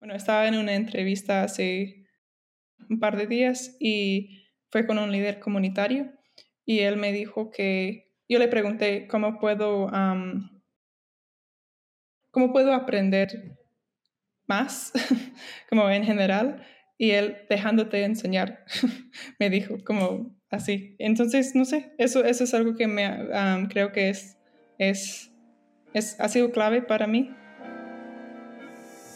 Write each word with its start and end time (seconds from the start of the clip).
bueno, 0.00 0.14
estaba 0.14 0.48
en 0.48 0.56
una 0.56 0.74
entrevista 0.74 1.42
hace 1.42 2.06
un 2.88 2.98
par 2.98 3.16
de 3.16 3.26
días 3.26 3.76
y 3.78 4.46
fue 4.70 4.86
con 4.86 4.98
un 4.98 5.12
líder 5.12 5.38
comunitario 5.40 6.10
y 6.64 6.80
él 6.80 6.96
me 6.96 7.12
dijo 7.12 7.50
que 7.50 8.10
yo 8.28 8.38
le 8.38 8.48
pregunté 8.48 9.06
cómo 9.08 9.38
puedo, 9.38 9.90
cómo 12.30 12.52
puedo 12.52 12.72
aprender 12.72 13.58
más, 14.46 14.92
como 15.68 15.90
en 15.90 16.04
general, 16.04 16.64
y 16.96 17.10
él 17.10 17.38
dejándote 17.48 18.04
enseñar, 18.04 18.64
me 19.38 19.50
dijo 19.50 19.78
como 19.84 20.36
así. 20.48 20.94
Entonces, 20.98 21.54
no 21.54 21.64
sé, 21.64 21.92
eso, 21.98 22.24
eso 22.24 22.44
es 22.44 22.54
algo 22.54 22.76
que 22.76 22.86
me, 22.86 23.28
creo 23.68 23.90
que 23.90 24.10
es, 24.10 24.38
es, 24.78 25.32
es, 25.92 26.20
ha 26.20 26.28
sido 26.28 26.52
clave 26.52 26.82
para 26.82 27.06
mí. 27.06 27.34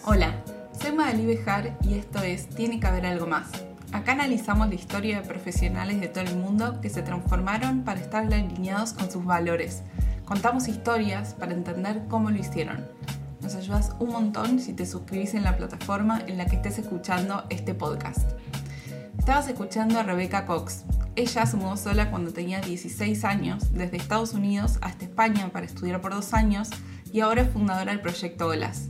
Hola, 0.05 0.35
soy 0.85 0.93
Madalí 0.93 1.25
Bejar 1.25 1.79
y 1.81 1.95
esto 1.95 2.19
es 2.19 2.47
Tiene 2.47 2.79
que 2.79 2.87
haber 2.87 3.07
algo 3.07 3.27
más. 3.27 3.49
Acá 3.93 4.13
analizamos 4.13 4.69
la 4.69 4.75
historia 4.75 5.19
de 5.19 5.27
profesionales 5.27 5.99
de 5.99 6.09
todo 6.09 6.25
el 6.25 6.37
mundo 6.37 6.79
que 6.83 6.91
se 6.91 7.01
transformaron 7.01 7.85
para 7.85 8.01
estar 8.01 8.23
alineados 8.23 8.93
con 8.93 9.11
sus 9.11 9.25
valores. 9.25 9.83
Contamos 10.27 10.69
historias 10.69 11.33
para 11.33 11.55
entender 11.55 12.03
cómo 12.11 12.31
lo 12.31 12.37
hicieron. 12.37 12.87
Nos 13.41 13.55
ayudas 13.55 13.93
un 13.99 14.11
montón 14.11 14.61
si 14.61 14.75
te 14.75 14.85
suscribís 14.85 15.33
en 15.33 15.45
la 15.45 15.57
plataforma 15.57 16.21
en 16.27 16.37
la 16.37 16.45
que 16.45 16.57
estés 16.57 16.79
escuchando 16.79 17.45
este 17.49 17.73
podcast. 17.73 18.33
Estabas 19.19 19.49
escuchando 19.49 19.99
a 19.99 20.03
Rebecca 20.03 20.45
Cox. 20.45 20.85
Ella 21.17 21.47
se 21.47 21.57
mudó 21.57 21.79
sola 21.79 22.11
cuando 22.11 22.31
tenía 22.35 22.61
16 22.61 23.25
años, 23.25 23.73
desde 23.73 23.97
Estados 23.97 24.35
Unidos 24.35 24.77
hasta 24.83 25.07
España 25.07 25.49
para 25.51 25.65
estudiar 25.65 26.03
por 26.03 26.13
dos 26.13 26.35
años 26.35 26.69
y 27.11 27.21
ahora 27.21 27.41
es 27.41 27.49
fundadora 27.49 27.93
del 27.93 28.03
proyecto 28.03 28.49
OLAS, 28.49 28.89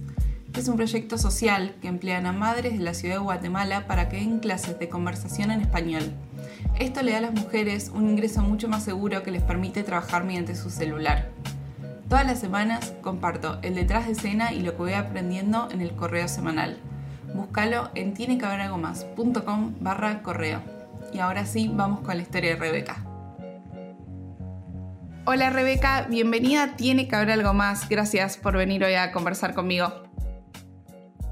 es 0.56 0.68
un 0.68 0.76
proyecto 0.76 1.18
social 1.18 1.74
que 1.82 1.88
emplean 1.88 2.26
a 2.26 2.32
madres 2.32 2.78
de 2.78 2.84
la 2.84 2.94
ciudad 2.94 3.16
de 3.16 3.20
Guatemala 3.20 3.86
para 3.86 4.08
que 4.08 4.18
den 4.18 4.38
clases 4.38 4.78
de 4.78 4.88
conversación 4.88 5.50
en 5.50 5.60
español. 5.60 6.12
Esto 6.78 7.02
le 7.02 7.12
da 7.12 7.18
a 7.18 7.22
las 7.22 7.32
mujeres 7.32 7.90
un 7.92 8.08
ingreso 8.08 8.40
mucho 8.42 8.68
más 8.68 8.84
seguro 8.84 9.22
que 9.22 9.32
les 9.32 9.42
permite 9.42 9.82
trabajar 9.82 10.24
mediante 10.24 10.54
su 10.54 10.70
celular. 10.70 11.30
Todas 12.08 12.26
las 12.26 12.38
semanas 12.38 12.94
comparto 13.02 13.58
el 13.62 13.74
detrás 13.74 14.06
de 14.06 14.12
escena 14.12 14.52
y 14.52 14.60
lo 14.60 14.72
que 14.72 14.78
voy 14.78 14.92
aprendiendo 14.92 15.68
en 15.72 15.80
el 15.80 15.96
correo 15.96 16.28
semanal. 16.28 16.78
Búscalo 17.34 17.90
en 17.94 18.14
tienequehaberalgomás.com 18.14 19.74
barra 19.80 20.22
correo. 20.22 20.60
Y 21.12 21.18
ahora 21.18 21.46
sí, 21.46 21.70
vamos 21.72 22.00
con 22.00 22.16
la 22.16 22.22
historia 22.22 22.50
de 22.50 22.56
Rebeca. 22.56 23.04
Hola 25.26 25.50
Rebeca, 25.50 26.06
bienvenida 26.08 26.76
Tiene 26.76 27.08
que 27.08 27.16
haber 27.16 27.30
algo 27.30 27.54
más. 27.54 27.88
Gracias 27.88 28.36
por 28.36 28.56
venir 28.56 28.84
hoy 28.84 28.94
a 28.94 29.10
conversar 29.10 29.54
conmigo. 29.54 30.13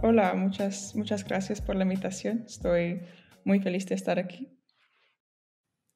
Hola, 0.05 0.35
muchas, 0.35 0.97
muchas 0.97 1.23
gracias 1.25 1.61
por 1.61 1.77
la 1.77 1.85
invitación. 1.85 2.43
Estoy 2.45 3.03
muy 3.45 3.61
feliz 3.61 3.87
de 3.87 3.95
estar 3.95 4.19
aquí. 4.19 4.49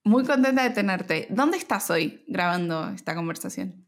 Muy 0.04 0.24
contenta 0.24 0.62
de 0.62 0.70
tenerte. 0.70 1.26
¿Dónde 1.28 1.56
estás 1.56 1.90
hoy 1.90 2.22
grabando 2.28 2.88
esta 2.90 3.16
conversación? 3.16 3.84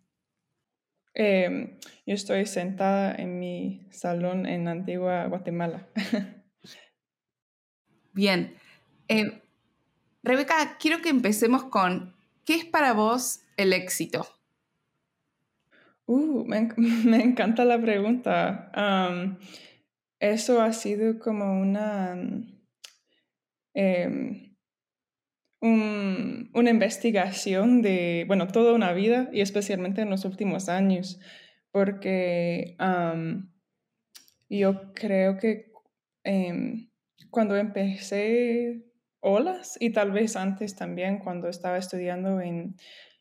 Em, 1.15 1.79
yo 2.05 2.15
estoy 2.15 2.47
sentada 2.47 3.15
en 3.15 3.39
mi 3.39 3.87
salón 3.93 4.47
en 4.47 4.67
Antigua 4.67 5.25
Guatemala. 5.27 5.87
Bien. 8.13 8.57
Eh, 9.07 9.41
Rebeca, 10.25 10.79
quiero 10.81 11.01
que 11.01 11.11
empecemos 11.11 11.63
con, 11.63 12.17
¿qué 12.45 12.57
es 12.57 12.65
para 12.65 12.93
vos 12.93 13.43
el 13.57 13.73
éxito? 13.73 14.27
Uh, 16.07 16.45
me, 16.45 16.57
encanta 17.23 17.65
la 17.65 17.81
pregunta 17.81 18.73
eso 20.21 20.61
ha 20.61 20.73
sido 20.73 21.19
como 21.19 21.61
una, 21.61 22.17
em, 23.75 24.57
una 25.61 26.71
investigación 26.71 27.83
de, 27.83 28.25
bueno, 28.27 28.49
toda 28.49 28.75
una 28.75 28.93
vida 28.93 29.29
y 29.33 29.41
especialmente 29.41 30.03
en 30.03 30.11
los 30.11 30.25
últimos 30.25 30.69
años, 30.69 31.19
porque 31.73 32.77
yo 34.49 34.93
creo 34.95 35.39
que 35.39 35.73
em, 36.25 36.91
cuando 37.31 37.57
empecé 37.57 38.85
olas 39.21 39.77
y 39.81 39.91
tal 39.91 40.13
vez 40.13 40.37
antes 40.37 40.77
también 40.77 41.19
cuando 41.19 41.49
estaba 41.49 41.79
estudiando 41.79 42.41
en 42.41 42.77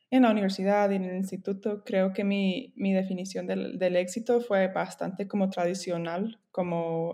en 0.09 0.23
la 0.23 0.31
universidad 0.31 0.89
y 0.89 0.95
en 0.95 1.03
el 1.03 1.17
instituto, 1.17 1.83
creo 1.83 2.13
que 2.13 2.23
mi, 2.23 2.73
mi 2.77 2.93
definición 2.93 3.45
del, 3.45 3.77
del, 3.77 3.97
éxito 3.97 4.39
fue 4.39 4.67
bastante 4.69 5.27
como 5.27 5.49
tradicional, 5.49 6.39
como 6.51 7.13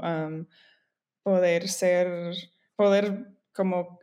poder 1.23 1.67
ser, 1.69 2.35
poder 2.75 3.33
como, 3.51 3.99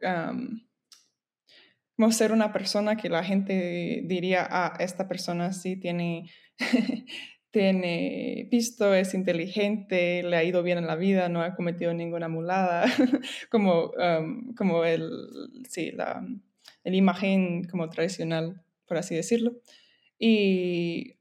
como 1.97 2.12
ser 2.12 2.33
una 2.33 2.53
persona 2.53 2.97
que 2.97 3.09
la 3.09 3.23
gente 3.23 4.03
diría, 4.06 4.47
ah, 4.50 4.77
esta 4.81 5.06
persona 5.06 5.53
sí 5.53 5.77
tiene, 5.77 6.29
tiene 7.53 8.49
visto, 8.50 8.93
es 8.93 9.15
inteligente, 9.15 10.25
le 10.25 10.37
ha 10.37 10.43
ido 10.43 10.65
bien 10.65 10.79
en 10.79 10.89
la 10.89 10.97
vida, 10.97 11.29
no 11.29 11.43
ha 11.43 11.55
cometido 11.55 11.95
ninguna 11.95 12.29
mulada, 12.29 12.87
como, 13.50 13.93
como 14.56 14.84
el, 14.84 15.09
sí, 15.69 15.93
la, 15.93 16.27
la 16.83 16.97
imagen 16.97 17.65
como 17.65 17.89
tradicional 17.89 18.65
por 18.91 18.99
así 18.99 19.15
decirlo. 19.15 19.53
Y, 20.19 21.15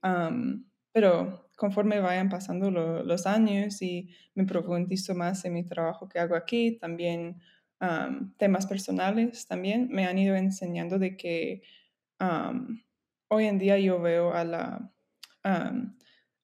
pero 0.91 1.51
conforme 1.55 1.99
vayan 1.99 2.29
pasando 2.29 2.71
los 2.71 3.27
años 3.27 3.79
y 3.83 4.09
me 4.33 4.45
profundizo 4.45 5.13
más 5.13 5.45
en 5.45 5.53
mi 5.53 5.63
trabajo 5.63 6.09
que 6.09 6.17
hago 6.17 6.35
aquí, 6.35 6.79
también 6.79 7.39
temas 8.37 8.65
personales 8.65 9.45
también 9.45 9.87
me 9.91 10.05
han 10.07 10.17
ido 10.17 10.35
enseñando 10.35 10.97
de 10.97 11.15
que 11.15 11.61
hoy 13.27 13.45
en 13.45 13.59
día 13.59 13.77
yo 13.77 14.01
veo 14.01 14.33
a 14.33 14.89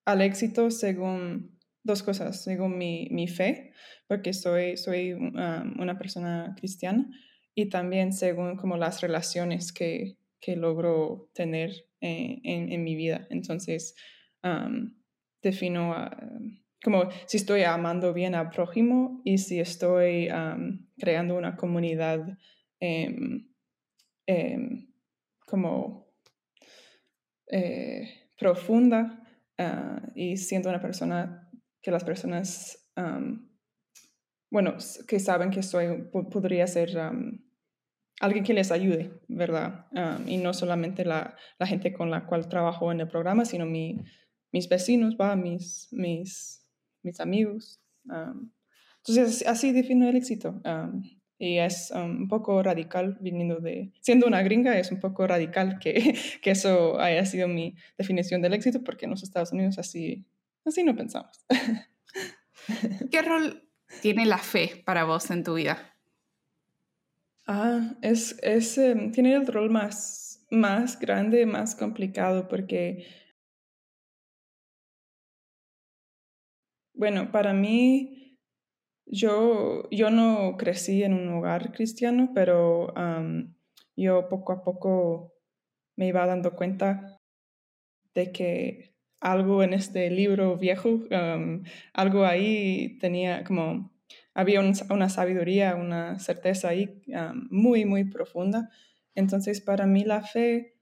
al 0.06 0.22
éxito 0.22 0.70
según 0.70 1.58
dos 1.82 2.04
cosas, 2.04 2.44
según 2.44 2.78
mi, 2.78 3.08
mi 3.10 3.28
fe, 3.28 3.72
porque 4.08 4.32
soy, 4.32 4.78
soy 4.78 5.14
una 5.14 5.98
persona 5.98 6.54
cristiana, 6.56 7.10
y 7.56 7.70
también 7.70 8.14
según 8.14 8.58
como 8.58 8.78
las 8.78 9.02
relaciones 9.02 9.74
que, 9.74 10.18
que 10.46 10.56
logro 10.56 11.32
tener 11.34 11.72
eh, 12.02 12.40
en, 12.44 12.84
mi 12.84 12.96
vida. 12.96 13.26
Entonces, 13.32 13.96
defino 15.42 15.96
como 16.84 17.10
si 17.26 17.38
estoy 17.38 17.64
amando 17.64 18.14
bien 18.14 18.36
al 18.36 18.52
prójimo 18.52 19.24
y 19.26 19.40
si 19.40 19.60
estoy 19.60 20.30
creando 21.00 21.36
una 21.36 21.56
comunidad 21.56 22.38
em, 22.80 23.50
em, 24.28 24.94
como 25.48 26.14
eh, 27.48 28.30
profunda 28.38 29.24
ah, 29.58 30.00
y 30.14 30.38
siendo 30.38 30.70
una 30.70 30.80
persona 30.80 31.50
que 31.82 31.90
las 31.90 32.04
personas, 32.04 32.88
bueno, 34.52 34.76
que 35.08 35.20
saben 35.20 35.50
que 35.50 35.64
soy, 35.64 36.08
podría 36.12 36.68
ser 36.68 36.96
alguien 38.20 38.44
que 38.44 38.54
les 38.54 38.72
ayude, 38.72 39.12
¿verdad? 39.28 39.88
y 40.26 40.38
no 40.38 40.54
solamente 40.54 41.06
la, 41.06 41.36
la, 41.60 41.68
gente 41.68 41.94
con 41.94 42.10
la 42.10 42.26
cual 42.26 42.48
trabajo 42.48 42.92
en 42.92 43.02
el 43.02 43.08
programa, 43.08 43.46
sino 43.46 43.66
mi, 43.66 44.04
mis 44.52 44.70
vecinos, 44.70 45.18
¿va? 45.20 45.36
Mis, 45.36 45.90
mis, 45.92 46.66
mis 47.04 47.20
amigos. 47.20 47.82
entonces, 48.06 49.46
así 49.48 49.72
defino 49.74 50.08
el 50.08 50.16
éxito. 50.16 50.62
y 51.38 51.58
es 51.58 51.92
un 51.92 52.28
poco 52.30 52.64
radical 52.64 53.18
viniendo 53.20 53.58
de, 53.60 53.92
siendo 54.00 54.28
una 54.28 54.42
gringa, 54.44 54.78
es 54.78 54.92
un 54.92 55.00
poco 55.00 55.28
radical 55.28 55.80
que, 55.80 56.16
que 56.42 56.52
eso 56.52 57.00
haya 57.00 57.26
sido 57.26 57.48
mi 57.48 57.76
definición 57.98 58.42
del 58.42 58.54
éxito, 58.54 58.84
porque 58.84 59.06
en 59.06 59.12
los 59.12 59.24
Estados 59.24 59.52
Unidos 59.52 59.78
así, 59.78 60.26
así 60.64 60.84
no 60.84 60.96
pensamos. 60.96 61.46
¿Qué 63.12 63.22
rol 63.22 63.70
tiene 64.02 64.26
la 64.26 64.38
fe 64.38 64.84
para 64.86 65.04
vos 65.04 65.30
en 65.32 65.44
tu 65.44 65.56
vida? 65.56 65.95
Ah, 67.48 67.96
es, 68.02 68.38
es 68.44 68.78
em, 68.78 69.12
tiene 69.12 69.34
el 69.36 69.48
rol 69.48 69.70
más, 69.70 70.46
más 70.52 71.00
grande, 71.00 71.46
más 71.46 71.76
complicado, 71.76 72.48
porque, 72.48 73.06
bueno, 76.94 77.32
para 77.32 77.54
mí, 77.54 78.38
yo, 79.06 79.90
yo 79.92 80.10
no 80.12 80.58
crecí 80.58 81.04
en 81.04 81.14
un 81.14 81.30
hogar 81.30 81.72
cristiano, 81.74 82.32
pero 82.34 82.94
yo 83.96 84.30
poco 84.30 84.54
a 84.54 84.64
poco 84.64 85.34
me 85.98 86.08
iba 86.08 86.26
dando 86.26 86.56
cuenta 86.56 87.18
de 88.14 88.32
que 88.32 88.96
algo 89.22 89.64
en 89.64 89.74
este 89.74 90.10
libro 90.10 90.58
viejo, 90.58 91.02
algo 91.94 92.26
ahí 92.26 92.98
tenía 93.00 93.44
como 93.44 93.95
había 94.36 94.60
una 94.60 95.10
sabiduría, 95.10 95.76
una 95.76 96.20
certeza 96.20 96.68
ahí 96.68 97.02
muy, 97.50 97.86
muy 97.86 98.04
profunda. 98.04 98.70
Entonces, 99.16 99.62
para 99.62 99.88
mí 99.88 100.04
la 100.04 100.22
fe, 100.22 100.78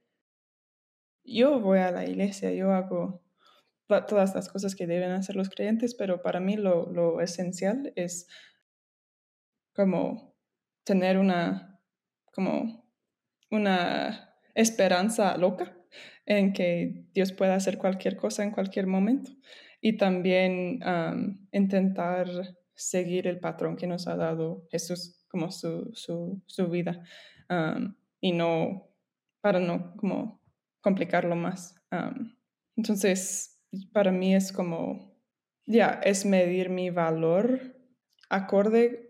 yo 1.24 1.62
voy 1.62 1.80
a 1.80 1.92
la 1.92 2.04
iglesia, 2.06 2.52
yo 2.52 2.74
hago 2.74 3.24
todas 4.08 4.34
las 4.34 4.50
cosas 4.50 4.76
que 4.76 4.88
deben 4.88 5.12
hacer 5.12 5.36
los 5.36 5.50
creyentes, 5.52 5.94
pero 5.94 6.24
para 6.24 6.40
mí 6.40 6.58
lo, 6.58 6.92
lo 6.92 7.22
esencial 7.22 7.94
es 7.96 8.28
como 9.76 10.36
tener 10.84 11.20
una, 11.20 11.80
como 12.34 12.90
una 13.52 14.36
esperanza 14.56 15.38
loca 15.38 15.78
en 16.26 16.54
que 16.54 17.06
Dios 17.14 17.32
pueda 17.34 17.54
hacer 17.54 17.78
cualquier 17.78 18.18
cosa 18.18 18.44
en 18.44 18.50
cualquier 18.50 18.88
momento 18.88 19.32
y 19.80 19.98
también 19.98 20.80
intentar 21.52 22.28
seguir 22.76 23.28
el 23.28 23.40
patrón 23.40 23.76
que 23.78 23.88
nos 23.88 24.08
ha 24.08 24.16
dado 24.16 24.68
Jesús 24.72 25.26
como 25.30 25.52
su, 25.52 25.92
su, 25.94 26.42
su 26.46 26.68
vida 26.70 27.04
y 28.20 28.32
no 28.32 28.90
para 29.42 29.60
no 29.60 29.96
como 29.98 30.42
complicarlo 30.82 31.36
más. 31.36 31.76
entonces, 32.76 33.62
para 33.92 34.12
mí 34.12 34.36
es 34.36 34.52
como, 34.52 35.16
ya, 35.66 36.00
es 36.04 36.26
medir 36.26 36.70
mi 36.70 36.90
valor 36.90 37.76
acorde 38.30 39.10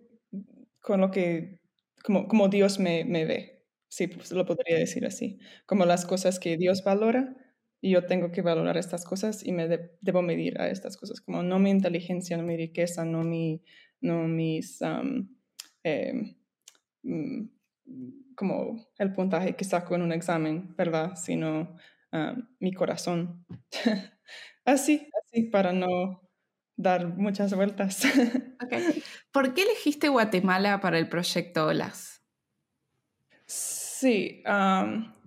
con 0.82 1.02
lo 1.02 1.12
que, 1.12 1.60
como, 2.04 2.28
como 2.28 2.50
Dios 2.50 2.80
me, 2.80 3.06
me 3.06 3.26
ve. 3.26 3.66
Sí, 3.90 4.08
pues 4.08 4.32
lo 4.32 4.46
podría 4.46 4.78
decir 4.78 5.06
así. 5.06 5.40
Como 5.66 5.86
las 5.86 6.06
cosas 6.06 6.40
que 6.40 6.58
Dios 6.58 6.84
valora 6.84 7.36
y 7.84 7.90
yo 7.90 8.06
tengo 8.06 8.32
que 8.32 8.42
valorar 8.42 8.78
estas 8.78 9.04
cosas 9.04 9.46
y 9.46 9.52
me 9.52 9.68
debo 10.00 10.22
medir 10.22 10.58
a 10.62 10.70
estas 10.70 10.96
cosas, 10.96 11.20
como 11.20 11.44
no 11.44 11.60
mi 11.60 11.70
inteligencia, 11.70 12.38
no 12.38 12.44
mi 12.44 12.56
riqueza, 12.56 13.04
no, 13.04 13.26
mi, 13.26 13.62
no 14.00 14.26
mis, 14.26 14.80
em, 15.84 16.34
mm, 17.04 17.50
como 18.38 18.88
el 18.98 19.12
puntaje 19.12 19.58
que 19.58 19.66
saco 19.66 19.96
en 19.96 20.02
un 20.02 20.14
examen, 20.14 20.74
¿verdad? 20.78 21.18
Sino 21.18 21.76
mi 22.62 22.72
corazón. 22.72 23.46
así, 24.64 25.10
así, 25.22 25.44
para 25.50 25.74
no 25.74 26.22
dar 26.78 27.18
muchas 27.18 27.54
vueltas. 27.54 28.06
okay. 28.64 29.04
¿Por 29.34 29.54
qué 29.54 29.64
elegiste 29.64 30.08
Guatemala 30.08 30.80
para 30.80 30.98
el 31.00 31.10
proyecto 31.10 31.68
OLAS? 31.68 32.24
Sí, 33.46 34.42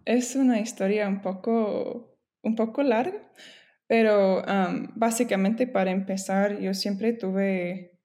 es 0.07 0.37
una 0.37 0.59
historia 0.59 1.07
un 1.07 1.21
poco 1.21 2.16
un 2.47 2.55
poco 2.55 2.83
larga, 2.83 3.21
pero 3.87 4.43
básicamente 4.95 5.67
para 5.67 5.91
empezar 5.91 6.59
yo 6.61 6.75
siempre 6.75 7.13
tuve 7.13 8.01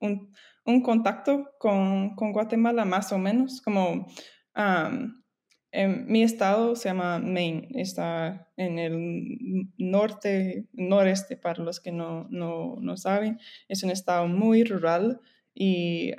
un, 0.00 0.32
un 0.64 0.82
contacto 0.82 1.50
con, 1.58 2.14
con, 2.14 2.32
Guatemala 2.32 2.84
más 2.84 3.12
o 3.12 3.18
menos, 3.18 3.60
como 3.62 4.06
en 4.54 6.06
mi 6.06 6.22
estado 6.22 6.76
se 6.76 6.90
llama 6.90 7.18
Maine, 7.18 7.68
está 7.74 8.50
en 8.56 8.78
el 8.78 9.72
norte, 9.78 10.68
noreste 10.72 11.36
para 11.36 11.62
los 11.62 11.80
que 11.80 11.92
no, 11.92 12.26
no, 12.30 12.76
no 12.80 12.96
saben, 12.96 13.38
es 13.68 13.82
un 13.82 13.90
estado 13.90 14.28
muy 14.28 14.64
rural 14.64 15.20
y 15.54 16.12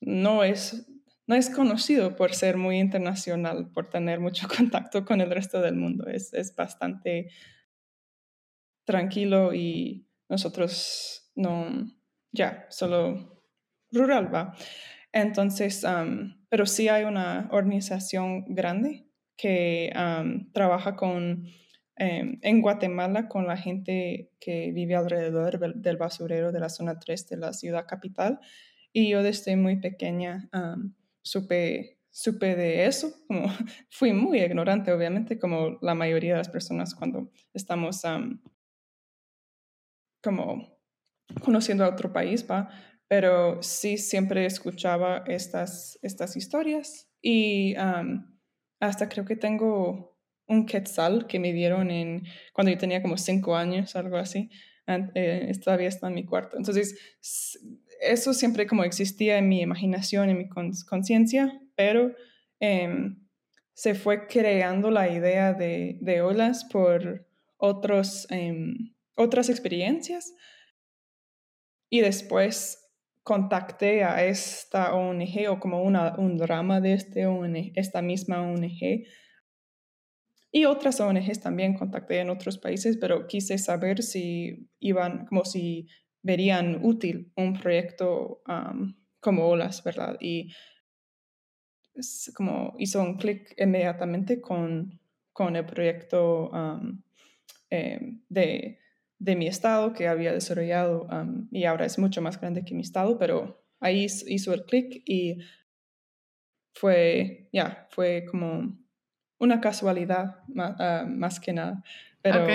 no 0.00 0.44
es 0.44 0.86
no 1.26 1.34
es 1.34 1.50
conocido 1.50 2.16
por 2.16 2.34
ser 2.34 2.56
muy 2.56 2.78
internacional, 2.78 3.70
por 3.72 3.88
tener 3.88 4.20
mucho 4.20 4.48
contacto 4.56 5.04
con 5.04 5.20
el 5.20 5.30
resto 5.30 5.60
del 5.60 5.76
mundo. 5.76 6.06
Es, 6.06 6.32
es 6.34 6.54
bastante 6.54 7.30
tranquilo 8.84 9.54
y 9.54 10.06
nosotros 10.28 11.30
no, 11.34 11.86
ya, 12.32 12.66
solo 12.70 13.42
rural 13.90 14.34
va. 14.34 14.54
Entonces, 15.12 15.86
pero 16.48 16.66
sí 16.66 16.88
hay 16.88 17.04
una 17.04 17.48
organización 17.52 18.44
grande 18.48 19.06
que 19.36 19.92
trabaja 20.52 20.96
con, 20.96 21.46
em, 21.96 22.38
en 22.42 22.60
Guatemala 22.60 23.28
con 23.28 23.46
la 23.46 23.56
gente 23.56 24.32
que 24.40 24.72
vive 24.72 24.96
alrededor 24.96 25.58
del, 25.76 25.96
basurero 25.96 26.50
de 26.50 26.60
la 26.60 26.68
zona 26.68 26.98
3 26.98 27.28
de 27.28 27.36
la 27.36 27.52
ciudad 27.52 27.86
capital. 27.86 28.40
Y 28.92 29.10
yo 29.10 29.22
desde 29.22 29.56
muy 29.56 29.76
pequeña 29.76 30.48
supe, 31.24 31.98
supe 32.10 32.54
de 32.54 32.86
eso, 32.86 33.12
como 33.26 33.46
fui 33.90 34.12
muy 34.12 34.40
ignorante, 34.40 34.92
obviamente, 34.92 35.38
como 35.38 35.78
la 35.80 35.94
mayoría 35.94 36.32
de 36.32 36.38
las 36.38 36.48
personas 36.48 36.94
cuando 36.94 37.30
estamos 37.52 38.02
como 40.22 40.78
conociendo 41.42 41.84
a 41.84 41.88
otro 41.88 42.12
país, 42.12 42.46
¿va? 42.48 42.68
Pero 43.08 43.62
sí 43.62 43.98
siempre 43.98 44.46
escuchaba 44.46 45.24
estas, 45.26 45.98
estas 46.02 46.36
historias 46.36 47.08
y 47.20 47.74
hasta 48.80 49.08
creo 49.08 49.24
que 49.24 49.36
tengo 49.36 50.18
un 50.46 50.66
quetzal 50.66 51.26
que 51.26 51.38
me 51.38 51.52
dieron 51.52 51.90
en, 51.90 52.24
cuando 52.52 52.70
yo 52.70 52.78
tenía 52.78 53.02
como 53.02 53.16
cinco 53.16 53.56
años, 53.56 53.96
algo 53.96 54.16
así. 54.16 54.50
Eh, 54.86 55.50
todavía 55.62 55.88
está 55.88 56.08
en 56.08 56.14
mi 56.14 56.24
cuarto. 56.26 56.56
Entonces, 56.58 56.98
eso 58.04 58.34
siempre 58.34 58.66
como 58.66 58.84
existía 58.84 59.38
en 59.38 59.48
mi 59.48 59.60
imaginación, 59.60 60.30
en 60.30 60.38
mi 60.38 60.48
conciencia, 60.48 61.60
pero 61.76 62.12
em, 62.60 63.24
se 63.74 63.94
fue 63.94 64.26
creando 64.26 64.90
la 64.90 65.08
idea 65.08 65.52
de, 65.52 65.98
de 66.00 66.22
olas 66.22 66.64
por 66.64 67.26
otros, 67.56 68.26
em, 68.30 68.94
otras 69.16 69.48
experiencias. 69.48 70.34
Y 71.90 72.00
después 72.00 72.84
contacté 73.24 74.04
a 74.04 74.24
esta 74.24 74.94
ONG 74.94 75.48
o 75.48 75.58
como 75.58 75.82
una, 75.82 76.14
un 76.18 76.36
drama 76.36 76.80
de 76.80 76.92
este 76.92 77.26
ONG, 77.26 77.72
esta 77.74 78.02
misma 78.02 78.42
ONG. 78.42 79.06
Y 80.52 80.66
otras 80.66 81.00
ONGs 81.00 81.40
también 81.40 81.74
contacté 81.74 82.20
en 82.20 82.30
otros 82.30 82.58
países, 82.58 82.96
pero 82.98 83.26
quise 83.26 83.58
saber 83.58 84.02
si 84.02 84.68
iban, 84.78 85.26
como 85.26 85.44
si 85.44 85.88
verían 86.24 86.80
útil 86.82 87.30
un 87.36 87.52
proyecto 87.52 88.42
como 89.20 89.46
Olas, 89.46 89.84
¿verdad? 89.84 90.16
Y 90.20 90.52
es 91.94 92.32
como 92.34 92.74
hizo 92.78 93.00
un 93.00 93.16
clic 93.16 93.54
inmediatamente 93.56 94.40
con, 94.40 95.00
con 95.32 95.54
el 95.54 95.64
proyecto 95.66 96.50
em, 97.70 98.22
de, 98.28 98.78
de, 99.18 99.36
mi 99.36 99.46
estado 99.46 99.92
que 99.92 100.08
había 100.08 100.32
desarrollado 100.32 101.06
y 101.52 101.64
ahora 101.64 101.84
es 101.84 101.98
mucho 101.98 102.20
más 102.22 102.40
grande 102.40 102.64
que 102.64 102.74
mi 102.74 102.80
estado, 102.80 103.18
pero 103.18 103.62
ahí 103.80 104.06
hizo 104.26 104.54
el 104.54 104.64
clic 104.64 105.02
y 105.04 105.38
fue, 106.74 107.48
ya, 107.52 107.86
fue 107.90 108.24
como 108.30 108.78
una 109.38 109.60
casualidad 109.60 110.36
ah, 110.56 111.04
más, 111.06 111.38
que 111.38 111.52
nada, 111.52 111.84
pero 112.22 112.46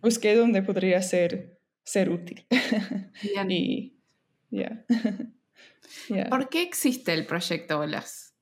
busqué 0.00 0.36
donde 0.36 0.62
podría 0.62 1.00
ser 1.02 1.53
ser 1.84 2.10
útil. 2.10 2.46
y, 3.48 3.92
¿Por 6.30 6.48
qué 6.48 6.62
existe 6.62 7.12
el 7.12 7.26
proyecto 7.26 7.78
OLAS? 7.80 8.34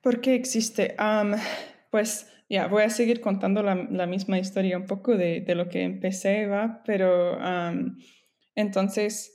¿Por 0.00 0.20
qué 0.20 0.34
existe? 0.34 0.96
pues 1.90 2.28
ya, 2.48 2.66
voy 2.66 2.82
a 2.82 2.90
seguir 2.90 3.20
contando 3.20 3.62
la, 3.62 4.06
misma 4.06 4.38
historia 4.38 4.76
un 4.76 4.86
poco 4.86 5.16
de, 5.16 5.40
de, 5.40 5.54
lo 5.54 5.68
que 5.68 5.82
empecé, 5.82 6.46
¿va? 6.46 6.82
Pero 6.84 7.38
entonces 8.54 9.34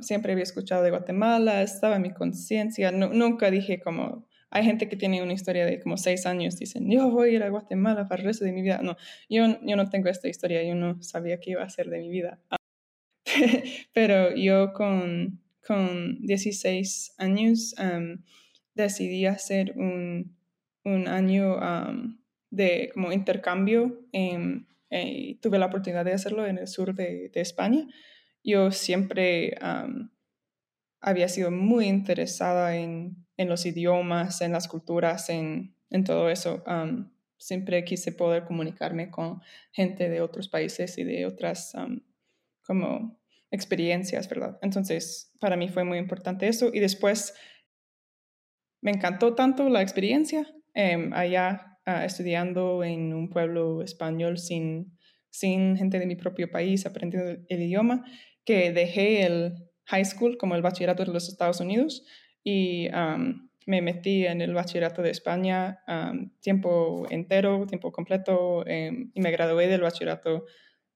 siempre 0.00 0.32
había 0.32 0.44
escuchado 0.44 0.82
de 0.82 0.90
Guatemala, 0.90 1.62
estaba 1.62 1.96
en 1.96 2.02
mi 2.02 2.12
conciencia, 2.12 2.90
nunca 2.90 3.50
dije 3.50 3.80
como, 3.80 4.26
hay 4.52 4.64
gente 4.64 4.86
que 4.86 4.96
tiene 4.96 5.22
una 5.22 5.32
historia 5.32 5.64
de 5.64 5.80
como 5.80 5.96
seis 5.96 6.26
años, 6.26 6.58
dicen, 6.58 6.88
yo 6.90 7.10
voy 7.10 7.30
a 7.30 7.32
ir 7.32 7.42
a 7.42 7.48
Guatemala 7.48 8.06
para 8.06 8.20
el 8.20 8.26
resto 8.26 8.44
de 8.44 8.52
mi 8.52 8.60
vida. 8.60 8.80
No, 8.82 8.98
yo, 9.30 9.46
yo 9.62 9.76
no 9.76 9.88
tengo 9.88 10.10
esta 10.10 10.28
historia, 10.28 10.62
yo 10.62 10.74
no 10.74 11.02
sabía 11.02 11.40
qué 11.40 11.52
iba 11.52 11.62
a 11.62 11.70
ser 11.70 11.88
de 11.88 12.00
mi 12.00 12.10
vida. 12.10 12.38
Pero 13.94 14.36
yo 14.36 14.74
con, 14.74 15.40
con 15.66 16.20
16 16.20 17.14
años 17.16 17.74
decidí 18.74 19.24
hacer 19.24 19.72
un, 19.76 20.36
un 20.84 21.08
año 21.08 21.56
de 22.50 22.90
como 22.92 23.10
intercambio. 23.10 24.06
En, 24.12 24.66
eh, 24.90 25.38
tuve 25.40 25.58
la 25.58 25.66
oportunidad 25.66 26.04
de 26.04 26.12
hacerlo 26.12 26.46
en 26.46 26.58
el 26.58 26.68
sur 26.68 26.94
de, 26.94 27.30
de 27.30 27.40
España. 27.40 27.86
Yo 28.44 28.70
siempre 28.70 29.56
había 31.00 31.28
sido 31.28 31.50
muy 31.50 31.86
interesada 31.86 32.76
en 32.76 33.16
en 33.42 33.48
los 33.48 33.66
idiomas, 33.66 34.40
en 34.40 34.52
las 34.52 34.68
culturas, 34.68 35.28
en, 35.28 35.76
en 35.90 36.04
todo 36.04 36.30
eso. 36.30 36.64
siempre 37.36 37.84
quise 37.84 38.12
poder 38.12 38.44
comunicarme 38.44 39.10
con 39.10 39.40
gente 39.72 40.08
de 40.08 40.20
otros 40.20 40.48
países 40.48 40.96
y 40.98 41.04
de 41.04 41.26
otras 41.26 41.74
como 42.64 43.20
experiencias, 43.50 44.28
¿verdad? 44.28 44.58
Entonces, 44.62 45.30
para 45.38 45.56
mí 45.56 45.68
fue 45.68 45.84
muy 45.84 45.98
importante 45.98 46.48
eso. 46.48 46.70
Y 46.72 46.80
después 46.80 47.34
me 48.80 48.90
encantó 48.90 49.34
tanto 49.34 49.68
la 49.68 49.82
experiencia 49.82 50.46
em, 50.74 51.12
allá 51.12 51.78
ah, 51.84 52.04
estudiando 52.04 52.82
en 52.82 53.12
un 53.12 53.28
pueblo 53.28 53.82
español 53.82 54.38
sin, 54.38 54.98
sin 55.30 55.76
gente 55.76 55.98
de 55.98 56.06
mi 56.06 56.16
propio 56.16 56.50
país, 56.50 56.86
aprendiendo 56.86 57.42
el 57.48 57.62
idioma, 57.62 58.04
que 58.44 58.72
dejé 58.72 59.24
el 59.26 59.54
high 59.84 60.04
school 60.04 60.36
como 60.38 60.54
el 60.56 60.62
bachillerato 60.62 61.04
de 61.04 61.12
los 61.12 61.28
Estados 61.28 61.60
Unidos 61.60 62.04
y 62.44 62.88
me 63.66 63.80
metí 63.80 64.26
en 64.26 64.40
el 64.40 64.54
bachillerato 64.54 65.02
de 65.02 65.10
España 65.10 65.80
tiempo 66.40 67.06
entero, 67.10 67.66
tiempo 67.66 67.92
completo, 67.92 68.66
em, 68.66 69.10
y 69.14 69.20
me 69.20 69.30
gradué 69.30 69.68
del 69.68 69.82
bachillerato 69.82 70.46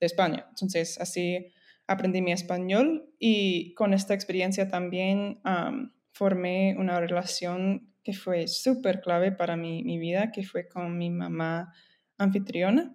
de 0.00 0.06
España. 0.06 0.46
Entonces, 0.50 0.98
así 1.00 1.52
aprendí 1.86 2.20
mi 2.20 2.32
español 2.32 3.08
y 3.18 3.72
con 3.74 3.94
esta 3.94 4.14
experiencia 4.14 4.68
también 4.68 5.40
formé 6.12 6.74
una 6.78 6.98
relación 7.00 7.92
que 8.02 8.12
fue 8.12 8.46
súper 8.46 9.00
clave 9.00 9.32
para 9.32 9.56
mi, 9.56 9.82
mi, 9.82 9.98
vida, 9.98 10.30
que 10.32 10.44
fue 10.44 10.68
con 10.68 10.96
mi 10.96 11.10
mamá 11.10 11.72
anfitriona, 12.18 12.94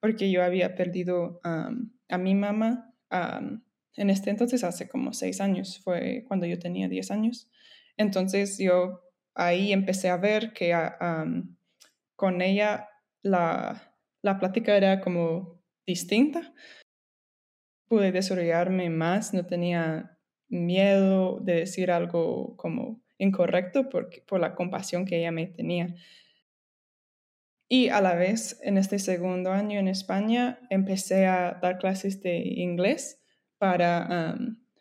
porque 0.00 0.30
yo 0.30 0.42
había 0.42 0.74
perdido 0.74 1.40
a 1.42 2.18
mi 2.18 2.34
mamá 2.34 2.94
en 3.96 4.10
este 4.10 4.30
entonces 4.30 4.64
hace 4.64 4.88
como 4.88 5.12
seis 5.12 5.40
años, 5.40 5.80
fue 5.82 6.24
cuando 6.26 6.46
yo 6.46 6.58
tenía 6.58 6.88
diez 6.88 7.10
años. 7.10 7.48
Entonces 7.96 8.58
yo 8.58 9.02
ahí 9.34 9.72
empecé 9.72 10.08
a 10.08 10.16
ver 10.16 10.52
que 10.52 10.74
con 12.16 12.42
ella 12.42 12.88
la, 13.22 13.94
la 14.22 14.38
plática 14.38 14.76
era 14.76 15.00
como 15.00 15.62
distinta. 15.86 16.54
Pude 17.88 18.12
desarrollarme 18.12 18.90
más, 18.90 19.34
no 19.34 19.46
tenía 19.46 20.18
miedo 20.48 21.40
de 21.40 21.54
decir 21.54 21.90
algo 21.90 22.56
como 22.56 23.02
incorrecto 23.18 23.88
porque, 23.88 24.22
por 24.22 24.40
la 24.40 24.54
compasión 24.54 25.04
que 25.04 25.18
ella 25.18 25.32
me 25.32 25.46
tenía. 25.46 25.94
Y 27.68 27.88
a 27.88 28.00
la 28.00 28.14
vez, 28.14 28.60
en 28.62 28.76
este 28.76 28.98
segundo 28.98 29.50
año 29.50 29.78
en 29.78 29.88
España, 29.88 30.58
empecé 30.70 31.26
a 31.26 31.58
dar 31.60 31.78
clases 31.78 32.22
de 32.22 32.36
inglés 32.36 33.22
para 33.58 34.36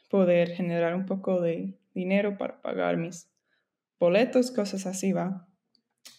poder 0.10 0.50
generar 0.50 0.96
un 0.96 1.06
poco 1.06 1.42
de 1.42 1.80
dinero 1.94 2.38
para 2.38 2.62
pagar 2.62 2.98
mis 2.98 3.30
boletos, 4.00 4.52
cosas 4.52 4.86
así, 4.86 5.14
va. 5.14 5.48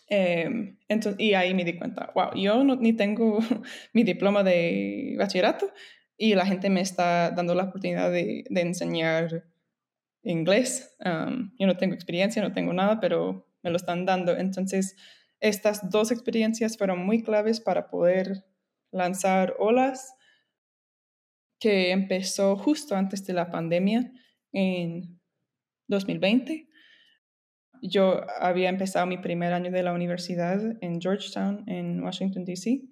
Em, 0.08 0.78
entonces, 0.88 1.20
y 1.20 1.34
ahí 1.34 1.54
me 1.54 1.64
di 1.64 1.76
cuenta, 1.76 2.12
wow, 2.14 2.34
yo 2.34 2.62
no, 2.64 2.76
ni 2.76 2.92
tengo 2.92 3.38
mi 3.92 4.04
diploma 4.04 4.42
de 4.42 5.14
bachillerato 5.18 5.72
y 6.16 6.34
la 6.34 6.46
gente 6.46 6.70
me 6.70 6.80
está 6.80 7.30
dando 7.30 7.54
la 7.54 7.64
oportunidad 7.64 8.10
de, 8.10 8.44
de 8.48 8.60
enseñar 8.60 9.44
inglés. 10.22 10.96
yo 11.58 11.66
no 11.66 11.76
tengo 11.76 11.94
experiencia, 11.94 12.42
no 12.42 12.52
tengo 12.52 12.72
nada, 12.72 13.00
pero 13.00 13.46
me 13.62 13.70
lo 13.70 13.76
están 13.76 14.04
dando. 14.06 14.36
Entonces, 14.36 14.96
estas 15.40 15.90
dos 15.90 16.10
experiencias 16.10 16.76
fueron 16.76 17.04
muy 17.04 17.22
claves 17.22 17.60
para 17.60 17.88
poder 17.88 18.44
lanzar 18.90 19.54
olas 19.58 20.14
que 21.58 21.90
empezó 21.90 22.56
justo 22.56 22.96
antes 22.96 23.26
de 23.26 23.32
la 23.32 23.50
pandemia 23.50 24.12
en 24.52 25.20
2020. 25.88 26.68
Yo 27.82 28.22
había 28.40 28.68
empezado 28.68 29.06
mi 29.06 29.18
primer 29.18 29.52
año 29.52 29.70
de 29.70 29.82
la 29.82 29.92
universidad 29.92 30.60
en 30.80 31.00
Georgetown, 31.00 31.64
en 31.68 32.02
Washington, 32.02 32.44
D.C. 32.44 32.82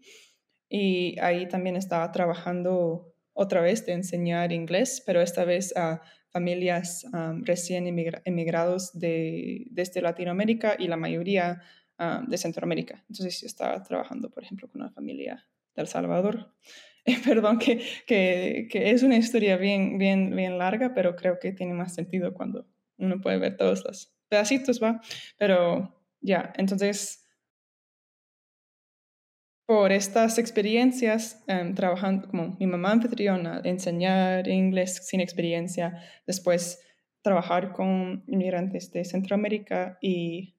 Y 0.69 1.19
ahí 1.21 1.49
también 1.49 1.77
estaba 1.77 2.11
trabajando 2.13 3.15
otra 3.33 3.61
vez 3.61 3.87
de 3.87 3.93
enseñar 3.93 4.53
inglés, 4.53 5.03
pero 5.07 5.21
esta 5.21 5.45
vez 5.45 5.75
a 5.77 6.03
familias 6.31 7.07
recién 7.43 7.87
emigrados 8.25 8.99
de, 8.99 9.67
desde 9.71 10.01
Latinoamérica 10.01 10.77
y 10.79 10.89
la 10.89 10.97
mayoría 10.97 11.63
de 12.27 12.39
Centroamérica. 12.39 13.05
Entonces 13.09 13.41
yo 13.41 13.47
estaba 13.47 13.83
trabajando, 13.83 14.31
por 14.31 14.43
ejemplo, 14.43 14.69
con 14.69 14.81
una 14.81 14.91
familia 14.91 15.47
de 15.75 15.83
El 15.83 15.89
Salvador. 15.89 16.53
Perdón, 17.25 17.59
que, 17.59 17.83
que, 18.07 18.69
que, 18.71 18.91
es 18.91 19.03
una 19.03 19.17
historia 19.17 19.57
bien, 19.57 19.99
bien, 19.99 20.35
bien 20.35 20.59
larga, 20.59 20.95
pero 20.95 21.17
creo 21.17 21.39
que 21.39 21.53
tiene 21.53 21.75
más 21.75 21.95
sentido 21.95 22.33
cuando 22.33 22.67
uno 23.03 23.21
puede 23.21 23.39
ver 23.39 23.57
todos 23.57 23.85
los 23.85 24.15
pedacitos, 24.29 24.83
¿va? 24.83 25.01
Pero 25.39 25.95
ya, 26.21 26.53
entonces 26.57 27.23
por 29.67 29.93
estas 29.93 30.39
experiencias, 30.39 31.43
em, 31.47 31.75
trabajando 31.75 32.29
como 32.29 32.57
mi 32.59 32.67
mamá 32.67 32.93
anfitriona, 32.93 33.61
enseñar 33.65 34.47
inglés 34.49 35.07
sin 35.07 35.21
experiencia, 35.21 35.99
después 36.27 36.79
trabajar 37.23 37.73
con 37.73 38.25
inmigrantes 38.27 38.93
de 38.93 39.05
Centroamérica 39.05 39.99
y 40.01 40.57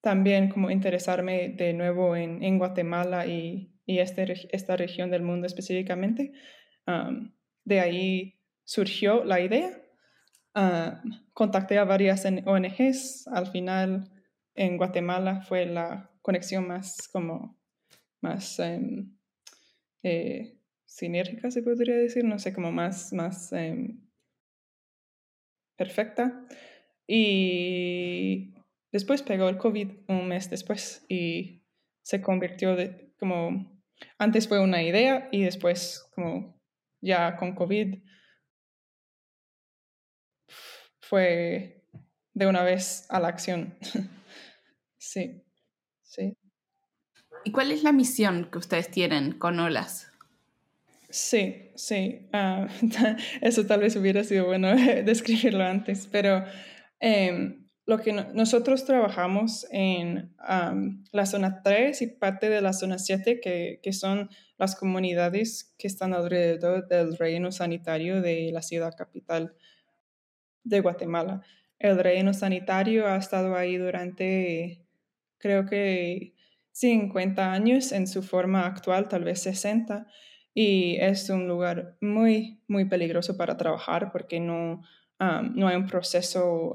también 0.00 0.48
como 0.50 0.70
interesarme 0.70 1.50
de 1.50 1.72
nuevo 1.72 2.16
en, 2.16 2.42
en 2.42 2.58
Guatemala 2.58 3.26
y, 3.26 3.72
y 3.86 3.98
este, 3.98 4.24
esta 4.50 4.76
región 4.76 5.10
del 5.10 5.22
mundo 5.22 5.46
específicamente. 5.46 6.32
De 7.64 7.80
ahí 7.80 8.40
surgió 8.64 9.24
la 9.24 9.40
idea. 9.40 9.80
contacté 11.32 11.78
a 11.78 11.84
varias 11.84 12.24
ONGs. 12.24 13.26
Al 13.28 13.46
final 13.48 14.10
en 14.54 14.76
Guatemala 14.76 15.42
fue 15.42 15.66
la 15.66 16.10
conexión 16.22 16.68
más 16.68 17.08
como 17.08 17.58
más 18.24 18.58
em, 18.58 19.14
eh, 20.02 20.58
sinérgica, 20.86 21.50
se 21.50 21.62
podría 21.62 21.96
decir, 21.96 22.24
no 22.24 22.38
sé, 22.38 22.54
como 22.54 22.72
más, 22.72 23.12
más 23.12 23.52
em, 23.52 24.00
perfecta. 25.76 26.46
Y 27.06 28.54
después 28.92 29.22
pegó 29.22 29.48
el 29.48 29.58
COVID 29.58 29.88
un 30.08 30.28
mes 30.28 30.48
después 30.48 31.04
y 31.08 31.62
se 32.02 32.22
convirtió 32.22 32.76
de, 32.76 33.12
como, 33.18 33.82
antes 34.18 34.48
fue 34.48 34.60
una 34.60 34.82
idea 34.82 35.28
y 35.32 35.42
después 35.42 36.08
como 36.14 36.53
ya 37.04 37.36
con 37.36 37.54
COVID 37.54 38.02
fue 41.00 41.84
de 42.32 42.46
una 42.46 42.62
vez 42.62 43.06
a 43.10 43.20
la 43.20 43.28
acción. 43.28 43.76
Sí, 45.06 45.44
sí. 46.02 46.34
¿Y 47.44 47.52
cuál 47.52 47.72
es 47.72 47.82
la 47.82 47.92
misión 47.92 48.48
que 48.50 48.56
ustedes 48.56 48.90
tienen 48.90 49.32
con 49.32 49.60
Olas? 49.60 50.10
Sí, 51.10 51.70
sí. 51.76 52.26
Ah, 52.32 52.66
eso 53.42 53.66
tal 53.66 53.80
vez 53.80 53.96
hubiera 53.96 54.24
sido 54.24 54.46
bueno 54.46 54.74
describirlo 55.04 55.62
antes, 55.62 56.08
pero 56.10 56.42
em, 57.00 57.63
lo 57.86 57.98
que 57.98 58.12
nosotros 58.12 58.84
trabajamos 58.84 59.66
en 59.70 60.34
la 61.12 61.26
zona 61.26 61.62
3 61.62 62.00
y 62.02 62.06
parte 62.06 62.48
de 62.48 62.62
la 62.62 62.72
zona 62.72 62.98
7, 62.98 63.40
que, 63.40 63.80
que, 63.82 63.92
son 63.92 64.30
las 64.56 64.74
comunidades 64.74 65.74
que 65.76 65.86
están 65.86 66.14
alrededor 66.14 66.88
del 66.88 67.16
reino 67.18 67.52
sanitario 67.52 68.22
de 68.22 68.50
la 68.52 68.62
ciudad 68.62 68.94
capital 68.96 69.54
de 70.62 70.80
Guatemala. 70.80 71.42
El 71.78 71.98
reino 71.98 72.32
sanitario 72.32 73.06
ha 73.06 73.16
estado 73.16 73.54
ahí 73.54 73.76
durante 73.76 74.84
creo 75.38 75.66
que 75.66 76.34
50 76.72 77.52
años 77.52 77.92
en 77.92 78.06
su 78.06 78.22
forma 78.22 78.66
actual, 78.66 79.08
tal 79.08 79.24
vez 79.24 79.42
60, 79.42 80.06
y 80.54 80.96
es 80.96 81.28
un 81.28 81.46
lugar 81.46 81.96
muy, 82.00 82.62
muy 82.66 82.86
peligroso 82.86 83.36
para 83.36 83.56
trabajar 83.56 84.10
porque 84.10 84.40
no, 84.40 84.82
no 85.20 85.68
hay 85.68 85.76
un 85.76 85.86
proceso 85.86 86.74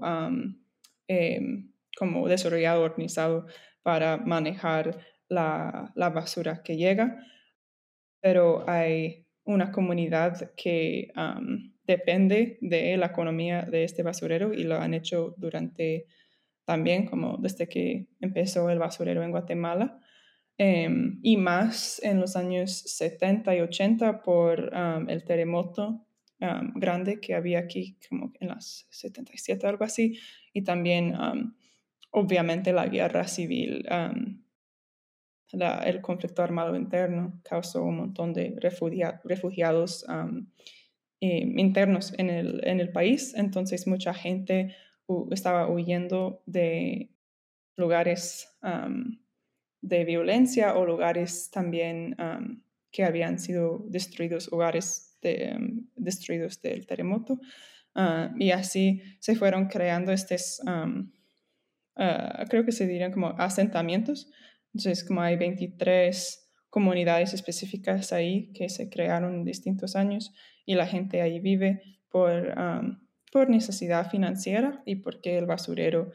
em, 1.09 1.73
como 1.97 2.27
desarrollado, 2.27 2.83
organizado 2.83 3.47
para 3.81 4.17
manejar 4.17 4.99
la, 5.27 5.91
la, 5.95 6.09
basura 6.09 6.61
que 6.63 6.77
llega, 6.77 7.17
pero 8.21 8.63
hay 8.69 9.25
una 9.43 9.71
comunidad 9.71 10.51
que 10.55 11.11
depende 11.83 12.59
de 12.61 12.95
la 12.97 13.07
economía 13.07 13.63
de 13.63 13.83
este 13.83 14.03
basurero 14.03 14.53
y 14.53 14.63
lo 14.63 14.75
han 14.75 14.93
hecho 14.93 15.33
durante 15.37 16.05
también, 16.65 17.07
como 17.07 17.37
desde 17.37 17.67
que 17.67 18.05
empezó 18.21 18.69
el 18.69 18.77
basurero 18.77 19.23
en 19.23 19.31
Guatemala, 19.31 19.99
em, 20.57 21.19
y 21.23 21.37
más 21.37 21.99
en 22.03 22.19
los 22.19 22.35
años 22.35 22.71
70 22.71 23.55
y 23.55 23.61
80 23.61 24.21
por 24.21 24.71
el 25.07 25.23
terremoto 25.23 26.05
grande 26.39 27.19
que 27.19 27.35
había 27.35 27.59
aquí, 27.59 27.97
como 28.07 28.31
en 28.39 28.49
las 28.49 28.87
77, 28.89 29.67
algo 29.67 29.83
así, 29.83 30.17
y 30.53 30.63
también, 30.63 31.15
obviamente, 32.11 32.71
la 32.73 32.87
guerra 32.87 33.27
civil. 33.27 33.85
el 35.51 36.01
conflicto 36.01 36.41
armado 36.41 36.75
interno 36.75 37.41
causó 37.43 37.83
un 37.83 37.97
montón 37.97 38.33
de 38.33 38.55
refugiados 39.23 40.05
eh, 41.21 41.53
internos 41.57 42.13
en 42.17 42.29
el, 42.29 42.61
en 42.65 42.79
el 42.79 42.91
país, 42.91 43.33
entonces 43.35 43.87
mucha 43.87 44.13
gente 44.13 44.75
estaba 45.31 45.67
huyendo 45.69 46.41
de 46.45 47.09
lugares 47.75 48.57
de 49.81 50.05
violencia 50.05 50.75
o 50.75 50.85
lugares 50.85 51.49
también 51.51 52.15
que 52.91 53.03
habían 53.03 53.39
sido 53.39 53.83
destruidos, 53.87 54.51
hogares 54.51 55.08
destruidos 55.95 56.61
del 56.61 56.85
terremoto. 56.85 57.39
Ah, 57.95 58.33
y 58.37 58.51
así 58.51 59.01
se 59.19 59.35
fueron 59.35 59.67
creando 59.67 60.11
estos, 60.11 60.61
ah, 60.65 60.87
creo 62.49 62.65
que 62.65 62.71
se 62.71 62.87
dirían 62.87 63.11
como 63.11 63.29
asentamientos. 63.37 64.29
Entonces, 64.73 65.03
como 65.03 65.21
hay 65.21 65.35
23 65.35 66.47
comunidades 66.69 67.33
específicas 67.33 68.13
ahí 68.13 68.51
que 68.53 68.69
se 68.69 68.89
crearon 68.89 69.33
en 69.35 69.43
distintos 69.43 69.95
años 69.95 70.31
y 70.65 70.75
la 70.75 70.85
gente 70.85 71.21
ahí 71.21 71.39
vive 71.39 71.81
por 72.09 72.53
por 73.31 73.49
necesidad 73.49 74.09
financiera 74.09 74.81
y 74.85 74.95
porque 74.97 75.37
el 75.37 75.45
basurero, 75.45 76.11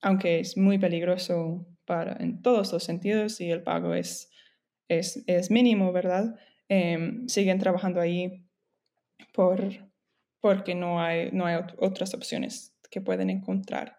aunque 0.00 0.40
es 0.40 0.56
muy 0.56 0.78
peligroso 0.78 1.66
para, 1.84 2.16
en 2.22 2.42
todos 2.42 2.72
los 2.72 2.84
sentidos 2.84 3.40
y 3.40 3.50
el 3.50 3.62
pago 3.62 3.94
es, 3.94 4.30
es, 4.88 5.22
es 5.26 5.50
mínimo, 5.50 5.92
¿verdad? 5.92 6.36
Em, 6.74 7.28
siguen 7.28 7.58
trabajando 7.58 8.00
ahí 8.00 8.46
por, 9.34 9.60
porque 10.40 10.74
no 10.74 11.02
hay, 11.02 11.30
no 11.30 11.44
hay 11.44 11.56
otras 11.76 12.14
opciones 12.14 12.74
que 12.90 13.02
pueden 13.02 13.28
encontrar. 13.28 13.98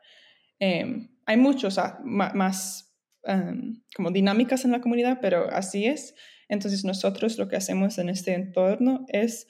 Em, 0.57 1.11
hay 1.27 1.37
muchos 1.37 1.77
ah, 1.77 1.99
más 2.03 2.91
em, 3.25 3.83
como 3.95 4.09
dinámicas 4.09 4.65
en 4.65 4.71
la 4.71 4.81
comunidad, 4.81 5.19
pero 5.21 5.51
así 5.51 5.85
es. 5.85 6.15
Entonces 6.49 6.83
nosotros 6.83 7.37
lo 7.37 7.47
que 7.47 7.57
hacemos 7.57 7.99
en 7.99 8.09
este 8.09 8.33
entorno 8.33 9.05
es 9.07 9.47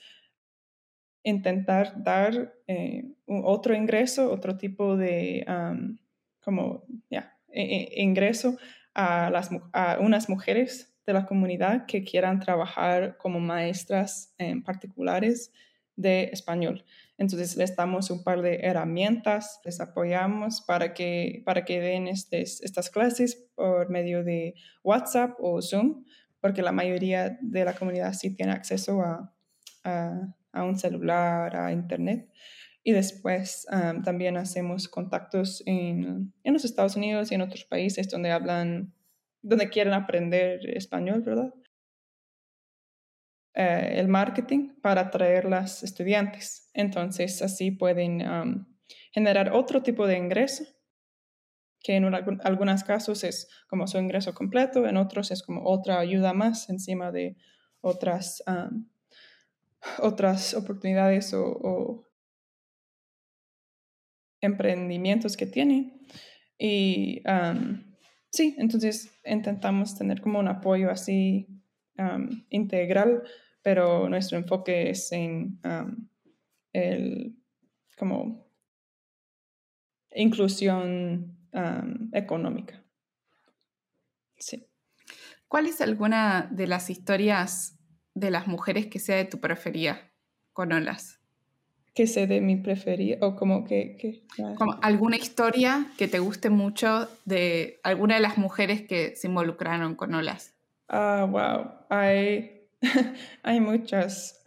intentar 1.22 1.94
dar 2.02 2.52
eh, 2.66 3.04
otro 3.24 3.74
ingreso, 3.74 4.30
otro 4.30 4.58
tipo 4.58 4.98
de 4.98 5.46
como 6.40 6.84
ya 7.08 7.38
e, 7.48 7.62
e, 7.62 8.02
ingreso 8.02 8.58
a, 8.92 9.30
las, 9.30 9.48
a 9.72 9.96
unas 9.98 10.28
mujeres 10.28 10.93
de 11.06 11.12
la 11.12 11.26
comunidad 11.26 11.86
que 11.86 12.04
quieran 12.04 12.40
trabajar 12.40 13.16
como 13.18 13.40
maestras 13.40 14.34
en 14.38 14.62
particulares 14.62 15.52
de 15.96 16.24
español. 16.32 16.84
Entonces 17.18 17.56
les 17.56 17.76
damos 17.76 18.10
un 18.10 18.24
par 18.24 18.42
de 18.42 18.60
herramientas, 18.62 19.60
les 19.64 19.80
apoyamos 19.80 20.60
para 20.62 20.94
que, 20.94 21.42
para 21.44 21.64
que 21.64 21.80
den 21.80 22.08
estas 22.08 22.90
clases 22.90 23.36
por 23.54 23.88
medio 23.90 24.24
de 24.24 24.54
WhatsApp 24.82 25.36
o 25.38 25.62
Zoom, 25.62 26.04
porque 26.40 26.62
la 26.62 26.72
mayoría 26.72 27.38
de 27.40 27.64
la 27.64 27.74
comunidad 27.74 28.12
sí 28.14 28.34
tiene 28.34 28.52
acceso 28.52 29.00
a, 29.02 29.32
a, 29.84 30.64
un 30.64 30.78
celular, 30.78 31.56
a 31.56 31.72
Internet. 31.72 32.28
Y 32.82 32.92
después 32.92 33.66
también 34.04 34.36
hacemos 34.36 34.88
contactos 34.88 35.62
en, 35.64 36.34
en, 36.42 36.52
los 36.52 36.64
Estados 36.66 36.96
Unidos 36.96 37.30
y 37.30 37.36
en 37.36 37.40
otros 37.40 37.64
países 37.64 38.10
donde 38.10 38.30
hablan, 38.30 38.92
donde 39.44 39.68
quieren 39.68 39.92
aprender 39.92 40.60
español, 40.76 41.22
¿verdad? 41.22 41.52
Eh, 43.54 44.00
el 44.00 44.08
marketing 44.08 44.80
para 44.80 45.02
atraer 45.02 45.44
las 45.44 45.82
estudiantes. 45.82 46.70
Entonces, 46.72 47.40
así 47.42 47.70
pueden 47.70 48.20
generar 49.12 49.52
otro 49.52 49.82
tipo 49.82 50.06
de 50.06 50.16
ingreso, 50.16 50.64
que 51.80 51.96
en 51.96 52.04
algunos 52.42 52.82
casos 52.82 53.22
es 53.22 53.48
como 53.68 53.86
su 53.86 53.98
ingreso 53.98 54.34
completo, 54.34 54.86
en 54.86 54.96
otros 54.96 55.30
es 55.30 55.42
como 55.42 55.64
otra 55.64 56.00
ayuda 56.00 56.32
más 56.32 56.68
encima 56.70 57.12
de 57.12 57.36
otras, 57.80 58.42
otras 59.98 60.54
oportunidades 60.54 61.34
o, 61.34 62.08
emprendimientos 64.40 65.36
que 65.36 65.46
tienen. 65.46 66.06
Y 66.58 67.22
sí, 68.34 68.54
entonces 68.58 69.10
intentamos 69.24 69.96
tener 69.96 70.20
como 70.20 70.38
un 70.38 70.48
apoyo 70.48 70.90
así 70.90 71.46
integral 72.48 73.22
pero 73.64 74.10
nuestro 74.10 74.36
enfoque 74.36 74.90
es 74.90 75.10
en 75.10 75.58
el 76.72 77.34
como 77.96 78.46
inclusión 80.12 81.38
económica. 82.12 82.84
Sí. 84.36 84.66
¿Cuál 85.48 85.66
es 85.66 85.80
alguna 85.80 86.48
de 86.52 86.66
las 86.66 86.90
historias 86.90 87.78
de 88.12 88.30
las 88.30 88.46
mujeres 88.46 88.86
que 88.86 88.98
sea 88.98 89.16
de 89.16 89.24
tu 89.24 89.40
preferida 89.40 90.12
con 90.52 90.72
Olas? 90.72 91.23
Que 91.94 92.06
sea 92.06 92.26
de 92.26 92.40
mi 92.40 92.56
preferida 92.56 93.18
o 93.20 93.36
como 93.36 93.64
que... 93.64 94.24
Como 94.56 94.78
alguna 94.82 95.16
historia 95.16 95.86
que 95.96 96.08
te 96.08 96.18
guste 96.18 96.50
mucho 96.50 97.08
de 97.24 97.80
alguna 97.84 98.16
de 98.16 98.20
las 98.20 98.36
mujeres 98.36 98.82
que 98.82 99.14
se 99.16 99.28
involucraron 99.28 99.94
con 99.94 100.14
Olas. 100.14 100.54
Ah, 100.88 101.26
wow. 101.30 101.70
Hay 101.88 102.54
hay 103.42 103.60
muchas. 103.60 104.42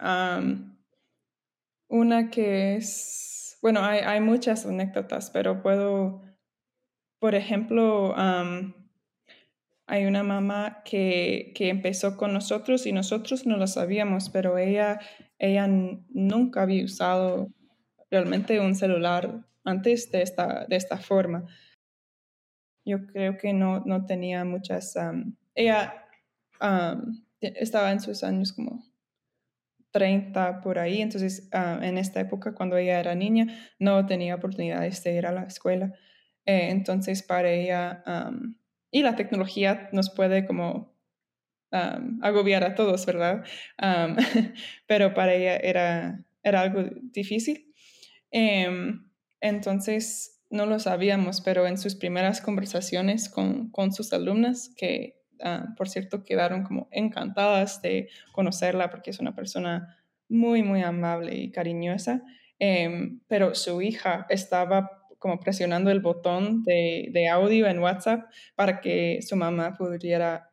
una 1.88 2.30
que 2.30 2.76
es, 2.76 3.58
bueno, 3.62 3.80
hay, 3.82 4.00
hay, 4.00 4.20
muchas 4.20 4.66
anécdotas, 4.66 5.30
pero 5.30 5.62
puedo, 5.62 6.22
por 7.18 7.34
ejemplo, 7.34 8.14
hay 9.86 10.04
una 10.06 10.22
mamá 10.22 10.82
que, 10.84 11.52
que, 11.54 11.70
empezó 11.70 12.16
con 12.16 12.32
nosotros 12.32 12.86
y 12.86 12.92
nosotros 12.92 13.46
no 13.46 13.56
lo 13.56 13.66
sabíamos, 13.66 14.28
pero 14.30 14.58
ella, 14.58 15.00
ella 15.38 15.66
nunca 15.68 16.62
había 16.62 16.84
usado 16.84 17.52
realmente 18.10 18.60
un 18.60 18.74
celular 18.74 19.44
antes 19.64 20.10
de 20.10 20.22
esta, 20.22 20.66
de 20.66 20.76
esta 20.76 20.98
forma. 20.98 21.46
Yo 22.84 23.06
creo 23.06 23.36
que 23.36 23.52
no, 23.52 23.80
no 23.84 24.06
tenía 24.06 24.44
muchas... 24.44 24.96
ella 25.54 26.04
estaba 27.40 27.92
en 27.92 28.00
sus 28.00 28.24
años 28.24 28.52
como 28.52 28.84
30 29.92 30.60
por 30.60 30.78
ahí, 30.78 31.00
entonces 31.00 31.48
ah, 31.52 31.78
en 31.82 31.98
esta 31.98 32.20
época 32.20 32.54
cuando 32.54 32.76
ella 32.76 33.00
era 33.00 33.14
niña 33.14 33.46
no 33.78 34.04
tenía 34.06 34.34
oportunidades 34.34 35.02
de 35.04 35.14
ir 35.14 35.26
a 35.26 35.32
la 35.32 35.44
escuela. 35.44 35.94
Eh, 36.46 36.70
entonces 36.70 37.22
para 37.22 37.50
ella, 37.50 38.02
y 38.90 39.02
la 39.02 39.16
tecnología 39.16 39.88
nos 39.92 40.10
puede 40.10 40.46
como 40.46 40.97
agobiar 41.70 42.64
a 42.64 42.74
todos, 42.74 43.04
¿verdad? 43.06 43.44
pero 44.86 45.14
para 45.14 45.34
ella 45.34 45.56
era, 45.56 46.24
era 46.42 46.62
algo 46.62 46.84
difícil. 47.02 47.72
Em, 48.30 49.06
entonces 49.40 50.42
no 50.50 50.66
lo 50.66 50.78
sabíamos, 50.78 51.40
pero 51.40 51.66
en 51.66 51.78
sus 51.78 51.94
primeras 51.94 52.40
conversaciones 52.40 53.28
con, 53.28 53.70
con 53.70 53.92
sus 53.92 54.12
alumnas, 54.12 54.72
que 54.76 55.18
Ah, 55.40 55.66
por 55.76 55.88
cierto, 55.88 56.24
quedaron 56.24 56.64
como 56.64 56.88
encantadas 56.90 57.80
de 57.82 58.08
conocerla 58.32 58.90
porque 58.90 59.10
es 59.10 59.20
una 59.20 59.34
persona 59.34 59.96
muy, 60.28 60.62
muy 60.62 60.82
amable 60.82 61.36
y 61.36 61.50
cariñosa. 61.50 62.22
Em, 62.58 63.20
pero 63.28 63.54
su 63.54 63.80
hija 63.82 64.26
estaba 64.30 64.90
como 65.18 65.38
presionando 65.40 65.90
el 65.90 66.00
botón 66.00 66.62
de, 66.62 67.08
de, 67.12 67.28
audio 67.28 67.66
en 67.66 67.78
WhatsApp 67.80 68.30
para 68.54 68.80
que 68.80 69.20
su 69.22 69.36
mamá 69.36 69.76
pudiera 69.76 70.50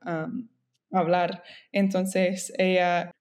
hablar. 0.95 1.43
Entonces, 1.71 2.53
ella, 2.57 3.11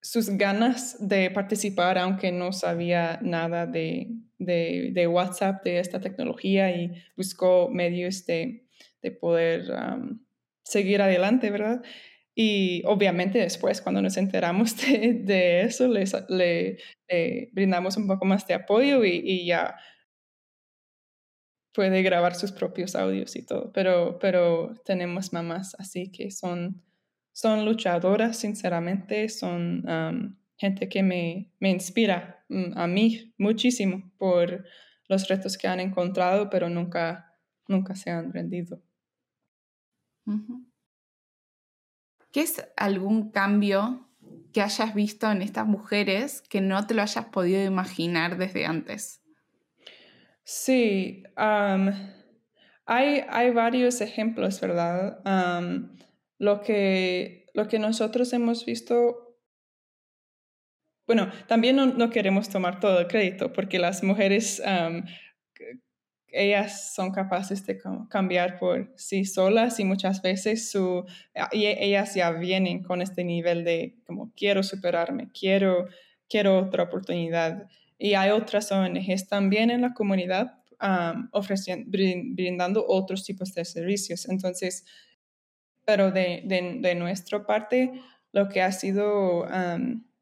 sus 0.00 0.30
ganas 0.30 0.96
de 1.06 1.30
participar, 1.30 1.98
aunque 1.98 2.32
no 2.32 2.52
sabía 2.52 3.18
nada 3.22 3.66
de, 3.66 4.08
de, 4.38 4.90
de 4.92 5.06
WhatsApp, 5.06 5.64
de 5.64 5.80
esta 5.80 6.00
tecnología, 6.00 6.70
y 6.70 6.92
buscó 7.16 7.68
medios 7.70 8.26
de, 8.26 8.64
de 9.02 9.10
poder 9.10 9.70
seguir 10.62 11.02
adelante, 11.02 11.50
¿verdad? 11.50 11.82
Y 12.40 12.82
obviamente 12.86 13.40
después, 13.40 13.80
cuando 13.80 14.00
nos 14.00 14.16
enteramos 14.16 14.76
de, 14.86 15.62
eso, 15.62 15.88
les, 15.88 16.14
le, 16.28 16.78
brindamos 17.52 17.96
un 17.96 18.06
poco 18.06 18.24
más 18.24 18.46
de 18.46 18.54
apoyo 18.54 19.04
y, 19.04 19.44
ya 19.44 19.76
puede 21.74 22.02
grabar 22.02 22.34
sus 22.34 22.52
propios 22.52 22.94
audios 22.94 23.34
y 23.34 23.44
todo. 23.44 23.72
Pero, 23.72 24.18
pero 24.20 24.74
tenemos 24.84 25.32
mamás 25.32 25.74
así 25.80 26.12
que 26.12 26.30
son, 26.30 26.82
son 27.38 27.64
luchadoras, 27.64 28.36
sinceramente, 28.36 29.28
son 29.28 30.36
gente 30.56 30.88
que 30.88 31.04
me, 31.04 31.52
me 31.60 31.70
inspira 31.70 32.44
mm, 32.48 32.76
a 32.76 32.88
mí 32.88 33.32
muchísimo 33.38 34.10
por 34.18 34.64
los 35.06 35.28
retos 35.28 35.56
que 35.56 35.68
han 35.68 35.78
encontrado, 35.78 36.50
pero 36.50 36.68
nunca, 36.68 37.38
nunca 37.68 37.94
se 37.94 38.10
han 38.10 38.32
rendido. 38.32 38.82
¿Qué 42.32 42.40
es 42.40 42.68
algún 42.76 43.30
cambio 43.30 44.08
que 44.52 44.60
hayas 44.60 44.92
visto 44.96 45.30
en 45.30 45.40
estas 45.40 45.68
mujeres 45.68 46.42
que 46.42 46.60
no 46.60 46.88
te 46.88 46.94
lo 46.94 47.02
hayas 47.02 47.26
podido 47.26 47.64
imaginar 47.64 48.36
desde 48.36 48.66
antes? 48.66 49.22
Sí, 50.42 51.22
hay, 51.36 53.24
hay, 53.28 53.50
varios 53.52 54.00
ejemplos, 54.00 54.60
¿verdad? 54.60 55.20
Lo, 56.38 56.62
que, 56.62 57.46
lo 57.54 57.68
que 57.68 57.78
nosotros 57.78 58.32
hemos 58.32 58.64
visto, 58.64 59.36
bueno, 61.06 61.30
también 61.46 61.76
no, 61.76 62.10
queremos 62.10 62.48
tomar 62.48 62.80
todo 62.80 63.00
el 63.00 63.06
crédito 63.06 63.52
porque 63.52 63.78
las 63.78 64.02
mujeres 64.02 64.62
ellas 66.30 66.94
son 66.94 67.10
capaces 67.10 67.64
de 67.66 67.78
cambiar 68.10 68.58
por 68.58 68.92
sí 68.96 69.24
solas 69.24 69.80
y 69.80 69.84
muchas 69.84 70.20
veces 70.22 70.70
su, 70.70 71.04
y 71.52 71.66
ellas 71.66 72.14
ya 72.14 72.30
vienen 72.32 72.82
con 72.82 73.00
este 73.00 73.24
nivel 73.24 73.64
de 73.64 73.96
como 74.06 74.32
quiero 74.36 74.62
superarme, 74.62 75.28
quiero, 75.38 75.86
quiero 76.28 76.58
otra 76.58 76.84
oportunidad. 76.84 77.66
Y 77.98 78.14
hay 78.14 78.30
otras 78.30 78.70
ONGs 78.70 79.28
también 79.28 79.70
en 79.70 79.80
la 79.80 79.94
comunidad 79.94 80.54
ofreciendo, 81.32 81.90
brindando 81.90 82.84
otros 82.86 83.24
tipos 83.24 83.52
de 83.54 83.64
servicios. 83.64 84.28
Entonces, 84.28 84.84
pero 85.88 86.10
de, 86.10 86.42
de, 86.44 86.94
nuestra 86.96 87.46
parte, 87.46 87.92
lo 88.32 88.50
que 88.50 88.60
ha 88.60 88.72
sido 88.72 89.46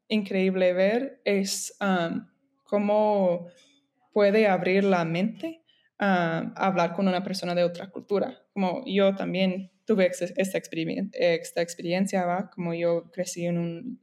increíble 0.07 0.71
ver 0.71 1.19
es 1.25 1.77
cómo 2.63 3.47
puede 4.13 4.47
abrir 4.47 4.85
la 4.85 5.03
mente 5.03 5.65
a 5.99 6.53
hablar 6.55 6.93
con 6.93 7.09
una 7.09 7.21
persona 7.21 7.53
de 7.53 7.65
otra 7.65 7.87
cultura. 7.89 8.45
Como 8.53 8.81
yo 8.85 9.13
también 9.13 9.73
tuve 9.83 10.05
esta, 10.07 10.27
esta 10.37 11.61
experiencia, 11.61 12.25
¿va? 12.25 12.49
como 12.49 12.73
yo 12.73 13.11
crecí 13.11 13.45
en 13.45 13.57
un 13.57 14.01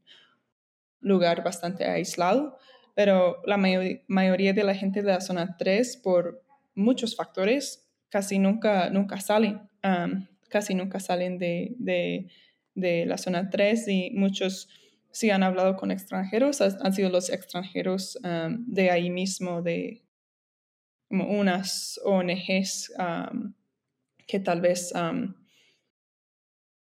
lugar 1.01 1.43
bastante 1.43 1.87
aislado, 1.87 2.59
pero 2.95 3.41
la 3.47 3.57
mayoría 3.57 4.53
de 4.53 4.65
la 4.65 4.75
gente 4.75 5.01
de 5.01 5.13
la 5.13 5.23
zona 5.23 5.57
3, 5.57 5.97
por 6.05 6.45
muchos 6.75 7.17
factores, 7.17 7.91
casi 8.11 8.39
nunca, 8.39 8.91
nunca 8.91 9.19
salen, 9.19 9.63
casi 10.55 10.73
nunca 10.77 11.01
salen 11.01 11.41
de, 11.41 11.75
de, 12.75 13.07
la 13.07 13.19
zona 13.19 13.51
3 13.51 13.89
y 13.89 14.11
muchos 14.13 14.69
si 15.11 15.31
han 15.31 15.43
hablado 15.43 15.77
con 15.77 15.91
extranjeros, 15.91 16.61
han 16.61 16.93
sido 16.93 17.11
los 17.11 17.29
extranjeros 17.29 18.17
de 18.23 18.91
ahí 18.93 19.11
mismo, 19.11 19.63
de 19.63 20.05
como 21.09 21.27
unas 21.27 22.01
ONGs 22.05 22.93
que 24.29 24.39
tal 24.39 24.61
vez 24.61 24.93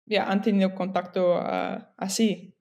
ya 0.07 0.25
han 0.25 0.41
tenido 0.41 0.75
contacto 0.75 1.37
ah, 1.37 1.93
así. 1.99 2.55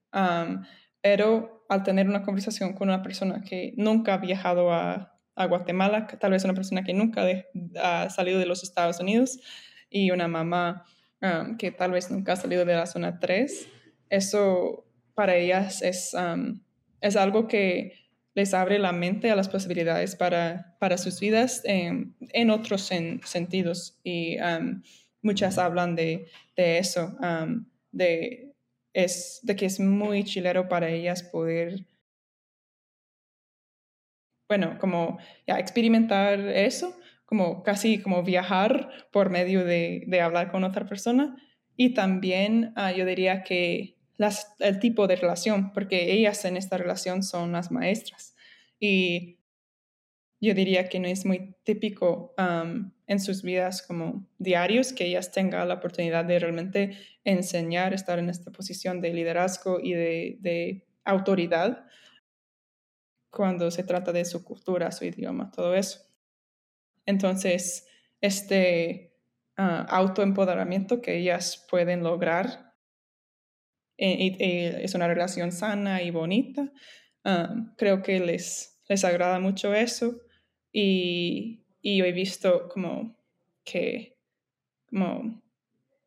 pero 1.01 1.65
al 1.69 1.83
tener 1.83 2.09
una 2.09 2.23
conversación 2.23 2.73
con 2.73 2.89
una 2.89 3.01
persona 3.01 3.43
que 3.43 3.73
nunca 3.77 4.15
ha 4.15 4.17
viajado 4.17 4.73
a, 4.73 5.13
Guatemala, 5.49 6.07
tal 6.19 6.31
vez 6.31 6.43
una 6.43 6.55
persona 6.55 6.83
que 6.83 6.93
nunca 6.93 7.23
ha 7.81 8.09
salido 8.09 8.39
de 8.39 8.47
los 8.47 8.63
Estados 8.63 8.99
Unidos 8.99 9.39
y 9.89 10.11
una 10.11 10.27
mamá 10.27 10.85
que 11.57 11.71
tal 11.71 11.91
vez 11.91 12.11
nunca 12.11 12.33
ha 12.33 12.35
salido 12.35 12.65
de 12.65 12.75
la 12.75 12.85
zona 12.85 13.19
3, 13.19 13.67
eso 14.09 14.85
para 15.13 15.35
ellas 15.35 15.81
es, 15.81 16.15
es 17.01 17.15
algo 17.15 17.47
que 17.47 17.93
les 18.35 18.53
abre 18.53 18.77
la 18.77 18.91
mente 18.91 19.31
a 19.31 19.35
las 19.35 19.49
posibilidades 19.49 20.15
para, 20.15 20.77
para 20.79 20.99
sus 20.99 21.19
vidas 21.19 21.63
en, 21.65 22.15
en 22.19 22.51
otros 22.51 22.83
sentidos. 22.83 23.99
Y 24.03 24.37
muchas 25.23 25.57
hablan 25.57 25.95
de, 25.95 26.27
de 26.55 26.77
eso, 26.77 27.17
de, 27.91 28.53
es, 28.93 29.39
de 29.41 29.55
que 29.55 29.65
es 29.65 29.79
muy 29.79 30.23
chilero 30.23 30.69
para 30.69 30.89
ellas 30.89 31.23
poder, 31.23 31.85
bueno, 34.47 34.77
como 34.79 35.17
ya 35.47 35.59
experimentar 35.59 36.39
eso, 36.39 36.95
como 37.27 37.61
casi 37.61 37.99
como 37.99 38.23
viajar 38.23 38.89
por 39.11 39.29
medio 39.29 39.63
de, 39.63 40.05
de 40.07 40.21
hablar 40.21 40.51
con 40.51 40.63
otra 40.63 40.87
persona. 40.87 41.35
Y 41.75 41.93
también 41.93 42.73
ah, 42.75 42.91
yo 42.91 43.05
diría 43.05 43.43
que 43.43 43.97
el 44.59 44.79
tipo 44.79 45.05
de 45.05 45.15
relación, 45.15 45.71
porque 45.73 46.11
ellas 46.13 46.43
en 46.45 46.57
esta 46.57 46.77
relación 46.77 47.21
son 47.21 47.51
las 47.51 47.71
maestras. 47.71 48.35
Y 48.79 49.37
yo 50.39 50.53
diría 50.53 50.87
que 50.87 50.99
no 50.99 51.07
es 51.07 51.25
muy 51.25 51.55
típico 51.63 52.33
en 53.07 53.19
sus 53.19 53.41
vidas 53.41 53.81
como 53.81 54.27
diarios 54.37 54.93
que 54.93 55.05
ellas 55.05 55.31
tengan 55.31 55.67
la 55.67 55.75
oportunidad 55.75 56.25
de 56.25 56.39
realmente 56.39 56.97
enseñar, 57.23 57.93
estar 57.93 58.19
en 58.19 58.29
esta 58.29 58.51
posición 58.51 59.01
de 59.01 59.13
liderazgo 59.13 59.79
y 59.79 59.93
de, 59.93 60.83
autoridad 61.05 61.85
cuando 63.29 63.71
se 63.71 63.81
trata 63.81 64.11
de 64.11 64.25
su 64.25 64.43
cultura, 64.43 64.91
su 64.91 65.05
idioma, 65.05 65.51
todo 65.51 65.73
eso. 65.73 66.01
Entonces, 67.07 67.87
este 68.21 69.15
uh, 69.57 69.85
autoempoderamiento 69.87 71.01
que 71.01 71.17
ellas 71.17 71.65
pueden 71.69 72.03
lograr 72.03 72.75
eh, 73.97 74.79
es 74.83 74.93
una 74.93 75.07
relación 75.07 75.51
sana 75.51 76.03
y 76.03 76.11
bonita. 76.11 76.71
creo 77.77 78.03
que 78.03 78.19
les, 78.19 78.79
les 78.87 79.03
agrada 79.03 79.39
mucho 79.39 79.73
eso 79.73 80.21
y, 80.71 81.65
y 81.81 82.01
he 82.01 82.11
visto 82.11 82.69
como 82.69 83.17
que 83.63 84.17
como 84.89 85.41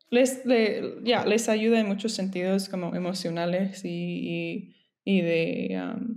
les, 0.09 0.45
les 0.45 1.49
ayuda 1.49 1.79
en 1.79 1.87
muchos 1.87 2.13
sentidos 2.13 2.67
como 2.69 2.95
emocionales 2.95 3.83
y, 3.85 4.75
y, 5.05 5.21
de, 5.21 6.09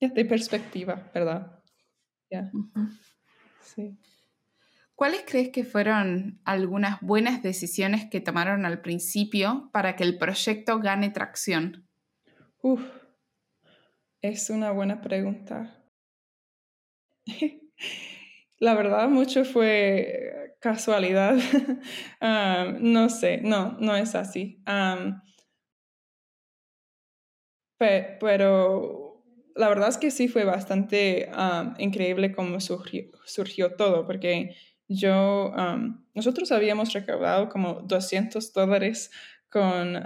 de 0.00 0.24
perspectiva, 0.24 1.10
¿verdad? 1.14 1.62
Ya. 2.30 2.50
¿Cuáles 4.94 5.22
crees 5.26 5.50
que 5.50 5.64
fueron 5.64 6.40
algunas 6.44 7.00
buenas 7.00 7.42
decisiones 7.42 8.10
que 8.10 8.20
tomaron 8.20 8.66
al 8.66 8.80
principio 8.80 9.70
para 9.72 9.94
que 9.94 10.04
el 10.04 10.18
proyecto 10.18 10.80
gane 10.80 11.10
tracción? 11.10 11.86
Uf, 12.62 12.82
es 14.20 14.50
una 14.50 14.72
buena 14.72 15.00
pregunta. 15.00 15.84
La 18.58 18.74
verdad, 18.74 19.08
mucho 19.08 19.44
fue 19.44 20.56
casualidad. 20.60 21.36
Ah, 22.20 22.74
no 22.80 23.08
sé, 23.08 23.40
no, 23.42 23.76
no 23.78 23.94
es 23.94 24.16
así. 24.16 24.60
pero 28.18 28.97
la 29.58 29.68
verdad 29.68 29.88
es 29.88 29.98
que 29.98 30.12
sí 30.12 30.28
fue 30.28 30.44
bastante 30.44 31.28
increíble 31.78 32.32
cómo 32.32 32.58
surgió 32.60 33.74
todo, 33.76 34.06
porque 34.06 34.54
yo, 34.86 35.52
nosotros 36.14 36.52
habíamos 36.52 36.92
recaudado 36.92 37.48
como 37.48 37.82
200 37.82 38.52
dólares 38.52 39.10
con 39.50 39.96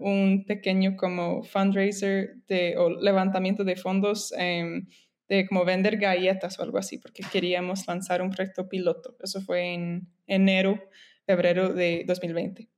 un 0.00 0.44
pequeño 0.46 0.96
como 0.96 1.44
fundraiser 1.44 2.38
de, 2.48 2.76
o 2.76 2.90
levantamiento 2.90 3.62
de 3.62 3.76
fondos 3.76 4.30
de 4.30 5.46
como 5.46 5.64
vender 5.64 5.98
galletas 5.98 6.58
o 6.58 6.62
algo 6.64 6.78
así, 6.78 6.98
porque 6.98 7.22
queríamos 7.30 7.86
lanzar 7.86 8.20
un 8.20 8.30
proyecto 8.30 8.68
piloto. 8.68 9.16
Eso 9.22 9.40
fue 9.42 9.74
en 9.74 10.08
enero, 10.26 10.82
febrero 11.24 11.72
de 11.72 12.02
2020. 12.04 12.68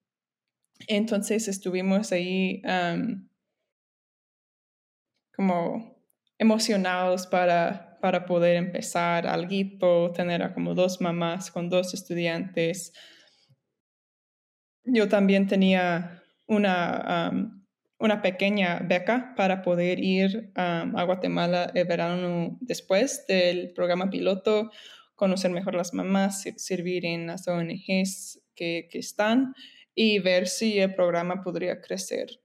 Entonces 0.86 1.48
estuvimos 1.48 2.12
ahí 2.12 2.60
como 5.34 5.99
emocionados 6.40 7.26
para 7.28 7.90
para 8.00 8.24
poder 8.24 8.56
empezar 8.56 9.26
algo, 9.26 10.12
tener 10.12 10.52
como 10.54 10.74
dos 10.74 11.00
mamás 11.00 11.50
con 11.50 11.68
dos 11.68 11.94
estudiantes. 11.94 12.92
Yo 14.84 15.08
también 15.08 15.46
tenía 15.46 16.22
una, 16.46 17.30
una 17.98 18.22
pequeña 18.22 18.80
beca 18.80 19.34
para 19.36 19.62
poder 19.62 20.00
ir 20.00 20.50
a 20.56 21.04
Guatemala 21.04 21.70
el 21.74 21.86
verano 21.86 22.58
después 22.60 23.26
del 23.28 23.72
programa 23.74 24.08
piloto, 24.10 24.70
conocer 25.14 25.50
mejor 25.50 25.74
las 25.74 25.92
mamás, 25.92 26.44
servir 26.56 27.04
en 27.04 27.26
las 27.26 27.46
ONGs 27.46 28.42
que, 28.54 28.88
que 28.90 28.98
están 28.98 29.52
y 29.94 30.18
ver 30.18 30.48
si 30.48 30.78
el 30.78 30.94
programa 30.94 31.42
podría 31.42 31.80
crecer 31.80 32.40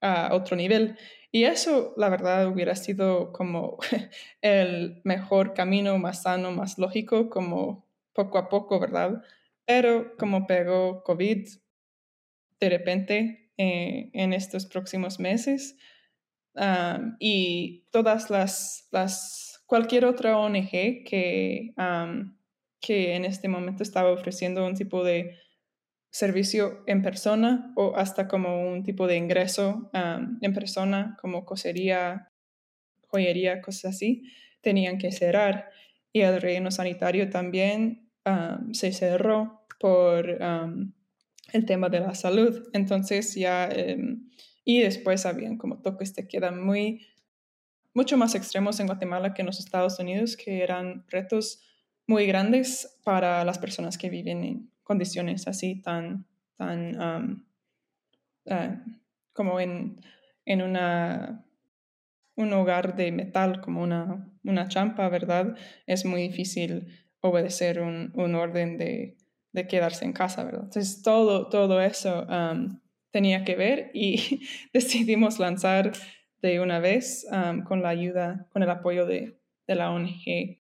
a 0.00 0.34
otro 0.34 0.56
nivel. 0.56 0.96
Y 1.30 1.44
eso, 1.44 1.92
la 1.96 2.08
verdad, 2.08 2.48
hubiera 2.48 2.74
sido 2.74 3.32
como 3.32 3.78
el 4.42 5.00
mejor 5.04 5.54
camino, 5.54 5.98
más 5.98 6.22
sano, 6.22 6.52
más 6.52 6.78
lógico, 6.78 7.28
como 7.28 7.86
poco 8.14 8.38
a 8.38 8.48
poco, 8.48 8.80
¿verdad? 8.80 9.22
Pero 9.66 10.16
como 10.16 10.46
pegó 10.46 11.02
COVID 11.04 11.46
de 12.60 12.68
repente 12.68 13.52
eh, 13.56 14.10
en 14.12 14.32
estos 14.32 14.66
próximos 14.66 15.20
meses 15.20 15.76
y 17.20 17.84
todas 17.92 18.30
las, 18.30 18.88
las, 18.90 19.62
cualquier 19.66 20.06
otra 20.06 20.36
ONG 20.38 20.70
que, 21.04 21.74
que 22.80 23.14
en 23.14 23.24
este 23.24 23.48
momento 23.48 23.82
estaba 23.82 24.10
ofreciendo 24.10 24.66
un 24.66 24.74
tipo 24.74 25.04
de 25.04 25.36
servicio 26.10 26.82
en 26.86 27.02
persona 27.02 27.72
o 27.76 27.96
hasta 27.96 28.28
como 28.28 28.68
un 28.68 28.82
tipo 28.82 29.06
de 29.06 29.16
ingreso 29.16 29.90
en 29.92 30.54
persona, 30.54 31.16
como 31.20 31.44
cosería, 31.44 32.32
joyería, 33.08 33.60
cosas 33.60 33.96
así, 33.96 34.24
tenían 34.60 34.98
que 34.98 35.12
cerrar. 35.12 35.70
Y 36.12 36.22
el 36.22 36.40
relleno 36.40 36.70
sanitario 36.70 37.28
también 37.30 38.10
se 38.72 38.92
cerró 38.92 39.66
por 39.78 40.38
el 41.52 41.64
tema 41.66 41.88
de 41.88 42.00
la 42.00 42.14
salud. 42.14 42.68
Entonces 42.72 43.34
ya, 43.34 43.68
em, 43.68 44.28
y 44.64 44.80
después 44.80 45.26
habían 45.26 45.56
como 45.56 45.80
toques 45.80 46.14
de 46.14 46.28
queda 46.28 46.50
muy, 46.50 47.06
mucho 47.94 48.16
más 48.16 48.34
extremos 48.34 48.80
en 48.80 48.86
Guatemala 48.86 49.34
que 49.34 49.42
en 49.42 49.46
los 49.46 49.60
Estados 49.60 49.98
Unidos, 49.98 50.36
que 50.36 50.62
eran 50.62 51.04
retos 51.08 51.62
muy 52.06 52.26
grandes 52.26 52.98
para 53.04 53.44
las 53.44 53.58
personas 53.58 53.98
que 53.98 54.10
viven 54.10 54.44
en 54.44 54.70
condiciones 54.88 55.46
así 55.46 55.82
tan, 55.82 56.26
tan 56.56 57.44
eh, 58.46 58.78
como 59.34 59.60
en, 59.60 60.00
en 60.46 60.62
una, 60.62 61.44
un 62.36 62.52
hogar 62.54 62.96
de 62.96 63.12
metal, 63.12 63.60
como 63.60 63.82
una, 63.82 64.26
una 64.42 64.66
champa, 64.66 65.10
¿verdad? 65.10 65.54
Es 65.86 66.06
muy 66.06 66.22
difícil 66.22 66.88
obedecer 67.20 67.80
un, 67.80 68.12
un 68.14 68.34
orden 68.34 68.78
de, 68.78 69.18
de, 69.52 69.66
quedarse 69.66 70.06
en 70.06 70.14
casa, 70.14 70.42
¿verdad? 70.42 70.64
Entonces, 70.64 71.02
todo, 71.02 71.50
todo 71.50 71.82
eso 71.82 72.26
tenía 73.10 73.44
que 73.44 73.56
ver 73.56 73.90
y 73.92 74.40
decidimos 74.72 75.38
lanzar 75.38 75.92
de 76.40 76.60
una 76.60 76.78
vez 76.80 77.26
con 77.66 77.82
la 77.82 77.90
ayuda, 77.90 78.48
con 78.52 78.62
el 78.62 78.70
apoyo 78.70 79.04
de, 79.04 79.38
de 79.66 79.74
la 79.74 79.90
ONG 79.90 80.62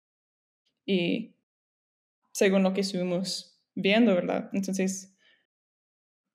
y 0.88 1.36
según 2.32 2.63
lo 2.63 2.73
que 2.73 2.82
estuvimos 2.82 3.57
viendo, 3.78 4.16
¿verdad? 4.16 4.50
Entonces, 4.54 5.16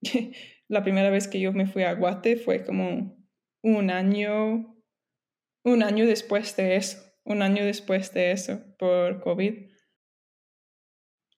la 0.69 0.83
primera 0.83 1.11
vez 1.11 1.29
que 1.29 1.41
yo 1.41 1.53
me 1.53 1.67
fui 1.67 1.83
a 1.83 1.95
Guate 1.95 2.37
fue 2.37 2.65
como 2.65 3.17
un 3.63 3.91
año, 3.91 4.77
un 5.65 5.83
año 5.83 6.07
después 6.07 6.57
de 6.57 6.77
eso, 6.77 6.99
un 7.25 7.43
año 7.43 7.65
después 7.65 8.13
de 8.15 8.33
eso 8.33 8.63
por 8.79 9.21
COVID. 9.21 9.71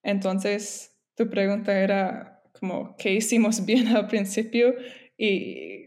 Entonces, 0.03 0.95
tu 1.15 1.29
pregunta 1.29 1.79
era 1.79 2.43
como, 2.59 2.95
¿qué 2.97 3.13
hicimos 3.13 3.65
bien 3.65 3.87
al 3.89 4.07
principio? 4.07 4.75
Y 5.17 5.84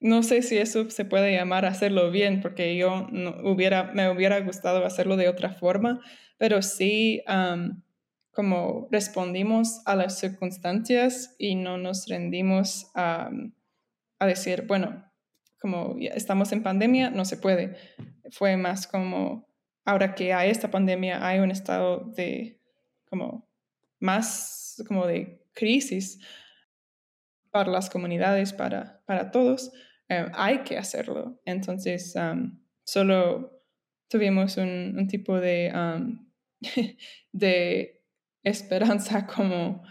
no 0.00 0.22
sé 0.22 0.42
si 0.42 0.56
eso 0.58 0.88
se 0.90 1.04
puede 1.04 1.32
llamar 1.32 1.64
hacerlo 1.64 2.10
bien, 2.10 2.40
porque 2.40 2.76
yo 2.76 3.08
no 3.10 3.36
hubiera, 3.44 3.92
me 3.94 4.10
hubiera 4.10 4.40
gustado 4.40 4.84
hacerlo 4.84 5.16
de 5.16 5.28
otra 5.28 5.54
forma, 5.54 6.00
pero 6.36 6.62
sí 6.62 7.22
como 8.30 8.88
respondimos 8.92 9.82
a 9.84 9.96
las 9.96 10.20
circunstancias 10.20 11.34
y 11.38 11.56
no 11.56 11.76
nos 11.76 12.06
rendimos 12.06 12.90
a, 12.94 13.30
a 14.20 14.26
decir, 14.26 14.64
bueno, 14.68 15.04
como 15.60 15.96
estamos 16.00 16.52
en 16.52 16.62
pandemia, 16.62 17.10
no 17.10 17.24
se 17.24 17.36
puede. 17.36 17.76
Fue 18.30 18.56
más 18.56 18.86
como, 18.86 19.48
ahora 19.84 20.14
que 20.14 20.32
hay 20.32 20.50
esta 20.50 20.70
pandemia, 20.70 21.26
hay 21.26 21.40
un 21.40 21.50
estado 21.50 22.04
de, 22.14 22.60
como, 23.08 23.48
más 23.98 24.80
como 24.86 25.06
de 25.06 25.44
crisis 25.52 26.20
para 27.50 27.70
las 27.70 27.90
comunidades, 27.90 28.52
para, 28.52 29.02
para 29.04 29.32
todos, 29.32 29.72
eh, 30.08 30.26
hay 30.34 30.58
que 30.58 30.78
hacerlo. 30.78 31.40
Entonces, 31.44 32.14
solo 32.84 33.62
tuvimos 34.08 34.56
un, 34.56 35.06
tipo 35.08 35.38
de, 35.40 35.72
de 37.32 38.02
esperanza 38.42 39.26
como 39.34 39.82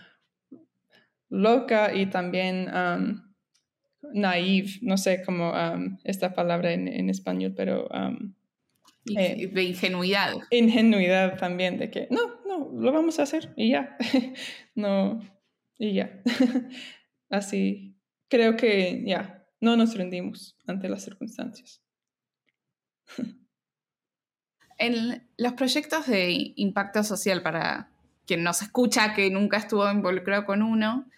loca 1.29 1.93
y 1.93 2.07
también 2.07 2.71
naive, 4.13 4.79
no 4.81 4.97
sé 4.97 5.21
cómo 5.23 5.53
esta 6.03 6.33
palabra 6.33 6.73
en, 6.73 7.09
español, 7.09 7.53
pero... 7.55 7.87
Eh, 9.15 9.49
de 9.53 9.63
ingenuidad. 9.63 10.33
Ingenuidad 10.49 11.37
también, 11.37 11.77
de 11.77 11.89
que 11.89 12.07
no, 12.11 12.41
no, 12.45 12.69
lo 12.73 12.91
vamos 12.91 13.19
a 13.19 13.23
hacer 13.23 13.53
y 13.55 13.69
ya. 13.69 13.95
no, 14.75 15.21
y 15.77 15.93
ya. 15.93 16.21
Así, 17.29 17.95
creo 18.27 18.57
que 18.57 19.03
ya, 19.05 19.36
no 19.59 19.75
nos 19.75 19.95
rendimos 19.95 20.55
ante 20.65 20.89
las 20.89 21.03
circunstancias. 21.03 21.81
En 24.79 25.27
los 25.37 25.53
proyectos 25.53 26.05
de 26.05 26.53
impacto 26.55 27.03
social, 27.03 27.41
para 27.41 27.89
quien 28.27 28.43
nos 28.43 28.61
escucha 28.61 29.15
que 29.15 29.31
nunca 29.31 29.57
estuvo 29.57 29.89
involucrado 29.91 30.45
con 30.45 30.61
uno, 30.61 31.09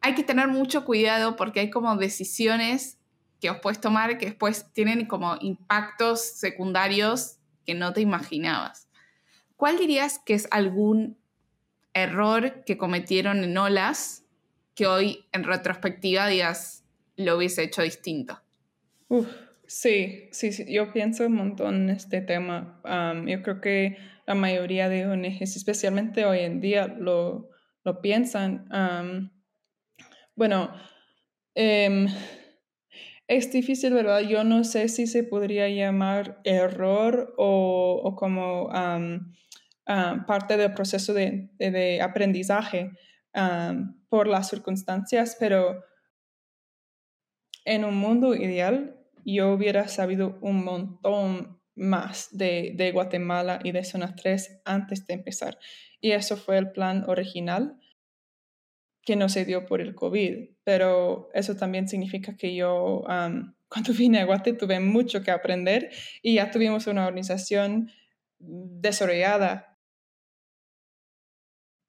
hay 0.00 0.14
que 0.14 0.22
tener 0.22 0.46
mucho 0.46 0.84
cuidado 0.84 1.34
porque 1.34 1.58
hay 1.58 1.70
como 1.70 1.96
decisiones 1.96 2.98
que 3.40 3.50
os 3.50 3.58
puedes 3.58 3.80
tomar 3.80 4.18
que 4.18 4.26
después 4.26 4.72
tienen 4.72 5.06
como 5.06 5.36
impactos 5.40 6.20
secundarios 6.20 7.38
que 7.66 7.74
no 7.74 7.92
te 7.92 8.00
imaginabas. 8.00 8.88
¿Cuál 9.56 9.78
dirías 9.78 10.20
que 10.24 10.34
es 10.34 10.46
algún 10.52 11.18
error 11.94 12.62
que 12.64 12.78
cometieron 12.78 13.42
en 13.42 13.58
Olas 13.58 14.24
que 14.74 14.86
hoy 14.86 15.26
en 15.32 15.42
retrospectiva 15.42 16.28
digas 16.28 16.77
lo 17.24 17.36
hubiese 17.36 17.64
hecho 17.64 17.82
distinto? 17.82 18.40
sí, 19.66 20.28
sí, 20.32 20.52
sí, 20.52 20.64
yo 20.72 20.92
pienso 20.92 21.26
un 21.26 21.34
montón 21.34 21.74
en 21.74 21.90
este 21.90 22.20
tema. 22.20 22.80
yo 23.26 23.42
creo 23.42 23.60
que 23.60 23.96
la 24.26 24.34
mayoría 24.34 24.88
de 24.88 25.06
ONGs, 25.06 25.56
especialmente 25.56 26.24
hoy 26.24 26.40
en 26.40 26.60
día, 26.60 26.86
lo, 26.86 27.50
lo 27.84 28.00
piensan. 28.00 28.68
bueno, 30.36 30.72
em, 31.54 32.06
es 33.26 33.52
difícil, 33.52 33.92
¿verdad? 33.92 34.20
Yo 34.20 34.44
no 34.44 34.64
sé 34.64 34.88
si 34.88 35.06
se 35.06 35.24
podría 35.24 35.68
llamar 35.68 36.40
error 36.44 37.34
o, 37.36 38.14
como 38.16 38.70
parte 40.26 40.56
del 40.56 40.72
proceso 40.72 41.14
de, 41.14 41.50
de 41.58 42.00
aprendizaje 42.00 42.92
por 44.08 44.28
las 44.28 44.48
circunstancias, 44.48 45.36
pero 45.38 45.82
en 47.68 47.84
un 47.84 47.96
mundo 47.96 48.34
ideal 48.34 48.98
yo 49.24 49.52
hubiera 49.52 49.88
sabido 49.88 50.38
un 50.40 50.64
montón 50.64 51.60
más 51.74 52.28
de, 52.32 52.90
Guatemala 52.94 53.60
y 53.62 53.72
de 53.72 53.84
Zona 53.84 54.16
3 54.16 54.62
antes 54.64 55.06
de 55.06 55.14
empezar. 55.14 55.58
Y 56.00 56.12
eso 56.12 56.36
fue 56.36 56.56
el 56.56 56.72
plan 56.72 57.04
original 57.08 57.78
que 59.02 59.16
no 59.16 59.28
se 59.28 59.44
dio 59.44 59.66
por 59.66 59.80
el 59.80 59.94
COVID, 59.94 60.50
pero 60.64 61.28
eso 61.34 61.56
también 61.56 61.88
significa 61.88 62.36
que 62.36 62.54
yo 62.54 63.04
cuando 63.68 63.92
vine 63.92 64.20
a 64.20 64.24
Guate 64.24 64.54
tuve 64.54 64.80
mucho 64.80 65.22
que 65.22 65.30
aprender 65.30 65.90
y 66.22 66.36
ya 66.36 66.50
tuvimos 66.50 66.86
una 66.86 67.06
organización 67.06 67.90
desarrollada. 68.38 69.78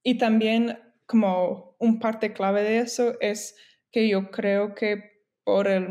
Y 0.03 0.17
también 0.17 0.77
como 1.05 1.77
un 1.79 1.99
parte 1.99 2.33
clave 2.33 2.63
de 2.63 2.79
eso 2.79 3.15
es 3.21 3.55
que 3.91 4.09
yo 4.09 4.29
creo 4.29 4.75
que 4.75 5.18
por 5.43 5.67
el, 5.67 5.87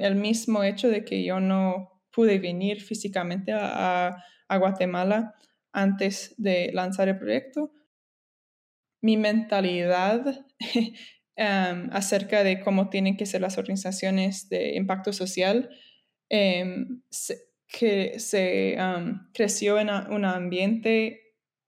el 0.00 0.14
mismo 0.16 0.62
hecho 0.62 0.88
de 0.88 1.04
que 1.04 1.24
yo 1.24 1.40
no 1.40 2.02
pude 2.10 2.38
venir 2.38 2.80
físicamente 2.80 3.52
a, 3.52 4.22
a, 4.48 4.56
Guatemala 4.58 5.34
antes 5.72 6.34
de 6.38 6.70
lanzar 6.72 7.08
el 7.08 7.18
proyecto, 7.18 7.72
mi 9.02 9.16
mentalidad 9.16 10.46
em, 11.36 11.90
acerca 11.92 12.44
de 12.44 12.60
cómo 12.60 12.88
tienen 12.88 13.16
que 13.16 13.26
ser 13.26 13.40
las 13.40 13.58
organizaciones 13.58 14.48
de 14.48 14.76
impacto 14.76 15.12
social, 15.12 15.68
em, 16.28 17.02
que 17.66 18.18
se 18.20 18.76
creció 19.32 19.78
en 19.80 19.90
un 19.90 20.24
ambiente 20.24 21.24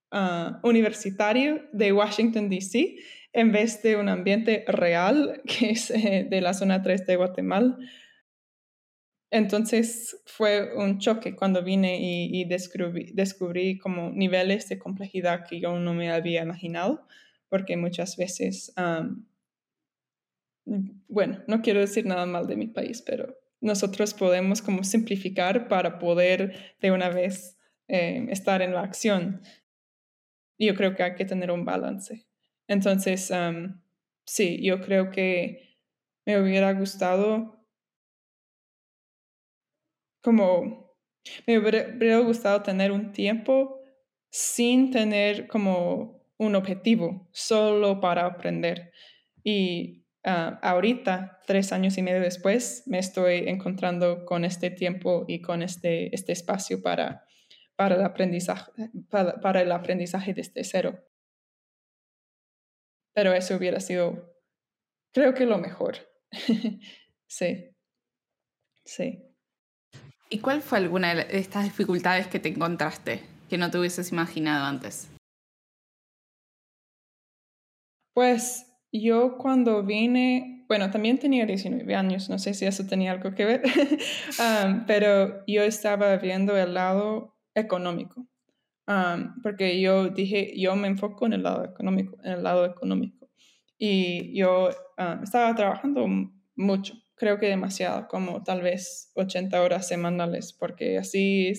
Ah, 0.09 0.59
universitario 0.63 1.67
de 1.73 1.91
Washington, 1.91 2.49
D.C., 2.49 2.95
en 3.37 3.51
vez 3.51 3.83
de 3.83 3.95
un 3.97 4.09
ambiente 4.09 4.65
real 4.67 5.43
que 5.45 5.69
es 5.69 5.91
eh, 5.91 6.25
de 6.27 6.41
la 6.41 6.55
zona 6.55 6.81
3 6.81 7.05
de 7.05 7.15
Guatemala. 7.15 7.77
Entonces 9.29 10.23
fue 10.25 10.73
un 10.75 10.97
choque 10.97 11.35
cuando 11.35 11.61
vine 11.61 11.99
y, 12.01 12.45
descubrí, 12.45 13.11
descubrí, 13.13 13.77
como 13.77 14.09
niveles 14.09 14.69
de 14.69 14.79
complejidad 14.79 15.45
que 15.47 15.59
yo 15.59 15.77
no 15.77 15.93
me 15.93 16.11
había 16.11 16.43
imaginado, 16.43 17.05
porque 17.49 17.75
muchas 17.75 18.15
veces, 18.15 18.73
bueno, 21.09 21.43
no 21.45 21.61
quiero 21.61 21.81
decir 21.81 22.05
nada 22.05 22.25
mal 22.25 22.47
de 22.47 22.55
mi 22.55 22.67
país, 22.67 23.01
pero 23.01 23.37
nosotros 23.59 24.13
podemos 24.13 24.61
como 24.61 24.85
simplificar 24.85 25.67
para 25.67 25.99
poder 25.99 26.77
de 26.79 26.91
una 26.91 27.09
vez 27.09 27.57
eh, 27.89 28.27
estar 28.29 28.61
en 28.61 28.73
la 28.73 28.81
acción 28.81 29.41
yo 30.65 30.75
creo 30.75 30.95
que 30.95 31.03
hay 31.03 31.15
que 31.15 31.25
tener 31.25 31.51
un 31.51 31.65
balance. 31.65 32.26
Entonces, 32.67 33.31
sí, 34.25 34.61
yo 34.63 34.81
creo 34.81 35.11
que 35.11 35.77
me 36.25 36.39
hubiera 36.39 36.73
gustado 36.73 37.65
como, 40.21 40.95
me 41.45 41.57
hubiera, 41.57 42.19
gustado 42.19 42.61
tener 42.63 42.91
un 42.91 43.13
tiempo 43.13 43.79
sin 44.29 44.91
tener 44.91 45.47
como 45.47 46.25
un 46.37 46.55
objetivo, 46.55 47.29
solo 47.31 48.01
para 48.01 48.25
aprender. 48.25 48.91
Y 49.43 50.05
ah, 50.25 50.59
ahorita, 50.61 51.39
tres 51.47 51.71
años 51.71 51.97
y 51.97 52.01
medio 52.01 52.19
después, 52.19 52.83
me 52.87 52.99
estoy 52.99 53.47
encontrando 53.47 54.25
con 54.25 54.43
este 54.43 54.69
tiempo 54.69 55.23
y 55.27 55.41
con 55.41 55.61
este, 55.61 56.13
este 56.13 56.33
espacio 56.33 56.81
para 56.81 57.27
para 57.77 57.95
el 57.95 58.03
aprendizaje, 58.03 58.71
para, 59.09 59.61
el 59.61 59.71
aprendizaje 59.71 60.33
desde 60.33 60.63
cero. 60.63 60.99
Pero 63.17 63.33
eso 63.33 63.55
hubiera 63.55 63.79
sido, 63.79 64.31
creo 65.11 65.33
que 65.33 65.47
lo 65.47 65.57
mejor. 65.57 65.95
sí, 67.27 67.75
sí. 68.85 69.23
¿Y 70.29 70.37
cuál 70.37 70.61
fue 70.61 70.77
alguna 70.77 71.15
de 71.15 71.25
estas 71.31 71.63
dificultades 71.63 72.27
que 72.27 72.39
te 72.39 72.49
encontraste 72.49 73.23
que 73.49 73.57
no 73.57 73.71
te 73.71 73.79
hubieses 73.79 74.11
imaginado 74.11 74.65
antes? 74.65 75.09
Pues 78.13 78.71
yo 78.91 79.39
cuando 79.39 79.81
vine, 79.81 80.65
bueno, 80.67 80.91
también 80.91 81.17
tenía 81.17 81.47
19 81.47 81.95
años, 81.95 82.29
no 82.29 82.37
sé 82.37 82.53
si 82.53 82.67
eso 82.67 82.85
tenía 82.85 83.13
algo 83.13 83.33
que 83.33 83.45
ver, 83.45 83.63
pero 84.85 85.43
yo 85.47 85.63
estaba 85.63 86.15
viendo 86.17 86.55
el 86.55 86.75
lado 86.75 87.35
económico. 87.55 88.27
Porque 89.43 89.81
yo 89.81 90.09
dije, 90.09 90.53
yo 90.57 90.75
me 90.75 90.87
enfoco 90.87 91.25
en 91.25 91.33
el 91.33 91.43
lado 91.43 91.65
económico, 91.65 92.17
en 92.23 92.33
el 92.33 92.43
lado 92.43 92.65
económico. 92.65 93.29
Y 93.77 94.35
yo 94.37 94.69
estaba 95.21 95.53
trabajando 95.55 96.07
mucho, 96.55 96.93
creo 97.15 97.37
que 97.37 97.47
demasiado, 97.47 98.07
como 98.07 98.43
tal 98.43 98.61
vez 98.61 99.11
80 99.15 99.61
horas 99.61 99.87
semanales, 99.87 100.53
porque 100.53 100.97
así 100.97 101.51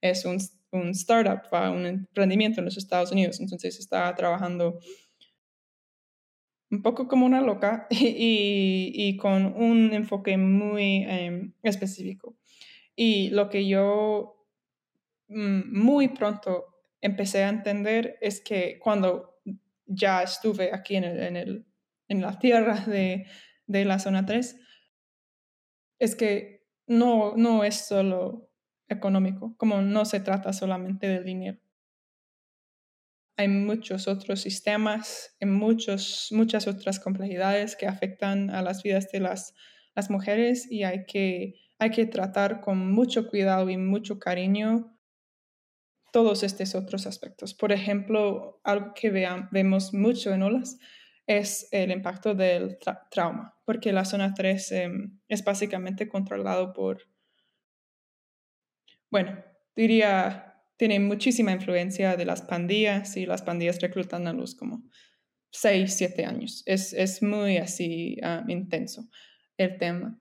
es, 0.00 0.24
un, 0.24 0.38
un 0.72 0.90
startup, 0.90 1.42
un 1.72 1.86
emprendimiento 1.86 2.60
en 2.60 2.66
los 2.66 2.76
Estados 2.76 3.12
Unidos, 3.12 3.40
entonces 3.40 3.78
está 3.78 4.14
trabajando 4.14 4.78
un 6.70 6.82
poco 6.82 7.06
como 7.08 7.24
una 7.24 7.40
loca 7.40 7.86
y, 7.90 9.16
con 9.16 9.54
un 9.56 9.92
enfoque 9.94 10.36
muy 10.36 11.04
em, 11.08 11.52
específico. 11.62 12.36
Y 12.96 13.30
lo 13.30 13.48
que 13.48 13.66
yo 13.66 14.33
muy 15.28 16.08
pronto 16.08 16.74
empecé 17.00 17.44
a 17.44 17.48
entender 17.48 18.18
es 18.20 18.40
que 18.40 18.78
cuando 18.78 19.40
ya 19.86 20.22
estuve 20.22 20.72
aquí 20.72 20.96
en, 20.96 21.04
el, 21.04 21.66
en, 22.08 22.20
la 22.22 22.38
tierra 22.38 22.80
de, 22.80 23.26
de, 23.66 23.84
la 23.84 23.98
zona 23.98 24.24
3, 24.24 24.56
es 25.98 26.16
que 26.16 26.66
no, 26.86 27.34
no 27.36 27.64
es 27.64 27.86
solo 27.86 28.50
económico, 28.88 29.54
como 29.56 29.82
no 29.82 30.04
se 30.04 30.20
trata 30.20 30.52
solamente 30.52 31.06
del 31.08 31.24
dinero. 31.24 31.58
Hay 33.36 33.48
muchos 33.48 34.06
otros 34.06 34.40
sistemas, 34.40 35.36
y 35.40 35.46
muchos, 35.46 36.28
muchas 36.30 36.66
otras 36.68 37.00
complejidades 37.00 37.76
que 37.76 37.86
afectan 37.86 38.48
a 38.50 38.62
las 38.62 38.82
vidas 38.82 39.10
de 39.10 39.20
las, 39.20 39.54
las 39.94 40.08
mujeres 40.08 40.70
y 40.70 40.84
hay 40.84 41.04
que, 41.04 41.56
hay 41.78 41.90
que 41.90 42.06
tratar 42.06 42.60
con 42.60 42.92
mucho 42.92 43.28
cuidado 43.28 43.68
y 43.68 43.76
mucho 43.76 44.18
cariño 44.18 44.93
todos 46.14 46.44
estos 46.44 46.76
otros 46.76 47.08
aspectos. 47.08 47.54
Por 47.54 47.72
ejemplo, 47.72 48.60
algo 48.62 48.94
que 48.94 49.10
vemos 49.10 49.92
mucho 49.92 50.32
en 50.32 50.44
olas 50.44 50.78
es 51.26 51.66
el 51.72 51.90
impacto 51.90 52.36
del 52.36 52.78
trauma, 53.10 53.58
porque 53.64 53.92
la 53.92 54.04
zona 54.04 54.32
3 54.32 54.72
em, 54.72 55.18
es 55.26 55.42
básicamente 55.42 56.08
controlado 56.08 56.72
por, 56.72 57.02
bueno, 59.10 59.42
diría 59.74 60.52
tiene 60.76 61.00
muchísima 61.00 61.50
influencia 61.50 62.16
de 62.16 62.24
las 62.24 62.42
pandillas 62.42 63.16
y 63.16 63.26
las 63.26 63.42
pandillas 63.42 63.80
reclutan 63.80 64.28
a 64.28 64.32
los 64.32 64.54
como 64.54 64.84
6, 65.50 65.92
7 65.96 66.24
años. 66.26 66.62
Es, 66.64 66.92
es 66.92 67.24
muy 67.24 67.56
así 67.56 68.18
ah, 68.22 68.44
intenso 68.46 69.08
el 69.56 69.78
tema. 69.78 70.16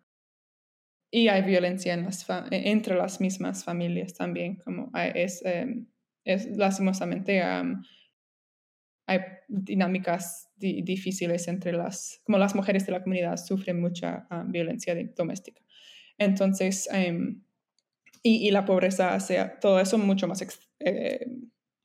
Y 1.16 1.28
hay 1.28 1.44
violencia 1.44 1.94
en 1.94 2.06
las 2.06 2.28
e, 2.50 2.72
entre 2.72 2.96
las 2.96 3.22
mismas 3.22 3.64
familias 3.64 4.16
también, 4.16 4.56
como 4.56 4.92
es, 5.14 5.46
em, 5.46 5.86
es 6.26 6.58
lastimosamente 6.58 7.40
hay 9.06 9.20
dinámicas 9.48 10.50
difíciles 10.56 11.48
entre 11.48 11.72
las, 11.72 12.20
como 12.24 12.40
las 12.40 12.56
mujeres 12.56 12.88
de 12.88 12.94
la 12.94 13.04
comunidad 13.04 13.38
sufren 13.38 13.80
mucha 13.80 14.28
violencia 14.48 14.96
doméstica. 15.16 15.62
Entonces, 16.18 16.90
em, 16.92 17.44
y, 18.24 18.50
la 18.50 18.66
pobreza 18.66 19.14
hace 19.14 19.52
todo 19.62 19.80
eso 19.80 20.00
mucho 20.00 20.28
más, 20.28 20.44
eh, 20.80 21.28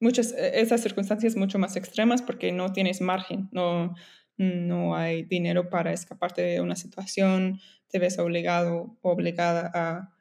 muchas, 0.01 0.33
e, 0.33 0.61
esas 0.61 0.81
circunstancias 0.81 1.37
mucho 1.37 1.59
más 1.59 1.77
extremas 1.77 2.23
porque 2.23 2.51
no 2.51 2.73
tienes 2.73 3.03
margen, 3.03 3.51
no, 3.53 3.95
no 4.39 4.97
hay 4.97 5.25
dinero 5.25 5.69
para 5.69 5.93
escaparte 5.93 6.43
de 6.43 6.61
una 6.61 6.77
situación, 6.77 7.61
te 7.89 7.99
ves 7.99 8.19
obligado 8.19 8.97
o 9.03 9.11
obligada 9.11 9.71
a, 9.75 10.15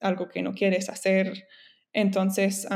algo 0.00 0.28
que 0.28 0.42
no 0.42 0.52
quieres 0.52 0.88
hacer. 0.88 1.48
Entonces, 1.92 2.68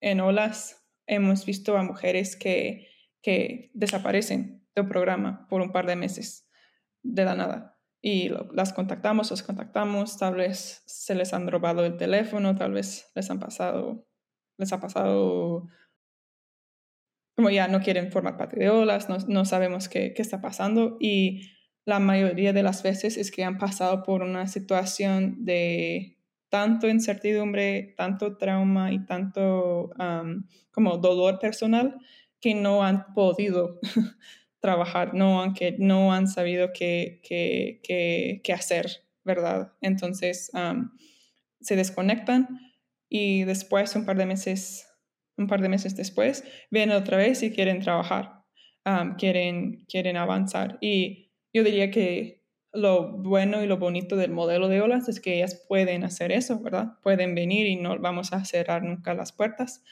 en 0.00 0.20
olas 0.20 0.84
hemos 1.06 1.46
visto 1.46 1.76
a 1.76 1.82
mujeres 1.82 2.36
que, 2.36 2.88
que 3.22 3.70
desaparecen 3.74 4.66
del 4.74 4.86
programa 4.86 5.46
por 5.48 5.62
un 5.62 5.72
par 5.72 5.86
de 5.86 5.96
meses 5.96 6.48
de 7.02 7.24
la 7.24 7.34
nada 7.34 7.74
y 8.06 8.28
las 8.52 8.74
contactamos, 8.74 9.30
los 9.30 9.42
contactamos, 9.42 10.18
tal 10.18 10.34
vez 10.34 10.82
se 10.84 11.14
les 11.14 11.32
han 11.32 11.48
robado 11.50 11.86
el 11.86 11.96
teléfono, 11.96 12.54
tal 12.54 12.72
vez 12.72 13.10
les 13.14 13.30
han 13.30 13.40
pasado, 13.40 14.06
les 14.58 14.70
ha 14.74 14.78
pasado, 14.78 15.68
como 17.36 17.50
ya 17.50 17.68
no 17.68 17.80
quieren 17.80 18.12
formar 18.12 18.36
parte 18.36 18.58
de 18.58 18.70
olas, 18.70 19.08
no, 19.08 19.18
no 19.28 19.44
sabemos 19.44 19.88
qué, 19.88 20.14
qué, 20.14 20.22
está 20.22 20.40
pasando 20.40 20.96
y 21.00 21.50
la 21.84 21.98
mayoría 21.98 22.52
de 22.52 22.62
las 22.62 22.82
veces 22.82 23.16
es 23.16 23.30
que 23.30 23.44
han 23.44 23.58
pasado 23.58 24.02
por 24.02 24.22
una 24.22 24.46
situación 24.46 25.44
de 25.44 26.14
tanto 26.54 26.88
incertidumbre, 26.88 27.94
tanto 27.96 28.36
trauma 28.36 28.92
y 28.92 29.04
tanto 29.04 29.90
como 30.70 30.98
dolor 30.98 31.40
personal 31.40 31.98
que 32.40 32.54
no 32.54 32.84
han 32.84 33.12
podido 33.12 33.80
trabajar, 34.60 35.14
no, 35.14 35.42
aunque 35.42 35.74
no 35.80 36.12
han 36.12 36.28
sabido 36.28 36.70
qué, 36.72 37.20
qué, 37.24 37.80
qué, 38.42 38.52
hacer, 38.52 39.02
¿verdad? 39.24 39.72
Entonces 39.80 40.52
se 41.60 41.74
desconectan 41.74 42.60
y 43.08 43.42
después, 43.42 43.96
un 43.96 44.06
par 44.06 44.16
de 44.16 44.26
meses, 44.26 44.83
un 45.36 45.46
par 45.46 45.60
de 45.60 45.68
meses 45.68 45.96
después, 45.96 46.44
vienen 46.70 46.96
otra 46.96 47.16
vez 47.16 47.42
y 47.42 47.50
quieren 47.50 47.80
trabajar, 47.80 48.44
quieren, 49.18 49.84
quieren 49.88 50.16
avanzar. 50.16 50.78
Y 50.80 51.32
yo 51.52 51.64
diría 51.64 51.90
que 51.90 52.42
lo 52.72 53.12
bueno 53.12 53.62
y 53.62 53.66
lo 53.66 53.78
bonito 53.78 54.16
del 54.16 54.32
modelo 54.32 54.68
de 54.68 54.80
olas 54.80 55.08
es 55.08 55.20
que 55.20 55.36
ellas 55.36 55.64
pueden 55.68 56.04
hacer 56.04 56.32
eso, 56.32 56.60
¿verdad? 56.60 56.98
Pueden 57.02 57.34
venir 57.34 57.66
y 57.66 57.76
no 57.76 57.98
vamos 58.00 58.32
a 58.32 58.44
cerrar 58.44 58.82
nunca 58.82 59.14
las 59.14 59.32
puertas, 59.32 59.82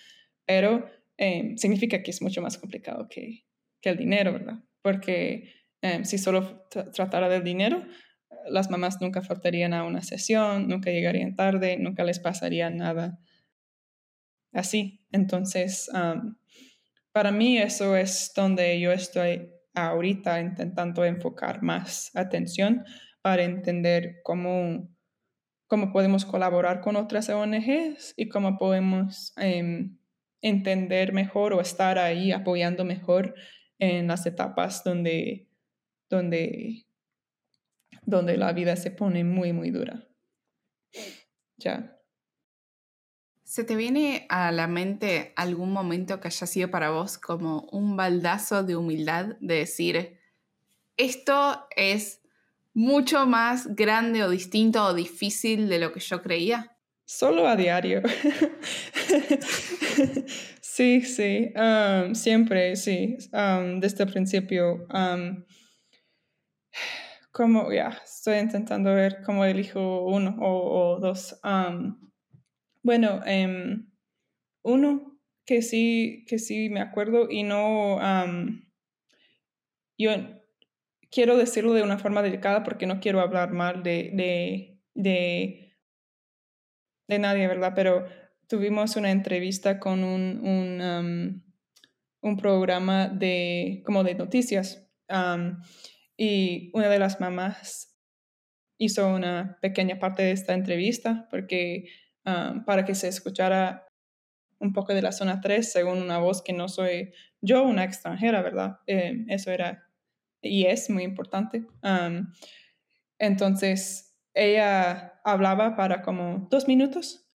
pero 0.46 0.86
em, 1.16 1.56
significa 1.56 2.02
que 2.02 2.10
es 2.10 2.20
mucho 2.22 2.42
más 2.42 2.58
complicado 2.58 3.08
que, 3.08 3.44
que 3.80 3.90
el 3.90 3.96
dinero, 3.96 4.32
¿verdad? 4.32 4.64
Porque 4.82 5.52
em, 5.80 6.04
si 6.04 6.18
solo 6.18 6.66
tratara 6.92 7.28
del 7.28 7.44
dinero, 7.44 7.84
las 8.48 8.70
mamás 8.70 9.00
nunca 9.00 9.22
faltarían 9.22 9.74
a 9.74 9.84
una 9.84 10.02
sesión, 10.02 10.66
nunca 10.68 10.90
llegarían 10.90 11.36
tarde, 11.36 11.76
nunca 11.78 12.02
les 12.02 12.18
pasaría 12.18 12.70
nada 12.70 13.20
así. 14.52 15.00
Entonces, 15.10 15.90
para 17.12 17.30
mí 17.30 17.58
eso 17.58 17.96
es 17.96 18.32
donde 18.34 18.80
yo 18.80 18.92
estoy 18.92 19.50
ahorita 19.74 20.40
intentando 20.40 21.04
enfocar 21.04 21.62
más 21.62 22.10
atención 22.14 22.84
para 23.22 23.44
entender 23.44 24.20
cómo, 24.22 24.88
cómo 25.66 25.92
podemos 25.92 26.24
colaborar 26.24 26.80
con 26.80 26.96
otras 26.96 27.28
ONGs 27.28 28.14
y 28.16 28.28
cómo 28.28 28.58
podemos 28.58 29.32
em, 29.36 29.96
entender 30.40 31.12
mejor 31.12 31.54
o 31.54 31.60
estar 31.60 31.98
ahí 31.98 32.32
apoyando 32.32 32.84
mejor 32.84 33.34
en 33.78 34.08
las 34.08 34.26
etapas 34.26 34.84
donde, 34.84 35.48
donde, 36.10 36.86
donde 38.02 38.36
la 38.36 38.52
vida 38.52 38.76
se 38.76 38.90
pone 38.90 39.24
muy, 39.24 39.52
muy 39.52 39.70
dura. 39.70 40.06
Ya. 41.56 41.91
¿Se 43.52 43.64
te 43.64 43.76
viene 43.76 44.24
a 44.30 44.50
la 44.50 44.66
mente 44.66 45.34
algún 45.36 45.74
momento 45.74 46.20
que 46.20 46.28
haya 46.28 46.46
sido 46.46 46.70
para 46.70 46.88
vos 46.88 47.18
como 47.18 47.68
un 47.70 47.98
baldazo 47.98 48.62
de 48.62 48.76
humildad 48.76 49.36
de 49.40 49.56
decir, 49.56 50.18
esto 50.96 51.66
es 51.76 52.22
mucho 52.72 53.26
más 53.26 53.76
grande 53.76 54.24
o 54.24 54.30
distinto 54.30 54.82
o 54.82 54.94
difícil 54.94 55.68
de 55.68 55.80
lo 55.80 55.92
que 55.92 56.00
yo 56.00 56.22
creía? 56.22 56.78
Solo 57.04 57.46
a 57.46 57.54
diario. 57.54 58.00
Sí, 60.62 61.02
sí, 61.02 61.52
siempre, 62.14 62.76
sí, 62.76 63.18
desde 63.80 64.04
el 64.04 64.10
principio. 64.10 64.86
como, 67.30 67.70
ya, 67.70 68.00
estoy 68.02 68.38
intentando 68.38 68.94
ver 68.94 69.18
cómo 69.26 69.44
elijo 69.44 70.06
uno 70.06 70.34
o, 70.40 70.98
dos. 70.98 71.38
Bueno, 72.82 73.20
em, 73.26 73.90
uno 74.62 75.20
que 75.44 75.62
sí, 75.62 76.24
que 76.28 76.38
sí 76.38 76.68
me 76.68 76.80
acuerdo 76.80 77.28
y 77.30 77.42
no, 77.42 77.98
yo 79.98 80.10
quiero 81.10 81.36
decirlo 81.36 81.74
de 81.74 81.82
una 81.82 81.98
forma 81.98 82.22
delicada 82.22 82.62
porque 82.62 82.86
no 82.86 83.00
quiero 83.00 83.20
hablar 83.20 83.52
mal 83.52 83.82
de, 83.82 84.10
de, 84.14 85.74
de, 87.08 87.18
nadie, 87.18 87.46
¿verdad? 87.46 87.72
Pero 87.74 88.06
tuvimos 88.48 88.96
una 88.96 89.10
entrevista 89.10 89.78
con 89.78 90.04
un, 90.04 90.40
un, 90.46 91.44
un 92.22 92.36
programa 92.36 93.08
de, 93.08 93.82
como 93.84 94.04
de 94.04 94.14
noticias 94.14 94.88
y 96.16 96.70
una 96.72 96.88
de 96.88 96.98
las 96.98 97.20
mamás 97.20 97.98
hizo 98.78 99.14
una 99.14 99.58
pequeña 99.60 99.98
parte 99.98 100.22
de 100.22 100.32
esta 100.32 100.54
entrevista 100.54 101.28
porque 101.30 101.84
para 102.24 102.84
que 102.84 102.94
se 102.94 103.08
escuchara 103.08 103.86
un 104.58 104.72
poco 104.72 104.94
de 104.94 105.02
la 105.02 105.12
zona 105.12 105.40
3 105.40 105.72
según 105.72 105.98
una 105.98 106.18
voz 106.18 106.42
que 106.42 106.52
no 106.52 106.68
soy 106.68 107.12
yo, 107.40 107.64
una 107.64 107.84
extranjera, 107.84 108.42
¿verdad? 108.42 108.78
Eh, 108.86 109.24
eso 109.28 109.50
era 109.50 109.88
y 110.42 110.66
es 110.66 110.90
muy 110.90 111.04
importante. 111.04 111.66
entonces, 113.18 114.16
ella 114.34 115.20
hablaba 115.24 115.76
para 115.76 116.02
como 116.02 116.48
dos 116.50 116.66
minutos 116.66 117.28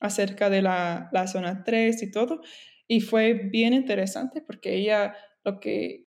acerca 0.00 0.50
de 0.50 0.62
la, 0.62 1.08
la 1.12 1.26
zona 1.26 1.62
3 1.64 2.02
y 2.02 2.10
todo. 2.10 2.40
Y 2.88 3.00
fue 3.00 3.34
bien 3.34 3.72
interesante 3.72 4.40
porque 4.40 4.74
ella 4.74 5.14
lo 5.44 5.60
que... 5.60 6.06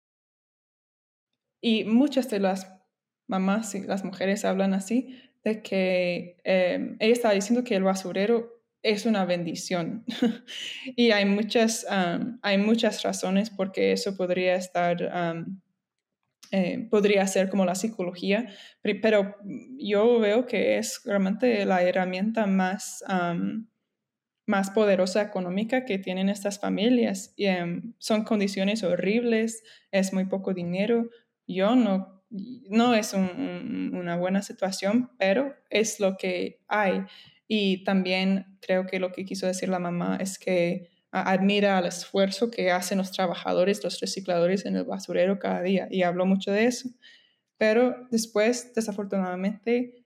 Y 1.62 1.86
muchas 1.86 2.30
de 2.30 2.40
las 2.40 2.72
mamás 3.28 3.76
y 3.76 3.82
las 3.82 4.06
mujeres 4.06 4.46
hablan 4.46 4.74
así, 4.74 5.20
de 5.44 5.62
que 5.62 6.38
em, 6.44 6.98
ella 7.00 7.14
estaba 7.14 7.34
diciendo 7.34 7.64
que 7.64 7.76
el 7.76 7.84
basurero 7.84 8.58
es 8.84 9.06
una 9.06 9.26
bendición. 9.26 10.06
y 10.96 11.12
hay 11.12 11.26
muchas, 11.26 11.86
hay 12.42 12.58
muchas 12.58 13.04
razones 13.04 13.50
porque 13.50 13.92
eso 13.92 14.16
podría 14.16 14.56
estar, 14.56 15.46
eh, 16.52 16.88
podría 16.90 17.28
ser 17.28 17.50
como 17.50 17.66
la 17.66 17.76
psicología, 17.76 18.48
pero 19.02 19.36
yo 19.78 20.20
veo 20.20 20.46
que 20.46 20.78
es 20.78 21.02
realmente 21.04 21.66
la 21.66 21.84
herramienta 21.84 22.46
más, 22.46 23.04
más 24.46 24.70
poderosa 24.70 25.22
económica 25.22 25.84
que 25.84 26.00
tienen 26.00 26.30
estas 26.30 26.60
familias. 26.60 27.34
Y, 27.36 27.46
em, 27.48 27.94
son 27.98 28.24
condiciones 28.24 28.84
horribles, 28.84 29.64
es 29.92 30.14
muy 30.14 30.26
poco 30.26 30.54
dinero. 30.54 31.10
Yo 31.46 31.76
no 31.76 32.17
no 32.30 32.94
es 32.94 33.14
una 33.14 34.18
buena 34.18 34.42
situación, 34.42 35.12
pero 35.18 35.56
es 35.70 36.00
lo 36.00 36.18
que 36.18 36.60
hay. 36.68 37.04
Y 37.48 37.84
también 37.84 38.58
creo 38.62 38.86
que 38.86 39.00
lo 39.00 39.12
que 39.12 39.26
quiso 39.26 39.48
decir 39.48 39.70
la 39.70 39.80
mamá 39.80 40.18
es 40.20 40.38
que 40.38 40.90
admira 41.12 41.80
el 41.80 41.86
esfuerzo 41.86 42.52
que 42.52 42.72
hacen 42.72 42.98
los 42.98 43.12
trabajadores, 43.12 43.84
los 43.84 44.00
recicladores 44.00 44.66
en 44.66 44.76
el 44.76 44.84
basurero 44.84 45.40
cada 45.40 45.62
día. 45.62 45.88
Y 45.90 46.04
habló 46.04 46.26
mucho 46.26 46.52
de 46.52 46.66
eso. 46.66 46.90
Pero 47.58 47.96
después, 48.12 48.74
desafortunadamente, 48.76 50.06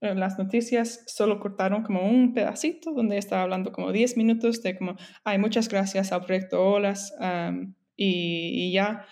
eh, 0.00 0.14
las 0.14 0.38
noticias 0.38 1.04
solo 1.06 1.40
cortaron 1.40 1.82
como 1.82 2.08
un 2.08 2.32
pedacito 2.32 2.92
donde 2.92 3.18
estaba 3.18 3.42
hablando 3.42 3.72
como 3.72 3.92
10 3.92 4.16
minutos 4.16 4.62
de 4.62 4.76
como, 4.76 4.96
hay 5.24 5.38
muchas 5.38 5.68
gracias 5.68 6.12
al 6.12 6.24
proyecto 6.24 6.64
Olas 6.64 7.12
y, 7.96 8.72
ya. 8.72 9.06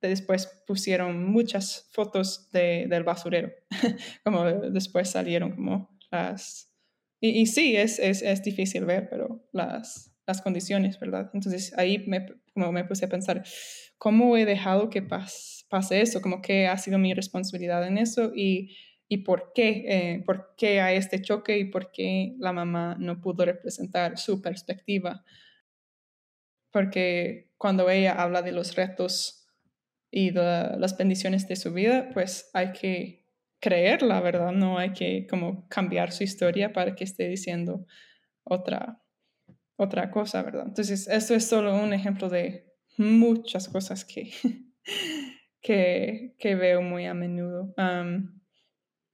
Después 0.00 0.46
pusieron 0.66 1.24
muchas 1.30 1.88
fotos 1.92 2.50
de, 2.52 2.86
del 2.88 3.04
basurero, 3.04 3.50
como 4.24 4.44
después 4.44 5.10
salieron 5.10 5.52
como 5.52 5.98
las... 6.10 6.66
Y, 7.20 7.46
sí, 7.46 7.76
es, 7.76 7.98
es, 7.98 8.22
es, 8.22 8.44
difícil 8.44 8.84
ver, 8.84 9.08
pero 9.10 9.44
las, 9.52 10.14
las 10.24 10.40
condiciones, 10.40 11.00
¿verdad? 11.00 11.30
Entonces 11.34 11.76
ahí 11.76 12.04
me, 12.06 12.24
me 12.54 12.84
puse 12.84 13.06
a 13.06 13.08
pensar, 13.08 13.42
¿cómo 13.96 14.36
he 14.36 14.44
dejado 14.44 14.88
que 14.88 15.02
pase 15.02 16.00
eso? 16.00 16.22
Como 16.22 16.40
que 16.42 16.68
ha 16.68 16.78
sido 16.78 16.96
mi 16.98 17.14
responsabilidad 17.14 17.84
en 17.88 17.98
eso 17.98 18.30
y, 18.32 18.76
y 19.08 19.18
por 19.18 19.52
qué, 19.54 19.84
eh, 19.88 20.22
por 20.24 20.54
qué 20.56 20.80
hay 20.80 20.96
este 20.96 21.20
choque 21.22 21.58
y 21.58 21.64
por 21.64 21.90
qué 21.90 22.36
la 22.38 22.52
mamá 22.52 22.96
no 23.00 23.20
pudo 23.20 23.46
representar 23.46 24.18
su 24.18 24.42
perspectiva. 24.42 25.24
Porque 26.70 27.50
cuando 27.56 27.88
ella 27.88 28.12
habla 28.12 28.42
de 28.42 28.52
los 28.52 28.76
retos 28.76 29.37
y 30.10 30.30
de 30.30 30.76
las 30.78 30.96
bendiciones 30.96 31.46
de 31.48 31.56
su 31.56 31.72
vida, 31.72 32.10
pues 32.12 32.50
hay 32.54 32.72
que 32.72 33.26
creerla, 33.60 34.20
¿verdad? 34.20 34.52
No 34.52 34.78
hay 34.78 34.92
que 34.92 35.26
como 35.28 35.68
cambiar 35.68 36.12
su 36.12 36.24
historia 36.24 36.72
para 36.72 36.94
que 36.94 37.04
esté 37.04 37.28
diciendo 37.28 37.86
otra, 38.44 39.02
otra 39.76 40.10
cosa, 40.10 40.42
¿verdad? 40.42 40.64
Entonces, 40.68 41.08
esto 41.08 41.34
es 41.34 41.46
solo 41.46 41.76
un 41.76 41.92
ejemplo 41.92 42.28
de 42.28 42.72
muchas 42.96 43.68
cosas 43.68 44.04
que, 44.04 44.30
que, 45.60 46.34
que 46.38 46.54
veo 46.54 46.82
muy 46.82 47.06
a 47.06 47.14
menudo. 47.14 47.74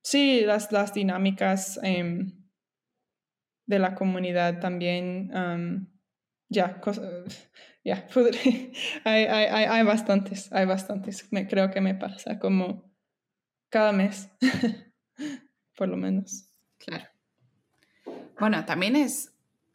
sí, 0.02 0.42
las, 0.44 0.70
las 0.72 0.94
dinámicas 0.94 1.80
em, 1.82 2.44
de 3.66 3.78
la 3.78 3.94
comunidad 3.94 4.60
también, 4.60 5.30
ya, 6.48 6.80
ya, 7.84 8.06
hay, 9.04 9.24
hay, 9.24 9.64
hay, 9.64 9.84
bastantes, 9.84 10.50
hay 10.52 10.64
bastantes. 10.64 11.30
Me, 11.30 11.46
creo 11.46 11.70
que 11.70 11.80
me 11.80 11.94
pasa 11.94 12.38
como 12.38 12.90
cada 13.68 13.92
mes, 13.92 14.30
por 15.76 15.88
lo 15.88 15.96
menos. 15.96 16.48
Claro. 16.78 17.04
Bueno, 18.40 18.64
también 18.64 18.96
es, 18.96 19.32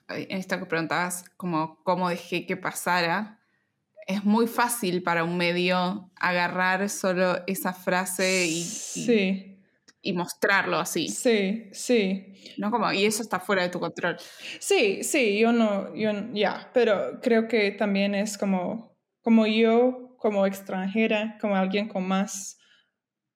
esto 0.07 0.59
que 0.59 0.65
preguntabas, 0.65 1.29
como 1.37 1.81
cómo 1.83 2.09
dejé 2.09 2.45
que 2.45 2.57
pasara, 2.57 3.39
es 4.07 4.25
muy 4.25 4.47
fácil 4.47 5.03
para 5.03 5.23
un 5.23 5.37
medio 5.37 6.11
agarrar 6.15 6.89
solo 6.89 7.43
esa 7.45 7.73
frase 7.73 8.47
y, 8.47 8.63
sí 8.63 9.48
y 9.48 9.48
mostrarlo 10.13 10.77
así. 10.77 11.09
Sí, 11.09 11.69
sí. 11.71 12.33
No 12.57 12.71
como, 12.71 12.91
y 12.91 13.05
eso 13.05 13.21
está 13.21 13.39
fuera 13.39 13.63
de 13.63 13.69
tu 13.69 13.79
control. 13.79 14.17
Sí, 14.59 15.03
sí, 15.03 15.39
yo 15.39 15.51
no, 15.51 15.93
yo, 15.95 16.11
ya, 16.33 16.69
pero 16.73 17.19
creo 17.21 17.47
que 17.47 17.71
también 17.71 18.15
es 18.15 18.37
como, 18.37 18.97
como 19.21 19.45
yo, 19.45 20.15
como 20.17 20.45
extranjera, 20.45 21.37
como 21.39 21.55
alguien 21.55 21.87
con 21.87 22.07
más 22.07 22.57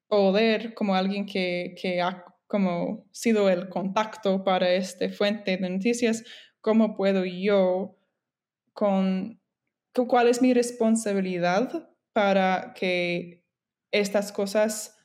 poder, 0.07 0.73
como 0.73 0.95
alguien 0.95 1.25
que, 1.25 1.75
que 1.81 2.01
ha 2.01 2.23
como 2.53 3.09
sido 3.11 3.49
el 3.49 3.67
contacto 3.67 4.43
para 4.43 4.69
esta 4.69 5.09
fuente 5.09 5.57
de 5.57 5.69
noticias, 5.69 6.23
¿cómo 6.61 6.95
puedo 6.95 7.25
yo 7.25 7.97
con, 8.73 9.41
cuál 10.07 10.27
es 10.27 10.39
mi 10.39 10.53
responsabilidad 10.53 11.89
para 12.13 12.73
que 12.75 13.43
estas 13.91 14.31
cosas 14.31 15.02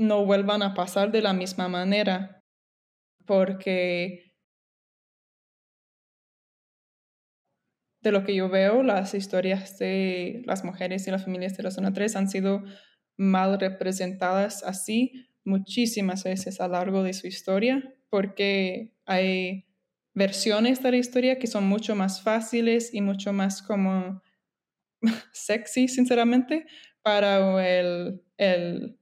no 0.00 0.24
vuelvan 0.24 0.62
a 0.62 0.72
pasar 0.72 1.12
de 1.12 1.20
la 1.20 1.34
misma 1.34 1.68
manera, 1.68 2.42
porque 3.26 4.32
de 8.02 8.12
lo 8.12 8.24
que 8.24 8.34
yo 8.34 8.48
veo, 8.48 8.82
las 8.82 9.12
historias 9.12 9.78
de 9.78 10.42
las 10.46 10.64
mujeres 10.64 11.06
y 11.06 11.10
las 11.10 11.24
familias 11.24 11.54
de 11.56 11.64
la 11.64 11.70
zona 11.70 11.92
3 11.92 12.16
han 12.16 12.30
sido 12.30 12.64
mal 13.18 13.60
representadas 13.60 14.62
así 14.64 15.28
muchísimas 15.44 16.24
veces 16.24 16.62
a 16.62 16.66
lo 16.66 16.72
largo 16.74 17.02
de 17.02 17.12
su 17.12 17.26
historia, 17.26 17.94
porque 18.08 18.94
hay 19.04 19.66
versiones 20.14 20.82
de 20.82 20.92
la 20.92 20.96
historia 20.96 21.38
que 21.38 21.46
son 21.46 21.64
mucho 21.64 21.94
más 21.94 22.22
fáciles 22.22 22.94
y 22.94 23.02
mucho 23.02 23.34
más 23.34 23.60
como 23.60 24.22
sexy, 25.32 25.88
sinceramente, 25.88 26.66
para 27.02 27.38
el, 27.66 28.22
el 28.38 28.99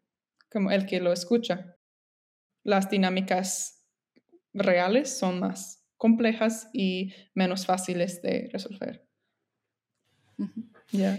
como 0.50 0.70
el 0.70 0.86
que 0.86 1.00
lo 1.00 1.12
escucha. 1.12 1.76
Las 2.64 2.90
dinámicas 2.90 3.86
reales 4.52 5.18
son 5.18 5.40
más 5.40 5.84
complejas 5.96 6.68
y 6.72 7.12
menos 7.34 7.66
fáciles 7.66 8.22
de 8.22 8.48
resolver. 8.52 9.06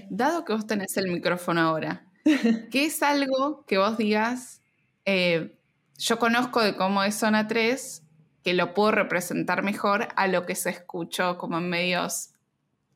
Dado 0.09 0.45
que 0.45 0.53
vos 0.53 0.65
tenés 0.65 0.95
el 0.97 1.11
micrófono 1.11 1.61
ahora, 1.61 2.05
¿qué 2.71 2.85
es 2.85 3.03
algo 3.03 3.65
que 3.65 3.77
vos 3.77 3.97
digas, 3.97 4.61
eh, 5.05 5.57
yo 5.97 6.17
conozco 6.17 6.61
de 6.61 6.75
cómo 6.75 7.03
es 7.03 7.15
Zona 7.15 7.47
3, 7.47 8.03
que 8.43 8.53
lo 8.53 8.73
puedo 8.73 8.91
representar 8.91 9.63
mejor 9.63 10.07
a 10.15 10.27
lo 10.27 10.45
que 10.45 10.55
se 10.55 10.69
escuchó 10.69 11.37
como 11.37 11.57
en 11.57 11.69
medios 11.69 12.31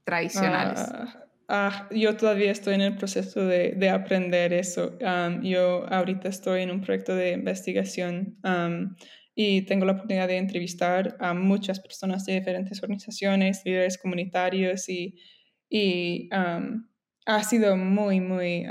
tradicionales? 0.05 0.79
Ah, 0.79 1.22
Ah, 1.55 1.87
yo 1.91 2.17
todavía 2.17 2.49
estoy 2.49 2.73
en 2.73 2.81
el 2.81 2.95
proceso 2.95 3.45
de, 3.45 3.73
de 3.73 3.89
aprender 3.89 4.53
eso. 4.53 4.97
yo 5.43 5.85
ahorita 5.87 6.27
estoy 6.27 6.63
en 6.63 6.71
un 6.71 6.81
proyecto 6.81 7.15
de 7.15 7.33
investigación 7.33 8.39
y 9.35 9.61
tengo 9.61 9.85
la 9.85 9.91
oportunidad 9.91 10.27
de 10.27 10.37
entrevistar 10.37 11.15
a 11.19 11.35
muchas 11.35 11.79
personas 11.79 12.25
de 12.25 12.39
diferentes 12.39 12.81
organizaciones, 12.81 13.61
líderes 13.65 13.99
comunitarios 13.99 14.89
y, 14.89 15.19
y 15.69 16.27
ha 16.31 17.43
sido 17.43 17.77
muy, 17.77 18.19
muy... 18.19 18.65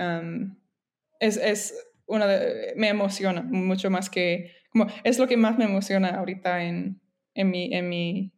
es, 1.20 1.36
es 1.36 1.74
una 2.06 2.26
me 2.74 2.88
emociona 2.88 3.42
mucho 3.42 3.90
más 3.90 4.10
que... 4.10 4.56
Como, 4.70 4.88
es 5.04 5.20
lo 5.20 5.28
que 5.28 5.36
más 5.36 5.56
me 5.56 5.66
emociona 5.66 6.16
ahorita 6.16 6.64
en, 6.64 7.00
en, 7.34 7.48
mi, 7.48 7.72
en 7.72 7.88
mi 7.88 8.32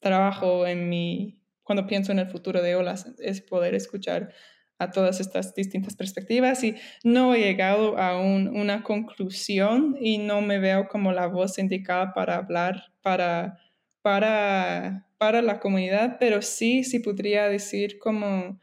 trabajo, 0.00 0.66
en 0.66 0.88
mi 0.88 1.41
cuando 1.62 1.86
pienso 1.86 2.12
en 2.12 2.18
el 2.18 2.28
futuro 2.28 2.62
de 2.62 2.76
Olas, 2.76 3.06
es 3.18 3.40
poder 3.40 3.74
escuchar 3.74 4.32
a 4.78 4.90
todas 4.90 5.20
estas 5.20 5.54
distintas 5.54 5.94
perspectivas 5.94 6.64
y 6.64 6.74
no 7.04 7.34
he 7.34 7.40
llegado 7.40 7.96
a 7.98 8.20
una 8.20 8.82
conclusión 8.82 9.96
y 10.00 10.18
no 10.18 10.40
me 10.40 10.58
veo 10.58 10.88
como 10.88 11.12
la 11.12 11.26
voz 11.26 11.58
indicada 11.58 12.12
para 12.14 12.36
hablar 12.36 12.92
para, 13.02 13.58
para, 14.00 15.06
para 15.18 15.42
la 15.42 15.60
comunidad, 15.60 16.16
pero 16.18 16.42
sí, 16.42 16.84
sí 16.84 16.98
podría 16.98 17.48
decir 17.48 17.98
como... 17.98 18.60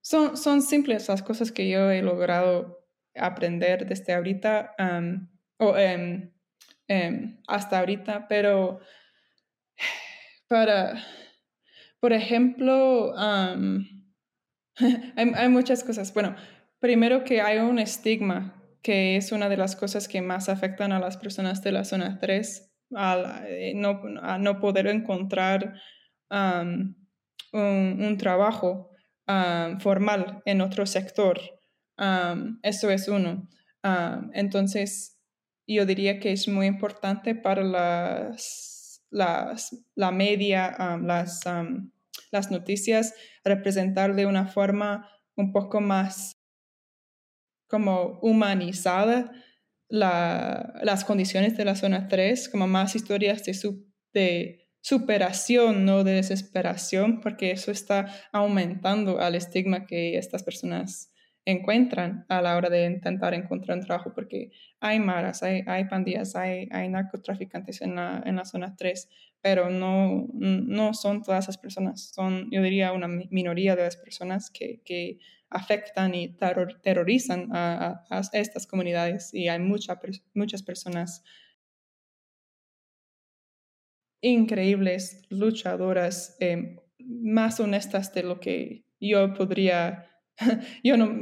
Son, 0.00 0.36
son 0.36 0.62
simples 0.62 1.08
las 1.08 1.22
cosas 1.22 1.52
que 1.52 1.68
yo 1.68 1.90
he 1.90 2.02
logrado 2.02 2.84
aprender 3.14 3.86
desde 3.86 4.14
ahorita 4.14 4.74
o 5.58 5.76
em, 5.76 6.32
em, 6.88 7.40
hasta 7.46 7.78
ahorita, 7.78 8.26
pero 8.28 8.80
para, 10.52 11.02
por 11.98 12.12
ejemplo, 12.12 13.14
hay, 15.16 15.48
muchas 15.48 15.82
cosas. 15.82 16.12
Bueno, 16.12 16.36
primero 16.78 17.24
que 17.24 17.40
hay 17.40 17.56
un 17.56 17.78
estigma, 17.78 18.62
que 18.82 19.16
es 19.16 19.32
una 19.32 19.48
de 19.48 19.56
las 19.56 19.76
cosas 19.76 20.08
que 20.08 20.20
más 20.20 20.50
afectan 20.50 20.92
a 20.92 21.00
las 21.00 21.16
personas 21.16 21.62
de 21.62 21.72
la 21.72 21.84
zona 21.84 22.18
3, 22.20 22.70
eh, 23.48 23.72
no, 23.76 24.02
a 24.20 24.36
no 24.36 24.60
poder 24.60 24.88
encontrar 24.88 25.80
un, 26.30 28.18
trabajo 28.18 28.90
formal 29.80 30.42
en 30.44 30.60
otro 30.60 30.84
sector. 30.84 31.40
eso 32.62 32.90
es 32.90 33.08
uno. 33.08 33.48
entonces, 34.34 35.18
yo 35.66 35.86
diría 35.86 36.20
que 36.20 36.32
es 36.32 36.46
muy 36.46 36.66
importante 36.66 37.34
para 37.34 37.62
las, 37.62 38.71
las 39.12 39.86
la 39.94 40.10
media, 40.10 40.74
las, 41.02 41.40
las 42.30 42.50
noticias, 42.50 43.14
representar 43.44 44.14
de 44.16 44.26
una 44.26 44.48
forma 44.48 45.08
un 45.36 45.52
poco 45.52 45.80
más 45.80 46.32
como 47.68 48.18
humanizada 48.20 49.32
las 49.88 51.04
condiciones 51.04 51.56
de 51.56 51.66
la 51.66 51.76
zona 51.76 52.08
3, 52.08 52.48
como 52.48 52.66
más 52.66 52.96
historias 52.96 53.44
de, 53.44 53.54
de 54.14 54.70
superación, 54.80 55.84
no 55.84 56.02
de 56.02 56.12
desesperación, 56.12 57.20
porque 57.20 57.50
eso 57.50 57.70
está 57.70 58.06
aumentando 58.32 59.20
al 59.20 59.34
estigma 59.34 59.86
que 59.86 60.16
estas 60.16 60.42
personas 60.42 61.11
encuentran 61.44 62.24
a 62.28 62.40
la 62.40 62.56
hora 62.56 62.70
de 62.70 62.86
intentar 62.86 63.34
encontrar 63.34 63.78
un 63.78 63.84
trabajo, 63.84 64.12
porque 64.14 64.52
hay 64.80 65.00
maras, 65.00 65.42
hay, 65.42 65.84
pandillas, 65.88 66.36
hay, 66.36 66.68
narcotraficantes 66.88 67.82
en 67.82 67.96
la, 67.96 68.22
en 68.24 68.36
la 68.36 68.44
zona 68.44 68.76
3, 68.76 69.08
pero 69.40 69.70
no, 69.70 70.28
no 70.32 70.94
son 70.94 71.22
todas 71.22 71.44
esas 71.44 71.58
personas, 71.58 72.12
son, 72.14 72.48
yo 72.50 72.62
diría, 72.62 72.92
una 72.92 73.08
minoría 73.08 73.74
de 73.74 73.82
las 73.82 73.96
personas 73.96 74.50
que, 74.50 74.82
que 74.84 75.18
afectan 75.50 76.14
y 76.14 76.28
terrorizan 76.28 77.48
a, 77.52 78.04
a, 78.08 78.20
estas 78.32 78.66
comunidades 78.66 79.34
y 79.34 79.48
hay 79.48 79.58
mucha, 79.58 80.00
muchas 80.34 80.62
personas 80.62 81.24
increíbles, 84.22 85.22
luchadoras, 85.28 86.36
eh, 86.40 86.76
más 86.98 87.58
honestas 87.58 88.14
de 88.14 88.22
lo 88.22 88.38
que 88.38 88.84
yo 89.00 89.34
podría 89.34 90.11
yo 90.84 90.96
no, 90.96 91.12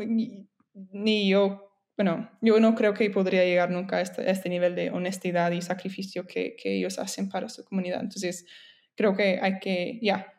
ni 0.93 1.29
yo, 1.29 1.71
bueno, 1.97 2.31
yo 2.41 2.61
no 2.61 2.75
creo 2.75 2.95
que 2.95 3.11
podría 3.11 3.45
llegar 3.45 3.71
nunca 3.71 3.97
a 3.97 4.01
este, 4.01 4.31
este 4.31 4.49
nivel 4.49 4.75
de 4.75 4.91
honestidad 4.91 5.51
y 5.53 5.62
sacrificio 5.62 6.27
que, 6.27 6.57
que, 6.57 6.77
ellos 6.77 6.99
hacen 6.99 7.29
para 7.29 7.49
su 7.49 7.64
comunidad. 7.64 8.01
Entonces, 8.01 8.47
creo 8.95 9.14
que 9.14 9.39
hay 9.41 9.59
que, 9.59 9.99
ya, 10.03 10.33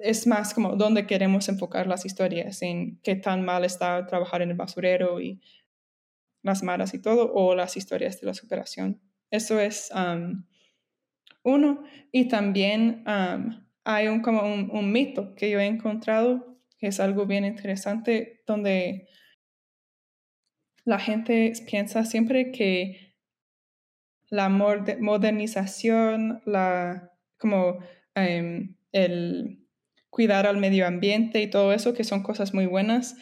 es 0.00 0.26
más 0.26 0.54
como 0.54 0.76
dónde 0.76 1.06
queremos 1.06 1.48
enfocar 1.48 1.86
las 1.86 2.06
historias, 2.06 2.62
en 2.62 3.00
qué 3.02 3.16
tan 3.16 3.44
mal 3.44 3.64
está 3.64 4.06
trabajar 4.06 4.42
en 4.42 4.50
el 4.50 4.56
basurero 4.56 5.20
y 5.20 5.40
las 6.42 6.62
maras 6.62 6.94
y 6.94 7.00
todo, 7.00 7.32
o 7.34 7.54
las 7.54 7.76
historias 7.76 8.20
de 8.20 8.26
la 8.26 8.34
superación. 8.34 9.00
Eso 9.30 9.58
es 9.60 9.90
uno. 11.42 11.84
Y 12.12 12.28
también 12.28 13.04
hay 13.84 14.08
un, 14.08 14.20
como 14.20 14.42
un, 14.42 14.70
un, 14.70 14.92
mito 14.92 15.34
que 15.34 15.50
yo 15.50 15.60
he 15.60 15.66
encontrado 15.66 16.49
que 16.80 16.88
es 16.88 16.98
algo 16.98 17.26
bien 17.26 17.44
interesante, 17.44 18.42
donde 18.46 19.06
la 20.84 20.98
gente 20.98 21.52
piensa 21.66 22.04
siempre 22.04 22.50
que 22.50 23.14
la 24.30 24.48
modernización, 24.48 26.42
la, 26.46 27.12
como 27.38 27.78
em, 28.14 28.76
el 28.92 29.68
cuidar 30.08 30.46
al 30.46 30.56
medio 30.56 30.86
ambiente 30.86 31.42
y 31.42 31.50
todo 31.50 31.72
eso, 31.72 31.94
que 31.94 32.04
son 32.04 32.22
cosas 32.22 32.54
muy 32.54 32.66
buenas, 32.66 33.16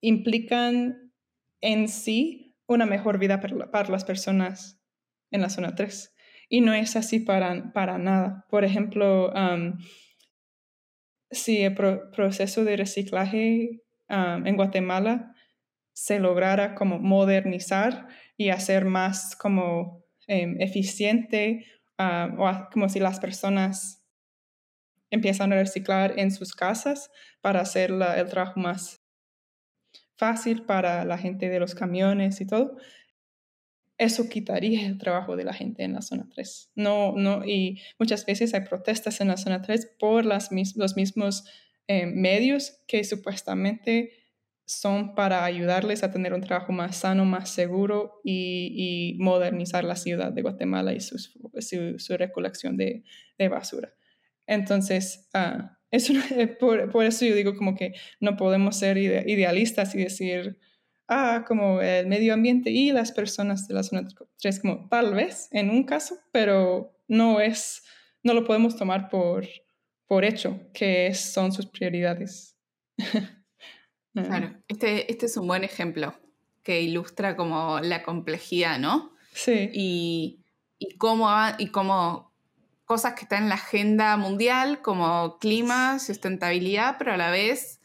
implican 0.00 1.12
en 1.60 1.88
sí 1.88 2.56
una 2.66 2.86
mejor 2.86 3.18
vida 3.18 3.40
para, 3.40 3.88
las 3.90 4.04
personas 4.04 4.80
en 5.30 5.42
la 5.42 5.50
zona 5.50 5.74
3. 5.74 6.14
Y 6.48 6.60
no 6.60 6.72
es 6.72 6.96
así 6.96 7.20
para, 7.20 7.72
para 7.72 7.98
nada. 7.98 8.46
Por 8.48 8.64
ejemplo, 8.64 9.32
si 11.34 11.62
el 11.62 11.74
proceso 11.74 12.64
de 12.64 12.76
reciclaje 12.76 13.82
en 14.08 14.56
Guatemala 14.56 15.34
se 15.92 16.18
lograra 16.18 16.74
como 16.74 16.98
modernizar 16.98 18.08
y 18.36 18.50
hacer 18.50 18.84
más 18.84 19.36
como 19.36 20.04
em, 20.26 20.60
eficiente, 20.60 21.66
o 21.96 22.50
como 22.72 22.88
si 22.88 22.98
las 22.98 23.20
personas 23.20 24.04
empiezan 25.10 25.52
a 25.52 25.56
reciclar 25.56 26.18
en 26.18 26.32
sus 26.32 26.54
casas 26.54 27.10
para 27.40 27.60
hacer 27.60 27.90
el 27.90 28.28
trabajo 28.28 28.58
más 28.58 29.00
fácil 30.16 30.64
para 30.64 31.04
la 31.04 31.18
gente 31.18 31.48
de 31.48 31.60
los 31.60 31.74
camiones 31.74 32.40
y 32.40 32.46
todo, 32.46 32.76
eso 33.98 34.28
quitaría 34.28 34.86
el 34.86 34.98
trabajo 34.98 35.36
de 35.36 35.44
la 35.44 35.52
gente 35.52 35.84
en 35.84 35.92
la 35.92 36.02
zona 36.02 36.28
3. 36.34 36.72
No, 36.74 37.12
no, 37.16 37.44
y 37.44 37.80
muchas 37.98 38.26
veces 38.26 38.54
hay 38.54 38.62
protestas 38.62 39.20
en 39.20 39.28
la 39.28 39.36
zona 39.36 39.62
3 39.62 39.96
por 39.98 40.26
las, 40.26 40.50
los 40.76 40.96
mismos 40.96 41.44
eh, 41.86 42.06
medios 42.06 42.82
que 42.88 43.04
supuestamente 43.04 44.12
son 44.66 45.14
para 45.14 45.44
ayudarles 45.44 46.02
a 46.02 46.10
tener 46.10 46.32
un 46.32 46.40
trabajo 46.40 46.72
más 46.72 46.96
sano, 46.96 47.24
más 47.24 47.50
seguro 47.50 48.20
y, 48.24 49.16
modernizar 49.20 49.84
la 49.84 49.96
ciudad 49.96 50.32
de 50.32 50.42
Guatemala 50.42 50.94
y 50.94 51.00
su, 51.00 51.18
su, 51.18 52.16
recolección 52.16 52.76
de, 52.76 53.04
de, 53.38 53.48
basura. 53.48 53.94
Entonces, 54.46 55.28
uh, 55.34 55.68
por, 56.58 56.90
por, 56.90 57.04
eso 57.04 57.26
yo 57.26 57.34
digo 57.34 57.54
como 57.56 57.74
que 57.74 57.92
no 58.20 58.36
podemos 58.36 58.76
ser 58.76 58.96
idealistas 58.96 59.94
y 59.94 59.98
decir, 59.98 60.58
ah, 61.08 61.44
como 61.46 61.80
el 61.80 62.06
medio 62.06 62.34
ambiente 62.34 62.70
y 62.70 62.92
las 62.92 63.12
personas 63.12 63.68
de 63.68 63.74
la 63.74 63.82
zona 63.82 64.08
3, 64.40 64.60
como 64.60 64.88
tal 64.88 65.14
vez 65.14 65.48
en 65.50 65.70
un 65.70 65.84
caso, 65.84 66.18
pero 66.32 66.96
no 67.08 67.40
es, 67.40 67.82
no 68.22 68.34
lo 68.34 68.44
podemos 68.44 68.76
tomar 68.76 69.08
por, 69.08 69.46
por 70.06 70.24
hecho 70.24 70.60
que 70.72 71.14
son 71.14 71.52
sus 71.52 71.66
prioridades. 71.66 72.56
claro, 74.14 74.54
este, 74.68 75.10
este 75.10 75.26
es 75.26 75.36
un 75.36 75.46
buen 75.46 75.64
ejemplo 75.64 76.14
que 76.62 76.80
ilustra 76.80 77.36
como 77.36 77.80
la 77.80 78.02
complejidad, 78.02 78.78
¿no? 78.78 79.12
Sí. 79.32 79.70
Y, 79.72 80.44
y 80.78 80.96
cómo, 80.96 81.28
y 81.58 81.68
cómo 81.68 82.32
cosas 82.84 83.14
que 83.14 83.22
están 83.22 83.44
en 83.44 83.48
la 83.48 83.56
agenda 83.56 84.16
mundial 84.16 84.80
como 84.82 85.38
clima, 85.38 85.98
sustentabilidad, 85.98 86.96
pero 86.98 87.12
a 87.12 87.16
la 87.16 87.30
vez 87.30 87.80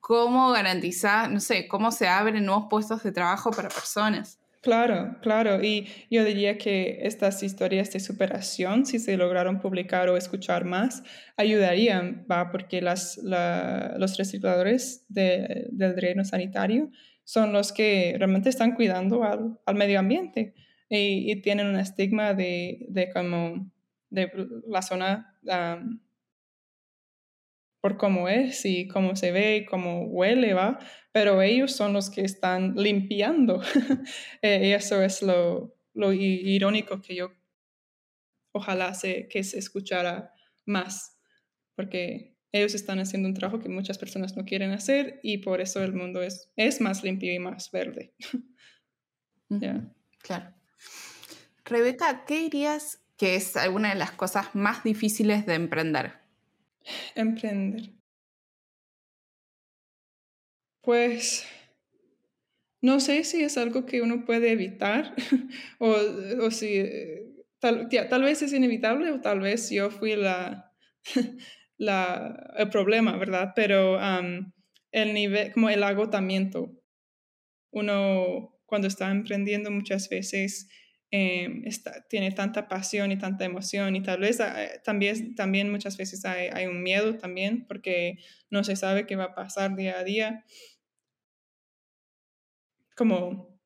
cómo 0.00 0.50
garantizar, 0.50 1.30
no 1.30 1.40
sé, 1.40 1.68
cómo 1.68 1.92
se 1.92 2.08
abren 2.08 2.44
nuevos 2.44 2.66
puestos 2.70 3.02
de 3.02 3.12
trabajo 3.12 3.50
para 3.50 3.68
personas. 3.68 4.38
Claro, 4.60 5.16
claro. 5.22 5.62
Y 5.62 5.86
yo 6.10 6.24
diría 6.24 6.58
que 6.58 6.98
estas 7.02 7.42
historias 7.42 7.92
de 7.92 8.00
superación, 8.00 8.86
si 8.86 8.98
se 8.98 9.16
lograron 9.16 9.60
publicar 9.60 10.08
o 10.08 10.16
escuchar 10.16 10.64
más, 10.64 11.04
ayudarían, 11.36 12.26
¿va? 12.30 12.50
porque 12.50 12.82
las, 12.82 13.18
los 13.18 14.16
recicladores 14.16 15.06
del 15.08 15.96
reino 15.96 16.24
sanitario 16.24 16.90
son 17.24 17.52
los 17.52 17.72
que 17.72 18.14
realmente 18.18 18.48
están 18.48 18.74
cuidando 18.74 19.22
al, 19.22 19.58
al 19.64 19.74
medio 19.74 20.00
ambiente 20.00 20.54
y, 20.88 21.40
tienen 21.42 21.66
un 21.66 21.76
estigma 21.76 22.34
de, 22.34 22.86
de 22.88 23.10
como 23.10 23.70
de 24.10 24.30
la 24.66 24.82
zona 24.82 25.38
por 27.80 27.96
cómo 27.96 28.28
es 28.28 28.64
y 28.64 28.88
cómo 28.88 29.16
se 29.16 29.32
ve 29.32 29.58
y 29.58 29.64
cómo 29.64 30.04
huele, 30.06 30.54
¿va? 30.54 30.78
Pero 31.12 31.40
ellos 31.42 31.72
son 31.72 31.92
los 31.92 32.10
que 32.10 32.22
están 32.22 32.74
limpiando. 32.74 33.60
Eh, 34.42 34.68
y 34.68 34.72
eso 34.72 35.02
es 35.02 35.22
lo, 35.22 35.76
lo, 35.94 36.12
irónico 36.12 37.00
que 37.00 37.16
yo 37.16 37.32
ojalá 38.52 38.94
se, 38.94 39.28
que 39.28 39.42
se 39.42 39.58
escuchara 39.58 40.32
más, 40.64 41.18
porque 41.74 42.36
ellos 42.52 42.74
están 42.74 42.98
haciendo 43.00 43.28
un 43.28 43.34
trabajo 43.34 43.60
que 43.60 43.68
muchas 43.68 43.98
personas 43.98 44.36
no 44.36 44.44
quieren 44.44 44.70
hacer 44.70 45.20
y 45.22 45.38
por 45.38 45.60
eso 45.60 45.82
el 45.82 45.92
mundo 45.92 46.22
es, 46.22 46.50
es 46.56 46.80
más 46.80 47.02
limpio 47.02 47.32
y 47.32 47.38
más 47.38 47.70
verde. 47.70 48.14
Claro. 50.20 50.54
Rebeca, 51.64 52.26
¿qué 52.26 52.40
dirías 52.40 53.00
que 53.16 53.34
es 53.34 53.56
alguna 53.56 53.88
de 53.88 53.94
las 53.94 54.10
cosas 54.10 54.54
más 54.54 54.84
difíciles 54.84 55.46
de 55.46 55.54
emprender? 55.54 56.20
Emprender. 57.14 57.92
Pues 60.82 61.46
no 62.80 63.00
sé 63.00 63.24
si 63.24 63.42
es 63.42 63.58
algo 63.58 63.86
que 63.86 64.02
uno 64.02 64.24
puede 64.24 64.52
evitar 64.52 65.14
o, 65.78 65.96
o, 66.40 66.50
si 66.50 66.84
tal, 67.58 67.88
tal, 67.88 68.22
vez 68.22 68.42
es 68.42 68.52
inevitable 68.52 69.10
o 69.10 69.20
tal 69.20 69.40
vez 69.40 69.70
yo 69.70 69.90
fui 69.90 70.14
la, 70.14 70.72
la 71.76 72.52
el 72.56 72.68
problema, 72.70 73.16
¿verdad? 73.16 73.52
Pero 73.56 73.98
el 74.92 75.14
nivel, 75.14 75.52
como 75.52 75.70
el 75.70 75.82
agotamiento. 75.82 76.72
Uno 77.70 78.60
cuando 78.64 78.88
está 78.88 79.10
emprendiendo 79.10 79.70
muchas 79.70 80.08
veces 80.08 80.68
Em, 81.10 81.64
tiene 82.10 82.32
tanta 82.32 82.68
pasión 82.68 83.10
y 83.12 83.18
tanta 83.18 83.46
emoción 83.46 83.96
y 83.96 84.02
tal 84.02 84.20
vez 84.20 84.40
eh, 84.40 84.80
también, 84.84 85.34
también 85.34 85.70
muchas 85.70 85.96
veces 85.96 86.26
hay, 86.26 86.48
hay, 86.52 86.66
un 86.66 86.82
miedo 86.82 87.16
también 87.16 87.66
porque 87.66 88.18
no 88.50 88.62
se 88.62 88.76
sabe 88.76 89.06
qué 89.06 89.16
va 89.16 89.24
a 89.24 89.34
pasar 89.34 89.74
día 89.74 89.98
a 89.98 90.04
día. 90.04 90.44
Como 92.94 93.58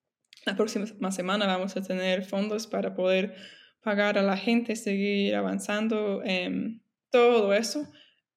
la 0.46 0.56
próxima 0.56 1.10
semana 1.10 1.46
vamos 1.46 1.76
a 1.76 1.82
tener 1.82 2.24
fondos 2.24 2.68
para 2.68 2.94
poder 2.94 3.34
pagar 3.80 4.18
a 4.18 4.22
la 4.22 4.36
gente, 4.36 4.76
seguir 4.76 5.34
avanzando, 5.34 6.22
eh, 6.24 6.78
todo 7.10 7.54
eso 7.54 7.88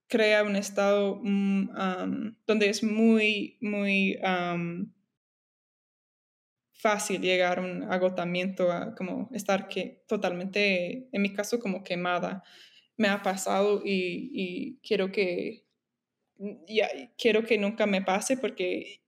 crea 0.08 0.44
un 0.44 0.56
estado 0.56 1.20
mm, 1.24 1.70
donde 2.48 2.70
es 2.70 2.84
muy, 2.84 3.58
muy 3.62 4.18
fácil 6.86 7.20
llegar 7.20 7.58
a 7.58 7.62
un 7.64 7.92
agotamiento, 7.92 8.72
a 8.72 8.94
como 8.94 9.28
estar 9.34 9.68
que, 9.68 10.04
totalmente, 10.08 11.10
en 11.12 11.22
mi 11.24 11.34
caso, 11.34 11.60
como 11.60 11.84
quemada. 11.84 12.44
Me 12.96 13.08
ha 13.08 13.24
pasado 13.24 13.82
y, 13.84 14.78
quiero 14.88 15.12
que, 15.12 15.66
ya, 16.68 16.88
quiero 17.18 17.44
que 17.44 17.58
nunca 17.58 17.88
me 17.88 18.04
pase 18.04 18.38
porque, 18.38 19.02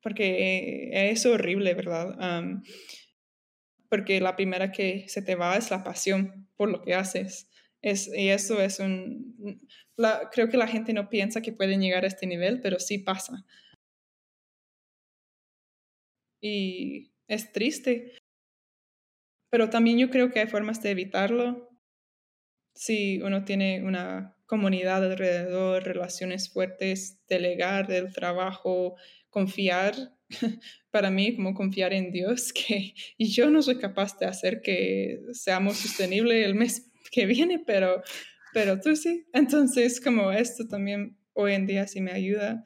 porque 0.00 0.90
es 1.10 1.26
horrible, 1.26 1.74
¿verdad? 1.74 2.16
porque 3.88 4.20
la 4.20 4.36
primera 4.36 4.70
que 4.70 5.08
se 5.08 5.20
te 5.20 5.34
va 5.34 5.56
es 5.56 5.70
la 5.70 5.82
pasión 5.82 6.48
por 6.56 6.70
lo 6.70 6.82
que 6.82 6.94
haces. 6.94 7.48
Es, 7.82 8.08
y 8.16 8.28
eso 8.28 8.60
es 8.60 8.78
un... 8.78 9.36
creo 10.30 10.48
que 10.48 10.56
la 10.56 10.68
gente 10.68 10.92
no 10.92 11.08
piensa 11.08 11.42
que 11.42 11.52
pueden 11.52 11.80
llegar 11.80 12.04
a 12.04 12.08
este 12.08 12.26
nivel, 12.28 12.60
pero 12.60 12.78
sí 12.78 12.98
pasa. 12.98 13.44
Y 16.40 17.13
es 17.28 17.52
triste. 17.52 18.12
Pero 19.50 19.70
también 19.70 19.98
yo 19.98 20.10
creo 20.10 20.30
que 20.30 20.40
hay 20.40 20.46
formas 20.46 20.82
de 20.82 20.90
evitarlo. 20.90 21.70
Si 22.74 23.20
uno 23.22 23.44
tiene 23.44 23.82
una 23.84 24.36
comunidad 24.46 25.04
alrededor, 25.04 25.84
relaciones 25.84 26.52
fuertes, 26.52 27.20
delegar 27.28 27.90
el 27.92 28.12
trabajo, 28.12 28.96
confiar 29.30 29.94
para 30.90 31.10
mí 31.10 31.36
como 31.36 31.54
confiar 31.54 31.92
en 31.92 32.10
Dios, 32.10 32.52
que 32.52 32.94
yo 33.18 33.50
no 33.50 33.62
soy 33.62 33.78
capaz 33.78 34.18
de 34.18 34.26
hacer 34.26 34.60
que 34.60 35.20
seamos 35.32 35.76
sostenibles 35.76 36.44
el 36.44 36.54
mes 36.54 36.90
que 37.10 37.26
viene, 37.26 37.62
pero, 37.64 38.02
pero 38.52 38.80
tú 38.80 38.96
sí. 38.96 39.26
Entonces, 39.32 40.00
como 40.00 40.32
esto 40.32 40.66
también 40.66 41.16
hoy 41.32 41.54
en 41.54 41.66
día 41.66 41.86
sí 41.86 42.00
me 42.00 42.12
ayuda. 42.12 42.64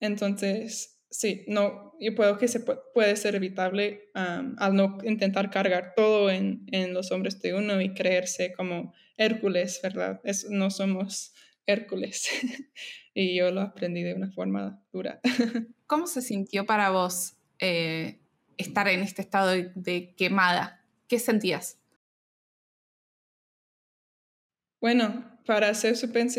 Entonces, 0.00 0.99
sí, 1.10 1.44
no, 1.48 1.94
yo 2.00 2.14
puedo 2.14 2.38
que 2.38 2.48
se 2.48 2.60
puede, 2.60 3.16
ser 3.16 3.34
evitable 3.34 4.10
al 4.14 4.74
no 4.74 4.98
intentar 5.04 5.50
cargar 5.50 5.92
todo 5.94 6.30
en, 6.30 6.64
en, 6.72 6.94
los 6.94 7.10
hombres 7.12 7.40
de 7.42 7.54
uno 7.54 7.80
y 7.80 7.92
creerse 7.92 8.52
como 8.52 8.94
Hércules, 9.16 9.80
¿verdad? 9.82 10.20
Es, 10.24 10.48
no 10.48 10.70
somos 10.70 11.34
Hércules. 11.66 12.28
y 13.14 13.36
yo 13.36 13.50
lo 13.50 13.60
aprendí 13.60 14.02
de 14.02 14.14
una 14.14 14.30
forma 14.30 14.82
dura. 14.92 15.20
¿Cómo 15.86 16.06
se 16.06 16.22
sintió 16.22 16.66
para 16.66 16.90
vos 16.90 17.36
eh, 17.58 18.20
estar 18.56 18.88
en 18.88 19.00
este 19.00 19.22
estado 19.22 19.50
de, 19.50 20.14
quemada? 20.16 20.84
¿Qué 21.08 21.18
sentías? 21.18 21.78
Bueno, 24.80 25.38
para 25.44 25.74
ser 25.74 25.96
súper 25.96 26.30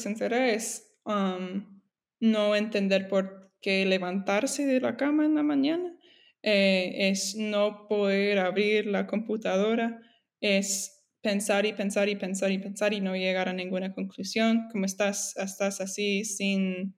sincera 0.00 0.50
es 0.50 0.94
um, 1.04 1.82
no 2.20 2.54
entender 2.54 3.08
por 3.08 3.41
qué 3.62 3.86
levantarse 3.86 4.66
de 4.66 4.80
la 4.80 4.96
cama 4.96 5.24
en 5.24 5.34
la 5.36 5.42
mañana, 5.42 5.96
eh, 6.42 7.10
es 7.10 7.36
no 7.36 7.86
poder 7.88 8.38
abrir 8.38 8.86
la 8.86 9.06
computadora, 9.06 10.00
es 10.40 11.04
pensar 11.22 11.66
y 11.66 11.72
pensar 11.72 12.08
y 12.08 12.16
pensar 12.16 12.50
y 12.50 12.58
pensar 12.58 12.92
y 12.92 13.00
no 13.00 13.14
llegar 13.16 13.48
a 13.48 13.52
ninguna 13.52 13.94
conclusión, 13.94 14.68
como 14.72 14.84
estás, 14.86 15.36
estás 15.36 15.80
así 15.80 16.24
sin... 16.24 16.94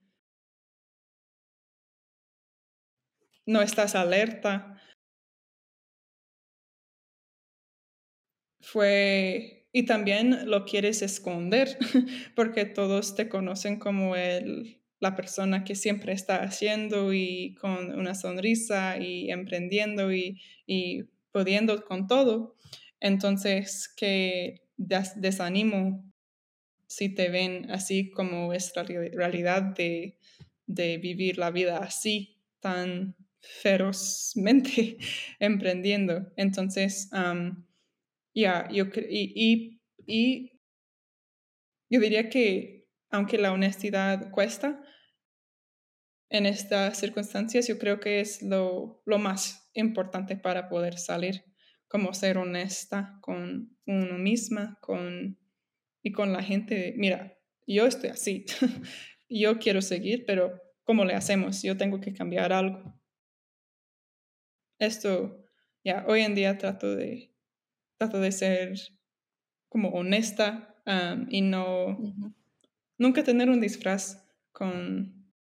no 3.45 3.61
estás 3.61 3.95
alerta. 3.95 4.81
Fue... 8.59 9.67
Y 9.71 9.85
también 9.85 10.49
lo 10.49 10.65
quieres 10.65 11.01
esconder 11.01 11.77
porque 12.35 12.65
todos 12.65 13.15
te 13.15 13.27
conocen 13.29 13.77
como 13.77 14.15
el, 14.15 14.81
la 14.99 15.15
persona 15.15 15.63
que 15.63 15.75
siempre 15.75 16.13
está 16.13 16.37
haciendo 16.37 17.13
y 17.13 17.55
con 17.55 17.97
una 17.97 18.15
sonrisa 18.15 18.97
y 18.97 19.29
emprendiendo 19.29 20.13
y, 20.13 20.41
y 20.65 21.03
pudiendo 21.31 21.83
con 21.83 22.07
todo. 22.07 22.55
Entonces, 22.99 23.93
que 23.95 24.61
desanimo 24.77 26.03
si 26.87 27.09
te 27.13 27.29
ven 27.29 27.69
así 27.71 28.09
como 28.09 28.53
es 28.53 28.71
la 28.75 28.83
realidad 28.83 29.63
de, 29.63 30.17
vivir 30.67 31.37
la 31.37 31.51
vida 31.51 31.77
así, 31.79 32.41
tan 32.59 33.15
ferozmente 33.41 34.97
emprendiendo. 35.39 36.31
Entonces, 36.37 37.09
ya, 38.33 38.67
yo 38.71 38.85
y, 39.09 39.79
y, 40.07 40.51
yo 41.89 41.99
diría 41.99 42.29
que 42.29 42.84
aunque 43.09 43.37
la 43.37 43.51
honestidad 43.51 44.31
cuesta, 44.31 44.81
en 46.29 46.45
estas 46.45 46.97
circunstancias 46.97 47.67
yo 47.67 47.77
creo 47.77 47.99
que 47.99 48.19
es 48.19 48.41
lo, 48.41 49.01
lo 49.05 49.19
más 49.19 49.69
importante 49.73 50.35
para 50.35 50.69
poder 50.69 50.97
salir 50.97 51.45
como 51.87 52.13
ser 52.13 52.37
honesta 52.37 53.17
con 53.21 53.77
uno 53.85 54.17
misma 54.17 54.77
con, 54.81 55.39
y 56.01 56.11
con 56.11 56.33
la 56.33 56.43
gente. 56.43 56.93
Mira, 56.97 57.37
yo 57.67 57.85
estoy 57.85 58.09
así, 58.09 58.45
yo 59.29 59.59
quiero 59.59 59.81
seguir, 59.81 60.25
pero 60.25 60.61
¿cómo 60.83 61.05
le 61.05 61.13
hacemos? 61.13 61.61
Yo 61.63 61.77
tengo 61.77 61.99
que 61.99 62.13
cambiar 62.13 62.53
algo. 62.53 62.99
Esto, 64.77 65.45
ya, 65.83 66.05
hoy 66.07 66.21
en 66.21 66.35
día 66.35 66.57
trato 66.57 66.95
de, 66.95 67.33
trato 67.97 68.19
de 68.19 68.31
ser 68.31 68.77
como 69.69 69.89
honesta 69.89 70.75
y 71.29 71.41
no, 71.41 71.97
nunca 72.97 73.23
tener 73.23 73.49
un 73.49 73.61
disfraz 73.61 74.25
con, 74.51 75.31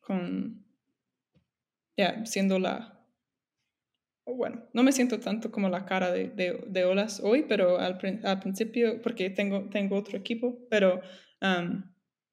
con, 0.00 0.64
ya, 1.96 2.24
siendo 2.26 2.58
la, 2.58 2.98
bueno, 4.36 4.62
no 4.72 4.82
me 4.82 4.92
siento 4.92 5.20
tanto 5.20 5.50
como 5.50 5.68
la 5.68 5.84
cara 5.84 6.12
de, 6.12 6.28
de, 6.28 6.84
olas 6.84 7.20
hoy, 7.22 7.44
pero 7.48 7.78
al, 7.78 7.98
al, 8.24 8.40
principio, 8.40 9.00
porque 9.02 9.30
tengo, 9.30 9.68
tengo 9.70 9.96
otro 9.96 10.18
equipo, 10.18 10.66
pero 10.68 11.00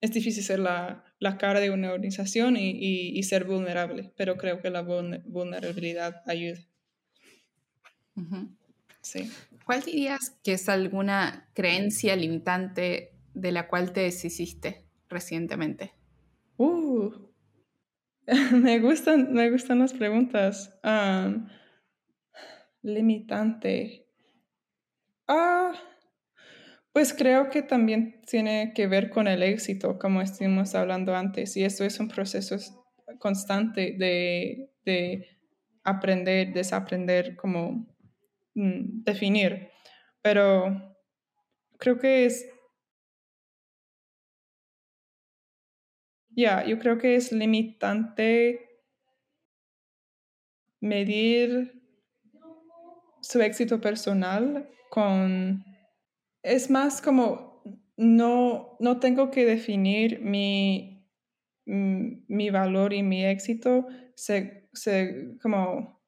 es 0.02 0.12
difícil 0.12 0.44
ser 0.44 0.60
la, 0.60 1.04
la, 1.20 1.38
cara 1.38 1.60
de 1.60 1.70
una 1.70 1.94
organización 1.94 2.58
y, 2.58 2.72
y, 3.18 3.24
ser 3.24 3.46
vulnerable, 3.46 4.12
pero 4.18 4.38
creo 4.38 4.62
que 4.62 4.70
la 4.70 4.82
vulnerabilidad 4.82 6.22
ayuda. 6.26 6.60
Sí. 9.02 9.32
¿Cuál 9.66 9.82
dirías 9.82 10.38
que 10.44 10.54
es 10.54 10.70
alguna 10.70 11.50
creencia 11.54 12.16
limitante 12.16 13.15
de 13.36 13.52
la 13.52 13.68
cual 13.68 13.94
te 13.94 14.02
deshiciste 14.02 14.88
recientemente? 15.10 15.94
Uh, 16.58 17.12
me, 18.52 18.80
gustan, 18.80 19.34
me 19.34 19.52
gustan 19.52 19.80
las 19.80 19.94
preguntas 19.94 20.80
limitante. 22.82 24.08
Ah, 25.28 25.74
pues 26.94 27.14
creo 27.14 27.50
que 27.50 27.62
también 27.62 28.22
tiene 28.26 28.72
que 28.74 28.88
ver 28.88 29.10
con 29.10 29.28
el 29.28 29.44
éxito, 29.44 30.00
como 30.00 30.22
estuvimos 30.22 30.76
hablando 30.76 31.16
antes, 31.16 31.58
y 31.58 31.64
eso 31.66 31.84
es 31.84 32.00
un 32.00 32.08
proceso 32.08 32.56
constante 33.20 33.96
de, 33.98 34.70
de 34.86 35.28
aprender, 35.84 36.54
desaprender, 36.54 37.36
como 37.36 37.88
mm, 38.54 39.04
definir. 39.04 39.70
Pero 40.22 40.96
creo 41.78 41.98
que 41.98 42.26
es... 42.26 42.50
Ya, 46.36 46.66
yo 46.66 46.80
creo 46.80 46.98
que 46.98 47.16
es 47.16 47.32
limitante 47.32 48.60
medir 50.82 51.82
su 53.22 53.42
éxito 53.42 53.80
personal 53.80 54.70
con... 54.90 55.64
Es 56.44 56.70
más 56.70 57.02
como, 57.02 57.64
no, 57.98 58.76
no 58.80 59.00
tengo 59.00 59.32
que 59.32 59.46
definir 59.46 60.20
mi, 60.22 61.08
mi 61.66 62.50
valor 62.50 62.94
y 62.94 63.02
mi 63.02 63.26
éxito 63.26 63.88
se, 64.16 64.70
se, 64.74 65.38
como, 65.42 66.02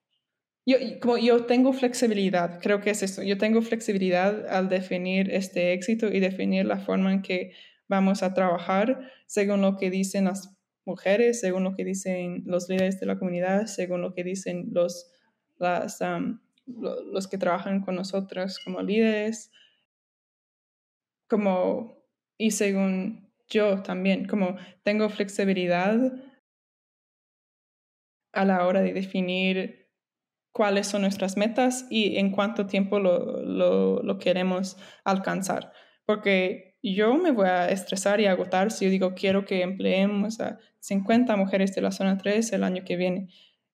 yo, 0.66 0.78
como 1.02 1.18
yo 1.18 1.46
tengo 1.46 1.74
flexibilidad, 1.74 2.60
creo 2.62 2.82
que 2.82 2.92
es 2.92 3.02
eso, 3.02 3.24
yo 3.24 3.38
tengo 3.38 3.62
flexibilidad 3.62 4.48
al 4.48 4.70
definir 4.70 5.34
este 5.34 5.74
éxito 5.74 6.08
y 6.08 6.20
definir 6.20 6.66
la 6.66 6.78
forma 6.78 7.14
en 7.14 7.22
que 7.22 7.54
vamos 7.88 8.24
a 8.24 8.34
trabajar 8.34 9.12
según 9.26 9.62
lo 9.62 9.78
que 9.78 9.90
dicen 9.90 10.26
las 10.26 10.58
mujeres, 10.86 11.40
según 11.42 11.64
lo 11.64 11.76
que 11.76 11.84
dicen 11.84 12.44
los 12.46 12.70
líderes 12.70 13.00
de 13.00 13.06
la 13.06 13.20
comunidad, 13.20 13.66
según 13.66 14.02
lo 14.02 14.14
que 14.14 14.24
dicen 14.24 14.70
los, 14.72 15.12
los 16.66 17.28
que 17.28 17.38
trabajan 17.38 17.82
con 17.82 17.96
nosotros 17.96 18.60
como 18.64 18.82
líderes, 18.82 19.52
como, 21.28 22.04
y 22.38 22.52
según 22.52 23.30
yo 23.50 23.82
también, 23.84 24.28
como 24.28 24.56
tengo 24.84 25.10
flexibilidad 25.10 25.98
a 28.34 28.46
la 28.46 28.66
hora 28.66 28.82
de 28.82 28.94
definir 28.94 29.90
cuáles 30.52 30.88
son 30.88 31.02
nuestras 31.02 31.38
metas 31.38 31.86
y 31.90 32.18
en 32.18 32.32
cuánto 32.32 32.66
tiempo 32.66 33.00
lo, 33.00 33.42
lo, 33.44 34.02
lo 34.02 34.18
queremos 34.20 34.78
alcanzar. 35.04 35.72
Porque 36.06 36.67
yo 36.96 37.16
me 37.16 37.32
voy 37.32 37.48
a 37.48 37.70
estresar 37.70 38.22
y 38.22 38.26
agotar 38.26 38.72
si 38.72 38.86
yo 38.86 38.92
digo 38.92 39.16
quiero 39.16 39.46
que 39.46 39.62
empleemos 39.62 40.40
a 40.40 40.60
50 40.80 41.36
mujeres 41.36 41.74
de 41.76 41.82
la 41.82 41.92
zona 41.92 42.18
3 42.18 42.54
el 42.54 42.64
año 42.64 42.84
que 42.86 42.96
viene 42.96 43.30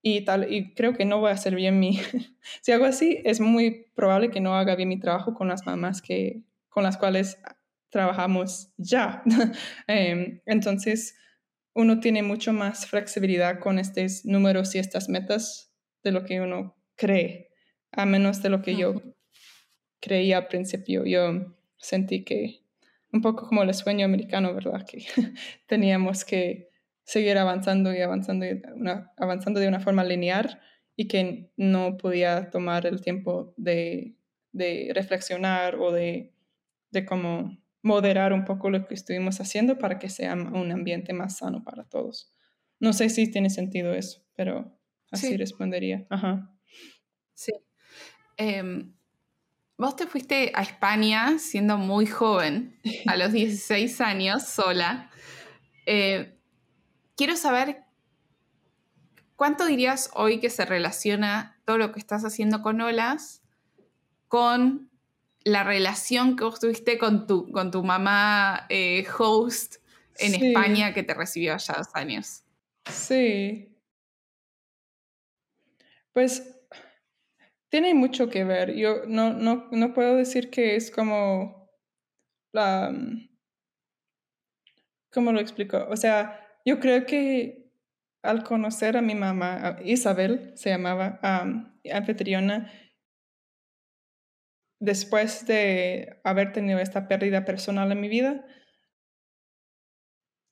y 0.05 0.25
tal, 0.25 0.51
y 0.51 0.73
creo 0.73 0.93
que 0.93 1.05
no 1.05 1.19
voy 1.19 1.29
a 1.29 1.33
hacer 1.33 1.55
bien 1.55 1.79
mi, 1.79 1.97
si 2.61 2.71
hago 2.73 2.85
así, 2.85 3.21
es 3.23 3.39
muy 3.39 3.87
probable 3.95 4.29
que 4.29 4.41
no 4.41 4.53
haga 4.53 4.75
bien 4.75 4.89
mi 4.89 4.99
trabajo 4.99 5.33
con 5.33 5.47
las 5.47 5.65
mamás 5.65 6.01
que, 6.01 6.43
con 6.67 6.83
las 6.83 6.97
cuales 6.97 7.39
trabajamos 7.89 8.73
ya. 8.77 9.23
Em, 9.87 10.41
entonces, 10.45 11.15
uno 11.73 12.01
tiene 12.01 12.21
mucho 12.21 12.51
más 12.51 12.85
flexibilidad 12.85 13.59
con 13.59 13.79
estos 13.79 14.25
números 14.25 14.75
y 14.75 14.79
estas 14.79 15.07
metas 15.07 15.73
de 16.03 16.11
lo 16.11 16.25
que 16.25 16.41
uno 16.41 16.75
cree, 16.95 17.49
a 17.91 18.05
menos 18.05 18.41
de 18.43 18.49
lo 18.49 18.61
que 18.61 18.75
yo 18.75 19.01
creía 20.01 20.37
al 20.37 20.47
principio. 20.47 21.05
Yo 21.05 21.55
sentí 21.77 22.25
que 22.25 22.62
un 23.13 23.21
poco 23.21 23.47
como 23.47 23.63
el 23.63 23.73
sueño 23.73 24.05
americano, 24.05 24.53
¿verdad? 24.53 24.85
Que 24.85 25.05
teníamos 25.67 26.25
que 26.25 26.69
seguir 27.03 27.37
avanzando 27.37 27.93
y 27.93 28.01
avanzando, 28.01 28.45
y 28.45 28.61
avanzando 29.17 29.59
de 29.59 29.67
una 29.67 29.79
forma 29.79 30.03
lineal 30.03 30.59
y 30.95 31.07
que 31.07 31.51
no 31.55 31.97
podía 31.97 32.49
tomar 32.49 32.85
el 32.85 33.01
tiempo 33.01 33.53
de, 33.55 34.15
de 34.51 34.91
reflexionar 34.93 35.75
o 35.75 35.91
de, 35.91 36.33
de 36.91 37.05
como 37.05 37.57
moderar 37.81 38.33
un 38.33 38.45
poco 38.45 38.69
lo 38.69 38.87
que 38.87 38.93
estuvimos 38.93 39.39
haciendo 39.41 39.77
para 39.77 39.99
que 39.99 40.09
sea 40.09 40.33
un 40.33 40.71
ambiente 40.71 41.13
más 41.13 41.37
sano 41.37 41.63
para 41.63 41.83
todos. 41.83 42.33
No 42.79 42.93
sé 42.93 43.09
si 43.09 43.29
tiene 43.29 43.49
sentido 43.49 43.93
eso, 43.93 44.23
pero 44.35 44.77
así 45.11 45.37
respondería. 45.37 46.07
Ajá. 46.09 46.49
Sí. 47.33 47.53
Em, 48.37 48.95
vos 49.77 49.95
te 49.95 50.07
fuiste 50.07 50.51
a 50.55 50.61
España 50.61 51.37
siendo 51.39 51.77
muy 51.77 52.05
joven, 52.05 52.79
a 53.07 53.17
los 53.17 53.31
16 53.31 54.01
años, 54.01 54.43
sola. 54.47 55.09
Eh, 55.85 56.37
quiero 57.15 57.35
saber 57.35 57.83
cuánto 59.35 59.65
dirías 59.65 60.09
hoy 60.13 60.39
que 60.39 60.49
se 60.49 60.65
relaciona 60.65 61.59
todo 61.65 61.77
lo 61.77 61.91
que 61.91 61.99
estás 61.99 62.23
haciendo 62.23 62.61
con 62.61 62.81
Olas 62.81 63.41
con 64.27 64.89
la 65.43 65.63
relación 65.63 66.35
que 66.35 66.43
vos 66.43 66.59
tuviste 66.59 66.97
con 66.97 67.27
tu, 67.27 67.51
con 67.51 67.69
tu 67.69 67.83
mamá 67.83 68.65
eh, 68.69 69.05
host 69.17 69.75
en 70.17 70.33
España 70.35 70.93
que 70.93 71.03
te 71.03 71.13
recibió 71.13 71.53
allá 71.53 71.75
dos 71.77 71.89
años. 71.93 72.43
Sí. 72.89 73.77
Pues 76.13 76.52
tiene 77.73 77.95
mucho 77.95 78.29
que 78.29 78.43
ver. 78.43 78.75
Yo 78.75 79.07
no, 79.07 79.33
no, 79.33 79.67
no 79.71 79.93
puedo 79.95 80.15
decir 80.15 80.51
que 80.51 80.75
es 80.75 80.91
como 80.91 81.71
la... 82.53 82.91
Mm, 82.91 83.29
¿Cómo 85.11 85.31
lo 85.31 85.39
explico? 85.39 85.87
O 85.89 85.97
sea, 85.97 86.39
yo 86.65 86.79
creo 86.79 87.07
que 87.07 87.71
al 88.21 88.43
conocer 88.43 88.95
a 88.95 89.01
mi 89.01 89.15
mamá, 89.15 89.79
Isabel 89.83 90.51
se 90.55 90.69
llamaba, 90.69 91.19
anfitriona, 91.91 92.71
después 94.79 95.47
de 95.47 96.21
haber 96.23 96.53
tenido 96.53 96.77
esta 96.77 97.07
pérdida 97.07 97.43
personal 97.43 97.91
en 97.91 98.01
mi 98.01 98.07
vida, 98.07 98.45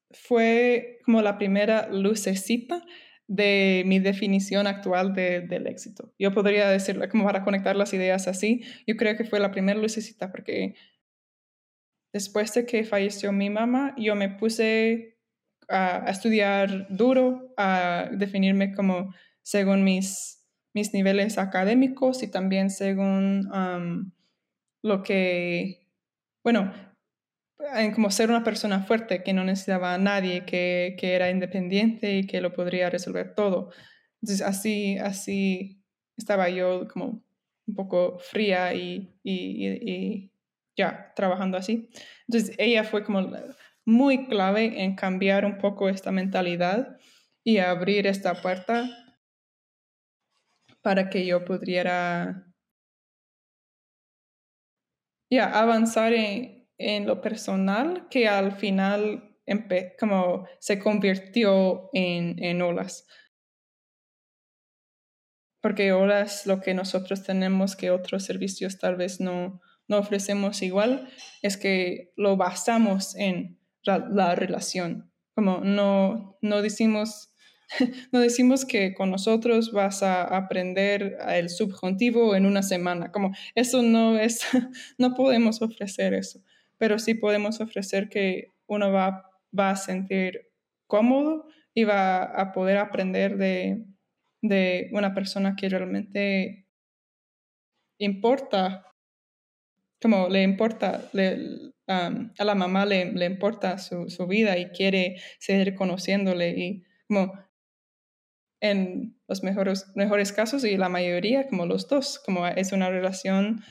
fue 0.10 0.98
como 1.06 1.22
la 1.22 1.38
primera 1.38 1.88
lucecita 1.88 2.84
de 3.28 3.84
mi 3.86 4.00
definición 4.00 4.68
actual 4.68 5.14
del 5.14 5.68
éxito. 5.68 6.14
Yo 6.20 6.34
podría 6.34 6.70
decirlo 6.70 7.08
como 7.10 7.24
para 7.26 7.44
conectar 7.44 7.76
las 7.76 7.94
ideas 7.94 8.28
así, 8.28 8.62
yo 8.86 8.98
creo 8.98 9.16
que 9.16 9.24
fue 9.24 9.40
la 9.40 9.52
primera 9.52 9.80
lucecita 9.80 10.32
porque 10.32 10.76
después 12.14 12.54
de 12.54 12.66
que 12.66 12.84
falleció 12.84 13.32
mi 13.32 13.50
mamá, 13.50 13.96
yo 13.98 14.16
me 14.16 14.30
puse 14.30 15.18
a, 15.70 16.06
estudiar 16.10 16.88
duro, 16.90 17.54
a 17.58 18.10
definirme 18.12 18.74
como 18.74 19.14
según 19.42 19.84
mis, 19.84 20.46
mis 20.74 20.94
niveles 20.94 21.38
académicos 21.38 22.24
y 22.24 22.28
también 22.30 22.70
según 22.70 23.50
lo 24.84 25.04
que, 25.04 25.88
bueno, 26.44 26.74
en 27.76 27.94
como 27.94 28.12
ser 28.12 28.30
una 28.30 28.44
persona 28.44 28.84
fuerte 28.84 29.24
que 29.24 29.34
no 29.34 29.44
necesitaba 29.44 29.94
a 29.94 29.98
nadie, 29.98 30.46
que, 30.46 30.96
que, 31.00 31.14
era 31.14 31.30
independiente 31.30 32.18
y 32.18 32.28
que 32.28 32.42
lo 32.42 32.54
podría 32.54 32.90
resolver 32.90 33.36
todo. 33.36 33.72
Entonces 34.22 34.42
así, 34.46 34.98
así 34.98 35.84
estaba 36.18 36.50
yo 36.50 36.88
como 36.88 37.24
un 37.68 37.76
poco 37.76 38.20
fría 38.20 38.74
y, 38.74 39.20
y, 39.24 39.68
y 39.68 40.32
ya 40.78 41.14
trabajando 41.16 41.58
así. 41.58 41.90
Entonces 42.28 42.56
ella 42.58 42.84
fue 42.84 43.04
como 43.04 43.30
muy 43.86 44.28
clave 44.28 44.84
en 44.84 44.96
cambiar 44.96 45.46
un 45.46 45.58
poco 45.58 45.90
esta 45.90 46.12
mentalidad 46.12 46.98
y 47.44 47.58
abrir 47.58 48.08
esta 48.08 48.42
puerta 48.42 48.90
para 50.82 51.10
que 51.10 51.26
yo 51.26 51.46
pudiera 51.46 52.48
ya 55.30 55.46
avanzar 55.60 56.14
en, 56.14 56.61
en, 56.90 57.06
lo 57.06 57.22
personal 57.22 58.08
que 58.10 58.28
al 58.28 58.54
final 58.54 59.28
como 60.00 60.48
se 60.60 60.80
convirtió 60.80 61.90
en, 61.94 62.42
en 62.44 62.62
olas. 62.62 63.06
Porque 65.62 65.92
olas 65.92 66.46
lo 66.46 66.62
que 66.62 66.74
nosotros 66.74 67.24
tenemos 67.24 67.76
que 67.76 67.92
otros 67.92 68.24
servicios 68.24 68.80
tal 68.80 68.96
vez 68.96 69.20
no, 69.20 69.62
no 69.88 69.98
ofrecemos 70.00 70.62
igual 70.62 71.10
es 71.42 71.58
que 71.58 72.14
lo 72.16 72.38
basamos 72.38 73.16
en 73.16 73.60
la, 73.84 74.36
relación. 74.36 75.12
Como 75.36 75.60
no, 75.60 76.38
no 76.42 76.62
decimos 76.62 77.32
no 78.12 78.20
decimos 78.20 78.66
que 78.66 78.94
con 78.94 79.12
nosotros 79.12 79.72
vas 79.72 80.04
a 80.04 80.24
aprender 80.24 81.18
el 81.30 81.50
subjuntivo 81.50 82.36
en 82.36 82.46
una 82.46 82.64
semana, 82.64 83.12
como 83.12 83.34
eso 83.56 83.82
no 83.82 84.20
es, 84.20 84.42
no 84.98 85.14
podemos 85.14 85.62
ofrecer 85.62 86.14
eso, 86.14 86.42
pero 86.82 86.98
sí 86.98 87.14
podemos 87.14 87.62
ofrecer 87.62 88.10
que 88.10 88.48
uno 88.66 88.92
va, 88.92 89.30
va 89.58 89.70
a 89.70 89.76
sentir 89.76 90.50
cómodo 90.88 91.46
y 91.76 91.84
va 91.84 92.24
a 92.24 92.52
poder 92.54 92.78
aprender 92.78 93.38
de, 93.38 93.86
de 94.42 94.90
una 94.92 95.14
persona 95.14 95.56
que 95.56 95.70
realmente 95.70 96.66
importa, 98.00 98.84
como 100.02 100.28
le 100.28 100.42
importa, 100.42 101.08
le, 101.14 101.72
a 101.86 102.44
la 102.44 102.56
mamá 102.56 102.88
le, 102.88 103.12
le 103.12 103.28
importa 103.28 103.78
su, 103.78 104.10
su, 104.10 104.26
vida 104.26 104.58
y 104.58 104.72
quiere 104.72 105.18
seguir 105.38 105.76
conociéndole 105.76 106.50
y 106.58 106.84
como 107.08 107.32
en 108.60 109.22
los 109.28 109.44
mejores, 109.44 109.86
mejores 109.94 110.34
casos 110.34 110.64
y 110.64 110.78
la 110.78 110.90
mayoría 110.90 111.48
como 111.48 111.68
los 111.68 111.88
dos, 111.88 112.18
como 112.26 112.48
es 112.48 112.72
una 112.72 112.90
relación 112.90 113.62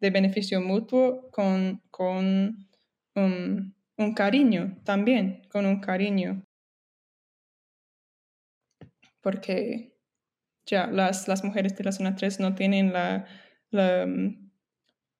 de 0.00 0.10
beneficio 0.10 0.60
mutuo 0.60 1.30
con, 1.30 1.82
con 1.90 2.68
un, 3.14 3.74
un 3.96 4.14
cariño 4.14 4.78
también, 4.84 5.42
con 5.50 5.66
un 5.66 5.80
cariño. 5.80 6.44
Porque 9.20 9.96
ya 10.66 10.86
las, 10.86 11.28
las 11.28 11.44
mujeres 11.44 11.76
de 11.76 11.84
la 11.84 11.92
zona 11.92 12.16
3 12.16 12.40
no 12.40 12.54
tienen 12.54 12.92
la, 12.92 13.26
la 13.70 14.06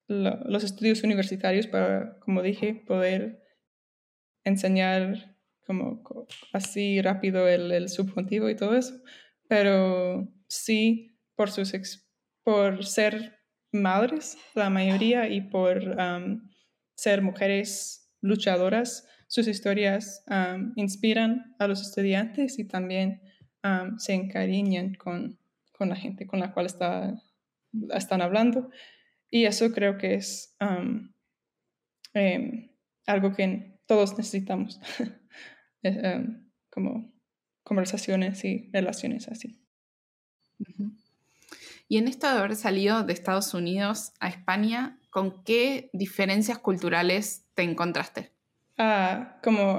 los 0.07 0.63
estudios 0.63 1.03
universitarios 1.03 1.67
para, 1.67 2.17
como 2.19 2.41
dije, 2.41 2.83
poder 2.87 3.43
enseñar 4.45 5.35
como 5.65 6.01
así 6.53 7.01
rápido 7.01 7.47
el, 7.47 7.71
el 7.71 7.89
subjuntivo 7.89 8.49
y 8.49 8.55
todo 8.55 8.75
eso. 8.75 9.01
Pero 9.49 10.27
sí, 10.47 11.19
por, 11.35 11.51
sus 11.51 11.73
por 12.43 12.85
ser 12.85 13.36
madres, 13.71 14.37
la 14.55 14.69
mayoría, 14.69 15.29
y 15.29 15.41
por 15.41 15.95
ser 16.95 17.21
mujeres 17.21 18.11
luchadoras, 18.21 19.07
sus 19.27 19.47
historias 19.47 20.23
inspiran 20.75 21.55
a 21.59 21.67
los 21.67 21.81
estudiantes 21.81 22.59
y 22.59 22.67
también 22.67 23.21
se 23.97 24.13
encariñan 24.13 24.95
con, 24.95 25.39
con, 25.73 25.89
la 25.89 25.95
gente 25.95 26.25
con 26.25 26.39
la 26.39 26.53
cual 26.53 26.65
está, 26.65 27.21
están 27.93 28.21
hablando. 28.21 28.69
Y 29.29 29.45
eso 29.45 29.71
creo 29.71 29.97
que 29.97 30.15
es 30.15 30.55
em, 32.13 32.69
algo 33.05 33.33
que 33.33 33.79
todos 33.85 34.17
necesitamos, 34.17 34.79
como 36.69 37.13
conversaciones 37.63 38.43
y 38.45 38.69
relaciones 38.71 39.27
así. 39.27 39.61
Y 41.87 41.97
en 41.97 42.07
esto 42.07 42.27
de 42.27 42.37
haber 42.37 42.55
salido 42.55 43.03
de 43.03 43.13
Estados 43.13 43.53
Unidos 43.53 44.11
a 44.19 44.27
España, 44.27 44.99
¿con 45.09 45.43
qué 45.43 45.89
diferencias 45.93 46.57
culturales 46.57 47.47
te 47.53 47.63
encontraste? 47.63 48.31
Ah, 48.77 49.39
como 49.41 49.77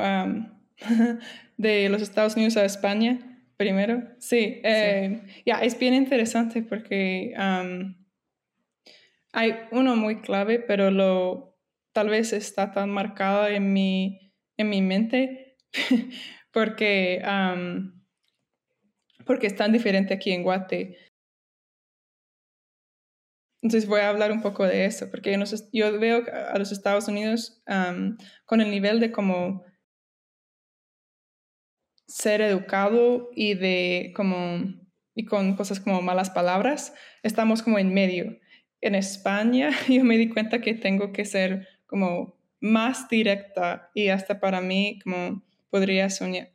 de 1.56 1.88
los 1.88 2.02
Estados 2.02 2.34
Unidos 2.36 2.56
a 2.56 2.64
España, 2.64 3.44
primero. 3.56 4.02
Sí, 4.18 4.60
em, 4.64 5.22
ya, 5.44 5.56
es 5.58 5.78
bien 5.78 5.94
interesante 5.94 6.62
porque 6.62 7.34
hay 9.32 9.54
uno 9.70 9.94
muy 9.94 10.20
clave, 10.20 10.58
pero 10.58 10.90
lo 10.90 11.58
tal 11.92 12.08
vez 12.08 12.32
está 12.32 12.72
tan 12.72 12.90
marcada 12.90 13.50
en 13.50 13.72
mi, 13.72 14.32
en 14.56 14.68
mi 14.68 14.80
mente 14.82 15.56
porque, 16.52 17.22
porque 19.26 19.46
es 19.46 19.56
tan 19.56 19.72
diferente 19.72 20.14
aquí 20.14 20.32
en 20.32 20.42
Guate. 20.42 20.96
Entonces 23.62 23.88
voy 23.88 24.00
a 24.00 24.08
hablar 24.08 24.30
un 24.30 24.40
poco 24.40 24.64
de 24.64 24.84
eso, 24.84 25.10
porque 25.10 25.36
yo, 25.72 25.98
veo 25.98 26.24
a 26.52 26.58
los 26.58 26.70
Estados 26.70 27.08
Unidos 27.08 27.62
con 28.44 28.60
el 28.60 28.70
nivel 28.70 29.00
de 29.00 29.10
como 29.10 29.64
ser 32.06 32.40
educado 32.40 33.30
y 33.34 33.54
de 33.54 34.12
como 34.16 34.64
y 35.14 35.24
con 35.24 35.56
cosas 35.56 35.80
como 35.80 36.00
malas 36.00 36.30
palabras, 36.30 36.94
estamos 37.24 37.62
como 37.62 37.80
en 37.80 37.92
medio. 37.92 38.38
En 38.80 38.94
España 38.94 39.70
yo 39.88 40.04
me 40.04 40.16
di 40.16 40.28
cuenta 40.28 40.60
que 40.60 40.74
tengo 40.74 41.12
que 41.12 41.24
ser 41.24 41.66
como 41.86 42.38
más 42.60 43.08
directa 43.08 43.90
y 43.94 44.08
hasta 44.08 44.38
para 44.38 44.60
mí 44.60 45.00
como 45.02 45.42
podría 45.70 46.08
soñar, 46.08 46.50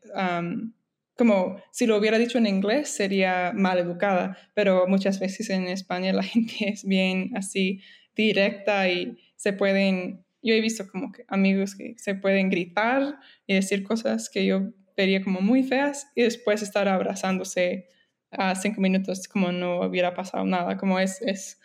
como 1.18 1.62
si 1.72 1.86
lo 1.86 1.98
hubiera 1.98 2.18
dicho 2.18 2.38
en 2.38 2.48
inglés 2.48 2.90
sería 2.90 3.52
mal 3.54 3.78
educada, 3.78 4.38
pero 4.54 4.88
muchas 4.88 5.20
veces 5.20 5.50
en 5.50 5.68
España 5.68 6.14
la 6.14 6.24
gente 6.24 6.70
es 6.70 6.86
bien 6.86 7.32
así 7.36 7.82
directa 8.16 8.90
y 8.90 9.18
se 9.36 9.54
pueden, 9.54 10.26
yo 10.42 10.54
he 10.54 10.62
visto 10.62 10.88
como 10.88 11.12
que 11.12 11.26
amigos 11.28 11.76
que 11.76 11.96
se 11.98 12.16
pueden 12.16 12.50
gritar 12.50 13.20
y 13.48 13.56
decir 13.56 13.84
cosas 13.84 14.30
que 14.30 14.46
yo 14.46 14.72
vería 14.96 15.24
como 15.24 15.42
muy 15.42 15.64
feas 15.64 16.08
y 16.16 16.24
después 16.24 16.62
estar 16.62 16.88
abrazándose 16.88 17.88
a 18.32 18.56
cinco 18.56 18.82
minutos 18.82 19.28
como 19.28 19.52
no 19.52 19.82
hubiera 19.82 20.14
pasado 20.14 20.46
nada, 20.46 20.78
como 20.78 21.00
es, 21.00 21.22
es 21.22 21.60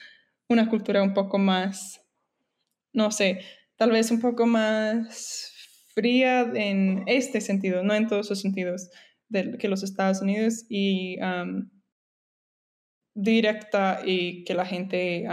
una 0.49 0.69
cultura 0.69 1.03
un 1.03 1.15
poco 1.15 1.39
más, 1.39 2.01
no 2.93 3.11
sé, 3.11 3.41
tal 3.77 3.91
vez 3.91 4.11
un 4.11 4.21
poco 4.21 4.47
más 4.47 5.53
fría 5.95 6.51
en 6.55 7.05
este 7.07 7.41
sentido, 7.41 7.83
no 7.83 7.95
en 7.95 8.07
todos 8.07 8.29
los 8.31 8.41
sentidos 8.41 8.91
que 9.31 9.69
los 9.69 9.83
Estados 9.83 10.23
Unidos 10.23 10.65
y 10.69 11.19
directa 13.15 14.01
y 14.05 14.45
que 14.45 14.55
la 14.55 14.67
gente 14.67 15.27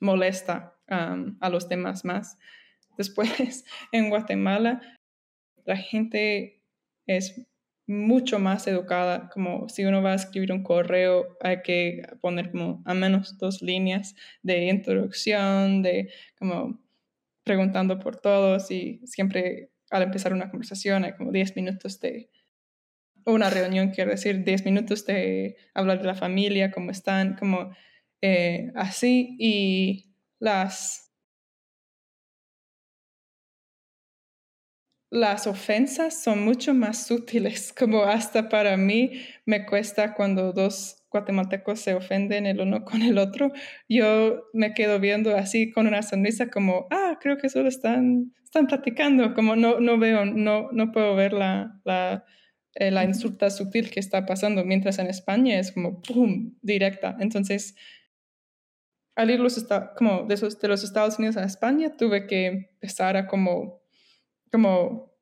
molesta 0.00 0.78
a 0.88 1.48
los 1.50 1.68
demás 1.68 2.04
más. 2.04 2.38
Después, 2.96 3.64
en 3.92 4.10
Guatemala, 4.10 4.80
la 5.64 5.76
gente 5.76 6.62
es 7.06 7.46
mucho 7.86 8.38
más 8.38 8.66
educada, 8.66 9.28
como 9.32 9.68
si 9.68 9.84
uno 9.84 10.02
va 10.02 10.12
a 10.12 10.16
escribir 10.16 10.52
un 10.52 10.64
correo, 10.64 11.36
hay 11.40 11.62
que 11.62 12.02
poner 12.20 12.50
como 12.50 12.82
a 12.84 12.94
menos 12.94 13.38
dos 13.38 13.62
líneas 13.62 14.16
de 14.42 14.66
introducción, 14.66 15.82
de 15.82 16.10
como 16.36 16.80
preguntando 17.44 18.00
por 18.00 18.16
todos 18.16 18.72
y 18.72 19.00
siempre 19.06 19.70
al 19.90 20.02
empezar 20.02 20.32
una 20.32 20.50
conversación 20.50 21.04
hay 21.04 21.12
como 21.12 21.30
10 21.30 21.54
minutos 21.54 22.00
de 22.00 22.28
una 23.26 23.50
reunión, 23.50 23.90
quiero 23.90 24.10
decir, 24.12 24.44
10 24.44 24.64
minutos 24.64 25.04
de 25.06 25.56
hablar 25.74 26.00
de 26.00 26.06
la 26.06 26.14
familia, 26.14 26.70
cómo 26.70 26.90
están, 26.90 27.36
como 27.36 27.70
eh, 28.22 28.70
así 28.74 29.36
y 29.38 30.14
las 30.38 31.06
las 35.10 35.46
ofensas 35.46 36.22
son 36.22 36.44
mucho 36.44 36.74
más 36.74 37.06
sutiles, 37.06 37.72
como 37.78 38.04
hasta 38.04 38.48
para 38.48 38.76
mí 38.76 39.12
me 39.44 39.66
cuesta 39.66 40.14
cuando 40.14 40.52
dos 40.52 41.04
guatemaltecos 41.10 41.80
se 41.80 41.94
ofenden 41.94 42.46
el 42.46 42.60
uno 42.60 42.84
con 42.84 43.02
el 43.02 43.18
otro, 43.18 43.52
yo 43.88 44.42
me 44.52 44.74
quedo 44.74 45.00
viendo 45.00 45.34
así 45.36 45.70
con 45.70 45.86
una 45.86 46.02
sonrisa 46.02 46.48
como, 46.48 46.86
ah, 46.90 47.18
creo 47.20 47.38
que 47.38 47.48
solo 47.48 47.68
están, 47.68 48.34
están 48.44 48.66
platicando, 48.66 49.32
como 49.34 49.56
no, 49.56 49.80
no 49.80 49.98
veo, 49.98 50.26
no, 50.26 50.68
no 50.72 50.92
puedo 50.92 51.14
ver 51.16 51.32
la, 51.32 51.80
la, 51.84 52.24
eh, 52.76 52.90
la 52.90 53.04
insulta 53.04 53.50
sutil 53.50 53.90
que 53.90 54.00
está 54.00 54.26
pasando, 54.26 54.64
mientras 54.64 54.98
en 54.98 55.08
España 55.08 55.58
es 55.58 55.72
como, 55.72 56.02
¡pum!, 56.02 56.54
directa. 56.62 57.16
Entonces, 57.20 57.74
al 59.16 59.30
ir 59.30 59.40
los, 59.40 59.66
como 59.96 60.24
de, 60.24 60.34
esos, 60.34 60.60
de 60.60 60.68
los 60.68 60.84
Estados 60.84 61.18
Unidos 61.18 61.36
a 61.36 61.44
España, 61.44 61.96
tuve 61.96 62.26
que 62.26 62.46
empezar 62.46 63.16
a 63.16 63.26
como 63.26 63.80
como, 64.50 65.12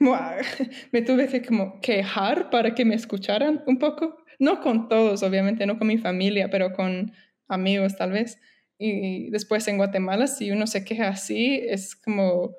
me 0.92 1.02
tuve 1.02 1.28
que 1.28 1.42
como 1.42 1.80
quejar 1.80 2.50
para 2.50 2.74
que 2.74 2.84
me 2.84 2.94
escucharan 2.94 3.62
un 3.66 3.78
poco, 3.78 4.16
no 4.38 4.60
con 4.60 4.88
todos, 4.88 5.22
obviamente, 5.22 5.66
no 5.66 5.78
con 5.78 5.88
mi 5.88 5.98
familia, 5.98 6.50
pero 6.50 6.72
con 6.72 7.12
amigos 7.48 7.96
tal 7.96 8.12
vez. 8.12 8.38
Y 8.78 9.30
después 9.30 9.66
en 9.68 9.76
Guatemala, 9.76 10.26
si 10.26 10.50
uno 10.50 10.66
se 10.66 10.84
queja 10.84 11.08
así, 11.08 11.60
es 11.64 11.94
como 11.96 12.56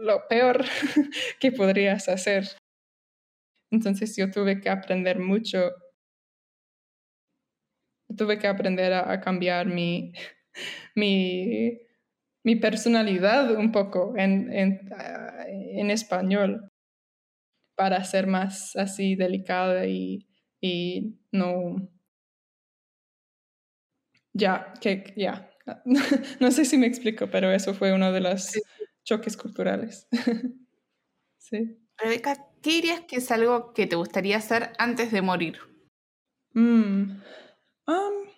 lo 0.00 0.26
peor 0.28 0.64
que 1.40 1.52
podrías 1.52 2.08
hacer. 2.08 2.48
Entonces 3.70 4.16
yo 4.16 4.30
tuve 4.30 4.60
que 4.60 4.68
aprender 4.68 5.18
mucho, 5.18 5.70
tuve 8.16 8.38
que 8.38 8.48
aprender 8.48 8.92
a, 8.92 9.20
cambiar 9.20 9.66
mi, 10.94 11.78
mi 12.42 12.56
personalidad 12.56 13.52
un 13.52 13.70
poco 13.70 14.14
en, 14.16 14.52
en, 14.52 14.92
ah, 14.92 15.44
en, 15.46 15.90
español 15.90 16.68
para 17.76 18.02
ser 18.04 18.26
más 18.26 18.76
así 18.76 19.14
delicada 19.14 19.86
y, 19.86 20.26
y 20.60 21.18
no... 21.32 21.88
Ya, 24.32 24.72
que 24.80 25.12
ya. 25.16 25.50
no 26.40 26.50
sé 26.50 26.64
si 26.64 26.76
me 26.78 26.86
explico, 26.86 27.28
pero 27.30 27.50
eso 27.52 27.74
fue 27.74 27.92
uno 27.92 28.12
de 28.12 28.20
los 28.20 28.52
choques 29.04 29.36
culturales. 29.36 30.08
sí. 31.38 31.78
Rebeca, 31.96 32.46
¿qué 32.62 32.70
dirías 32.70 33.00
que 33.02 33.16
es 33.16 33.30
algo 33.30 33.72
que 33.74 33.86
te 33.86 33.96
gustaría 33.96 34.38
hacer 34.38 34.72
antes 34.78 35.12
de 35.12 35.22
morir? 35.22 35.58
Mm, 36.54 37.22
um, 37.86 38.30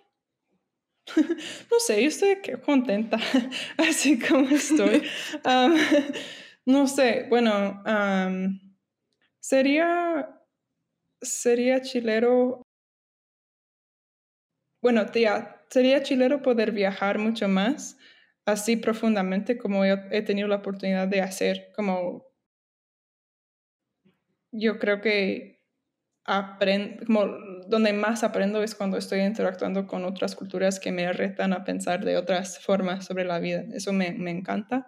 no 1.71 1.79
sé, 1.79 2.03
yo 2.03 2.09
estoy 2.09 2.37
contenta 2.65 3.19
así 3.79 4.19
como 4.19 4.49
estoy. 4.49 5.03
no 6.67 6.87
sé, 6.87 7.27
bueno, 7.29 7.83
sería, 9.41 10.41
sería 11.21 11.83
chilero, 11.83 12.63
bueno, 14.83 15.07
tía, 15.07 15.63
sería 15.71 16.03
chilero 16.03 16.43
poder 16.43 16.73
viajar 16.73 17.19
mucho 17.19 17.49
más 17.49 17.97
así 18.45 18.77
profundamente 18.77 19.59
como 19.59 19.85
he 19.85 20.23
tenido 20.23 20.49
la 20.49 20.57
oportunidad 20.57 21.09
de 21.09 21.21
hacer, 21.21 21.71
como 21.75 22.27
yo 24.53 24.79
creo 24.79 25.01
que 25.01 25.63
aprendo, 26.25 27.05
donde 27.67 27.93
más 27.93 28.23
aprendo 28.23 28.63
es 28.63 28.75
cuando 28.75 28.97
estoy 28.97 29.21
interactuando 29.21 29.87
con 29.87 30.05
otras 30.05 30.37
culturas 30.37 30.79
que 30.79 30.93
me 30.93 31.13
retan 31.13 31.53
a 31.53 31.65
pensar 31.65 32.05
de 32.05 32.17
otras 32.17 32.59
formas 32.61 33.07
sobre 33.07 33.25
la 33.25 33.41
vida. 33.41 33.65
Eso 33.73 33.93
me, 33.93 34.13
me 34.13 34.31
encanta. 34.31 34.87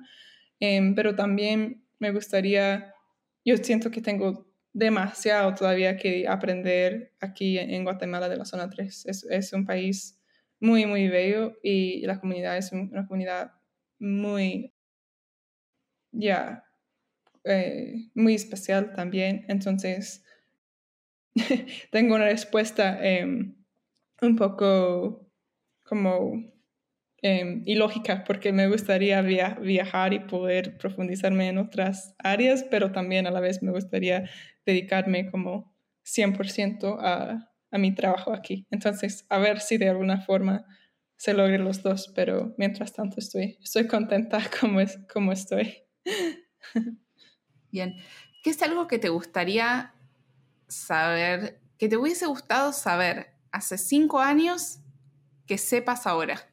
Em, 0.61 0.95
pero 0.95 1.15
también 1.15 1.85
me 1.99 2.13
gustaría, 2.13 2.95
yo 3.45 3.57
siento 3.57 3.91
que 3.91 4.01
tengo 4.01 4.47
demasiado 4.73 5.55
todavía 5.55 5.97
que 5.97 6.29
aprender 6.29 7.13
aquí 7.21 7.59
en 7.59 7.85
Guatemala 7.85 8.29
de 8.29 8.37
la 8.37 8.45
zona 8.45 8.69
3. 8.69 9.07
Es, 9.07 9.25
es 9.25 9.53
un 9.53 9.65
país 9.65 10.21
muy, 10.65 10.87
muy 10.87 11.09
bello 11.09 11.59
y 11.63 12.07
la 12.07 12.19
comunidad 12.19 12.57
es 12.57 12.73
una 12.73 13.07
comunidad 13.07 13.53
muy, 13.99 14.73
ya, 16.11 16.65
eh, 17.45 18.09
muy 18.15 18.35
especial 18.35 18.95
también. 18.95 19.45
Entonces, 19.49 20.25
tengo 21.91 22.15
una 22.15 22.25
respuesta 22.25 22.99
em, 23.07 23.55
un 24.23 24.37
poco 24.37 25.31
como 25.83 26.33
em, 27.21 27.63
ilógica 27.67 28.25
porque 28.25 28.51
me 28.51 28.67
gustaría 28.67 29.21
viajar 29.21 30.15
y 30.15 30.21
poder 30.21 30.79
profundizarme 30.79 31.49
en 31.49 31.59
otras 31.59 32.15
áreas, 32.19 32.65
pero 32.71 32.91
también 32.91 33.27
a 33.27 33.31
la 33.31 33.41
vez 33.41 33.63
me 33.63 33.71
gustaría 33.71 34.31
dedicarme 34.65 35.31
como 35.31 35.77
100% 36.07 36.97
a, 37.01 37.54
a 37.75 37.79
mi 37.79 37.93
trabajo 37.93 38.33
aquí. 38.33 38.67
Entonces, 38.71 39.27
a 39.29 39.39
ver 39.39 39.61
si 39.61 39.79
de 39.79 39.89
alguna 39.89 40.21
forma 40.21 40.65
se 41.17 41.35
logren 41.35 41.65
los 41.65 41.83
dos, 41.83 42.13
pero 42.15 42.55
mientras 42.57 42.93
tanto 42.93 43.17
estoy, 43.19 43.59
estoy 43.61 43.89
contenta 43.89 44.39
como, 44.61 44.81
es, 44.81 44.99
como 45.13 45.33
estoy. 45.33 45.75
Bien. 47.73 47.95
¿Qué 48.45 48.51
es 48.51 48.63
algo 48.63 48.87
que 48.87 49.01
te 49.01 49.09
gustaría 49.09 49.93
saber, 50.69 51.61
que 51.77 51.89
te 51.89 51.97
hubiese 51.97 52.27
gustado 52.27 52.73
saber 52.73 53.35
hace 53.51 53.77
cinco 53.77 54.21
años 54.21 54.79
que 55.47 55.59
sepas 55.59 56.07
ahora? 56.07 56.49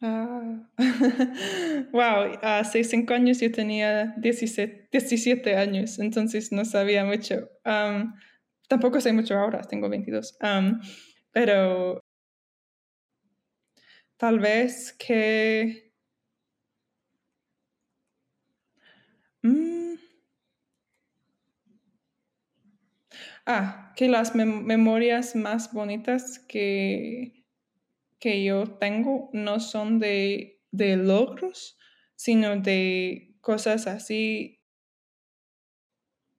wow, 1.92 2.38
hace 2.42 2.84
cinco 2.84 3.14
años 3.14 3.40
yo 3.40 3.50
tenía 3.50 4.14
17, 4.18 4.88
17 4.90 5.56
años, 5.56 5.98
entonces 5.98 6.52
no 6.52 6.64
sabía 6.64 7.04
mucho. 7.04 7.48
Tampoco 8.72 9.02
sé 9.02 9.12
mucho 9.12 9.36
ahora, 9.36 9.60
tengo 9.60 9.90
22. 9.90 10.38
pero 11.30 12.02
tal 14.16 14.38
vez 14.38 14.94
que... 14.98 15.92
Mm, 19.44 19.96
ah, 23.44 23.92
que 23.94 24.08
las 24.08 24.34
memorias 24.34 25.36
más 25.36 25.70
bonitas 25.70 26.38
que, 26.48 27.44
que 28.20 28.42
yo 28.44 28.78
tengo 28.78 29.28
no 29.34 29.60
son 29.60 29.98
de, 29.98 30.62
de 30.70 30.96
logros, 30.96 31.76
sino 32.16 32.56
de 32.56 33.36
cosas 33.42 33.86
así 33.86 34.62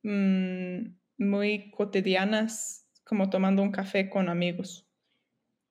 mm, 0.03 1.02
muy 1.17 1.71
cotidianas, 1.71 2.87
como 3.03 3.29
tomando 3.29 3.61
un 3.61 3.71
café 3.71 4.09
con 4.09 4.29
amigos. 4.29 4.87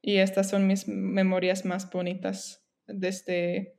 Y 0.01 0.17
estas 0.17 0.51
son 0.51 0.67
mis 0.67 0.89
memorias 0.89 1.65
más 1.65 1.91
bonitas 1.91 2.67
desde 2.87 3.77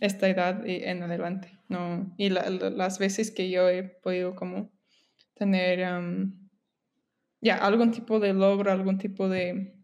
esta 0.00 0.28
edad 0.28 0.64
y 0.66 0.84
en 0.84 1.02
adelante. 1.02 1.58
¿no? 1.68 2.14
Y 2.18 2.28
las 2.28 2.98
veces 2.98 3.30
que 3.30 3.50
yo 3.50 3.68
he 3.68 3.82
podido 3.82 4.34
como 4.34 4.70
tener 5.34 5.80
ya 7.40 7.56
algún 7.58 7.90
tipo 7.90 8.20
de 8.20 8.32
logro, 8.32 8.70
algún 8.70 8.98
tipo 8.98 9.28
de 9.28 9.74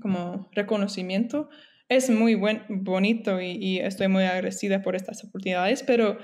como 0.00 0.48
reconocimiento, 0.52 1.48
es 1.88 2.10
muy 2.10 2.34
buen, 2.34 2.64
bonito 2.68 3.40
y, 3.40 3.78
estoy 3.78 4.08
muy 4.08 4.24
agradecida 4.24 4.82
por 4.82 4.96
estas 4.96 5.24
oportunidades, 5.24 5.82
pero 5.82 6.18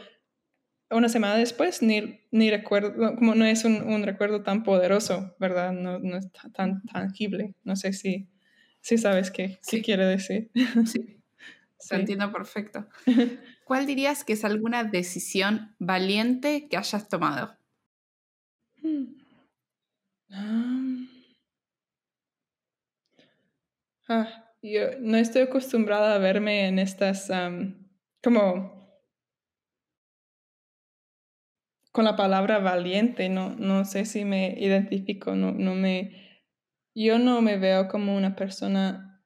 una 0.92 1.08
semana 1.08 1.36
después 1.36 1.82
ni, 1.82 2.20
ni 2.30 2.50
recuerdo, 2.50 3.16
como 3.16 3.34
no 3.34 3.44
es 3.44 3.64
un, 3.64 4.02
recuerdo 4.02 4.42
tan 4.42 4.62
poderoso, 4.62 5.34
¿verdad? 5.38 5.72
No, 5.72 5.98
no 5.98 6.16
es 6.16 6.28
tan 6.52 6.82
tangible. 6.82 7.54
No 7.64 7.76
sé 7.76 7.92
si, 7.92 8.28
si 8.80 8.98
sabes 8.98 9.30
qué, 9.30 9.58
sí. 9.62 9.82
quiere 9.82 10.06
decir. 10.06 10.50
Sí, 10.86 11.20
se 11.78 11.96
entiendo 11.96 12.32
perfecto. 12.32 12.88
¿Cuál 13.64 13.86
dirías 13.86 14.24
que 14.24 14.34
es 14.34 14.44
alguna 14.44 14.84
decisión 14.84 15.74
valiente 15.78 16.68
que 16.68 16.76
hayas 16.76 17.08
tomado? 17.08 17.56
Hmm. 18.82 19.14
Ah, 24.08 24.52
yo 24.62 24.98
no 25.00 25.16
estoy 25.16 25.42
acostumbrada 25.42 26.14
a 26.14 26.18
verme 26.18 26.66
en 26.66 26.78
estas, 26.78 27.30
como 28.22 28.81
con 31.92 32.06
la 32.06 32.16
palabra 32.16 32.58
valiente, 32.58 33.28
no, 33.28 33.54
no 33.56 33.84
sé 33.84 34.06
si 34.06 34.24
me 34.24 34.54
identifico, 34.58 35.36
no, 35.36 35.52
no 35.52 35.74
me, 35.74 36.40
yo 36.94 37.18
no 37.18 37.42
me 37.42 37.58
veo 37.58 37.88
como 37.88 38.16
una 38.16 38.34
persona 38.34 39.22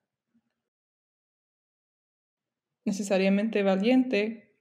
necesariamente 2.84 3.62
valiente. 3.62 4.56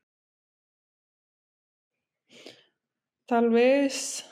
Tal 3.25 3.49
vez, 3.49 4.23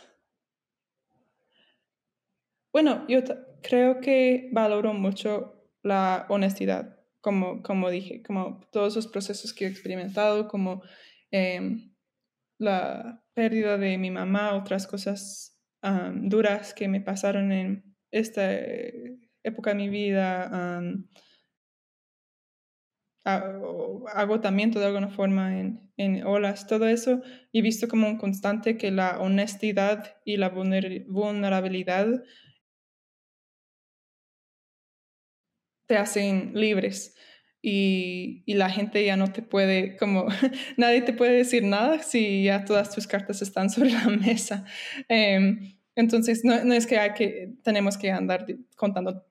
bueno, 2.71 3.07
yo 3.07 3.21
creo 3.63 4.01
que 4.01 4.49
valoro 4.51 4.93
mucho 4.93 5.67
la 5.82 6.28
honestidad, 6.30 6.99
como, 7.21 7.63
como 7.63 7.89
dije, 7.89 8.21
como 8.21 8.59
todos 8.71 8.95
los 8.95 9.07
procesos 9.07 9.51
que 9.51 9.65
he 9.65 9.67
experimentado, 9.67 10.47
como 10.47 10.84
em, 11.32 11.91
la 12.59 13.22
pérdida 13.34 13.77
de 13.77 13.97
mi 13.97 14.11
mamá, 14.11 14.55
otras 14.55 14.88
cosas 14.88 15.59
duras 16.13 16.73
que 16.73 16.88
me 16.88 17.01
pasaron 17.01 17.51
en 17.51 17.95
esta 18.11 18.49
época 19.43 19.71
de 19.71 19.75
mi 19.75 19.89
vida, 19.89 20.81
agotamiento 23.25 24.79
de 24.79 24.86
alguna 24.86 25.09
forma 25.09 25.59
en, 25.59 25.91
en, 25.97 26.25
olas, 26.25 26.67
todo 26.67 26.88
eso, 26.88 27.21
he 27.51 27.61
visto 27.61 27.88
como 27.88 28.07
un 28.07 28.17
constante 28.17 28.77
que 28.77 28.91
la 28.91 29.19
honestidad 29.19 30.17
y 30.25 30.38
la 30.38 30.49
vulnerabilidad 30.49 32.23
te 35.86 35.97
hacen 35.97 36.51
libres 36.53 37.15
y, 37.66 38.43
la 38.45 38.70
gente 38.70 39.03
ya 39.05 39.16
no 39.16 39.32
te 39.32 39.41
puede, 39.41 39.95
como 39.95 40.28
nadie 40.78 41.01
te 41.01 41.14
puede 41.14 41.32
decir 41.32 41.64
nada 41.64 42.03
si 42.03 42.43
ya 42.43 42.66
todas 42.66 42.93
tus 42.93 43.07
cartas 43.07 43.41
están 43.41 43.70
sobre 43.72 43.91
la 43.91 44.09
mesa. 44.09 44.66
Em, 45.07 45.78
entonces, 45.95 46.43
no, 46.43 46.64
no, 46.66 46.74
es 46.74 46.86
que, 46.86 46.99
hay 46.99 47.14
que 47.14 47.53
tenemos 47.64 47.97
que 47.97 48.11
andar 48.11 48.45
contando 48.76 49.26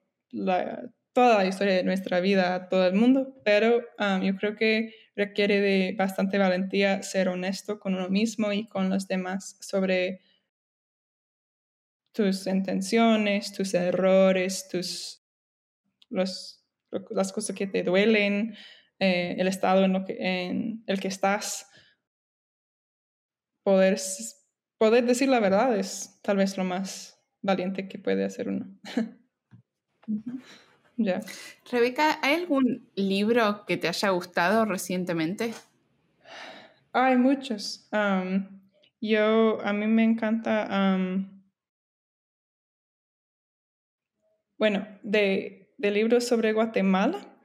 toda 1.13 1.43
la 1.43 1.45
historia 1.45 1.75
de 1.75 1.83
nuestra 1.83 2.19
vida 2.21 2.55
a 2.55 2.69
todo 2.69 2.87
el 2.87 2.95
mundo, 2.95 3.39
pero 3.45 3.81
yo 4.21 4.35
creo 4.37 4.55
que 4.55 4.95
requiere 5.15 5.61
de 5.61 5.93
bastante 5.95 6.39
valentía 6.39 7.03
ser 7.03 7.29
honesto 7.29 7.79
con 7.79 7.93
uno 7.93 8.09
mismo 8.09 8.51
y 8.51 8.67
con 8.67 8.89
los 8.89 9.07
demás 9.07 9.57
sobre 9.61 10.21
tus 12.13 12.47
intenciones, 12.47 13.53
tus 13.53 13.75
errores, 13.75 14.67
tus 14.69 15.21
los 16.09 16.62
las 17.11 17.31
cosas 17.31 17.55
que 17.55 17.67
te 17.67 17.83
duelen, 17.83 18.55
eh, 18.99 19.35
el 19.37 19.47
estado 19.47 19.83
en, 19.83 19.93
lo 19.93 20.05
que, 20.05 20.17
en 20.19 20.83
el 20.87 20.99
que 20.99 21.07
estás. 21.07 21.69
Poder, 23.63 23.99
poder 24.77 25.05
decir 25.05 25.29
la 25.29 25.39
verdad 25.39 25.77
es 25.77 26.19
tal 26.21 26.37
vez 26.37 26.57
lo 26.57 26.63
más 26.63 27.19
valiente 27.41 27.87
que 27.87 27.99
puede 27.99 28.25
hacer 28.25 28.49
uno. 28.49 28.77
ya. 30.97 31.21
Rebeca, 31.71 32.19
¿hay 32.21 32.35
algún 32.35 32.89
libro 32.95 33.65
que 33.65 33.77
te 33.77 33.87
haya 33.87 34.09
gustado 34.09 34.65
recientemente? 34.65 35.53
Hay 36.93 37.17
muchos. 37.17 37.89
yo, 39.01 39.61
a 39.61 39.73
mí 39.73 39.87
me 39.87 40.03
encanta, 40.03 40.97
bueno, 44.57 44.87
de 45.01 45.62
de 45.77 45.91
libros 45.91 46.25
sobre 46.27 46.53
Guatemala. 46.53 47.37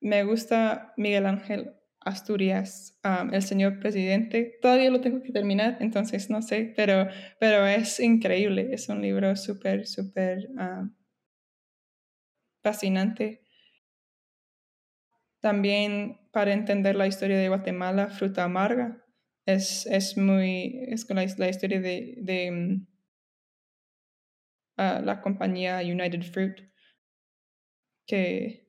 Me 0.00 0.24
gusta 0.24 0.92
Miguel 0.96 1.26
Ángel 1.26 1.74
Asturias, 2.00 3.00
el 3.32 3.42
señor 3.42 3.78
presidente. 3.78 4.58
Todavía 4.60 4.90
lo 4.90 5.00
tengo 5.00 5.22
que 5.22 5.32
terminar, 5.32 5.76
entonces 5.80 6.30
no 6.30 6.42
sé, 6.42 6.72
pero, 6.76 7.08
pero 7.38 7.66
es 7.66 8.00
increíble. 8.00 8.70
Es 8.72 8.88
un 8.88 9.00
libro 9.00 9.36
súper, 9.36 9.86
súper 9.86 10.48
fascinante. 12.62 13.42
También 15.40 16.18
para 16.32 16.52
entender 16.52 16.96
la 16.96 17.06
historia 17.06 17.38
de 17.38 17.48
Guatemala, 17.48 18.08
Fruta 18.08 18.44
Amarga. 18.44 19.04
Es, 19.44 19.86
es 19.86 20.16
muy, 20.16 20.84
es 20.88 21.08
la, 21.10 21.26
la 21.36 21.48
historia 21.48 21.80
de, 21.80 22.14
de 22.18 22.86
la 24.76 25.20
compañía 25.20 25.78
United 25.78 26.22
Fruit 26.22 26.72
que, 28.06 28.68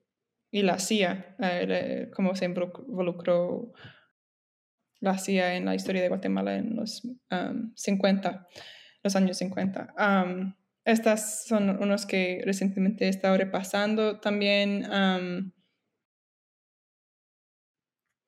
y 0.51 0.61
la 0.61 0.79
CIA, 0.79 1.35
eh, 1.39 2.09
como 2.15 2.35
se 2.35 2.45
involucró 2.45 3.73
la 4.99 5.17
CIA 5.17 5.55
en 5.55 5.65
la 5.65 5.75
historia 5.75 6.01
de 6.01 6.09
Guatemala 6.09 6.55
en 6.55 6.75
los 6.75 7.01
50, 7.75 8.47
los 9.03 9.15
años 9.15 9.37
50. 9.37 9.93
estas 10.85 11.45
son 11.45 11.69
unos 11.81 12.05
que 12.05 12.41
recientemente 12.45 13.05
he 13.05 13.09
estado 13.09 13.37
repasando. 13.37 14.19
También 14.19 14.85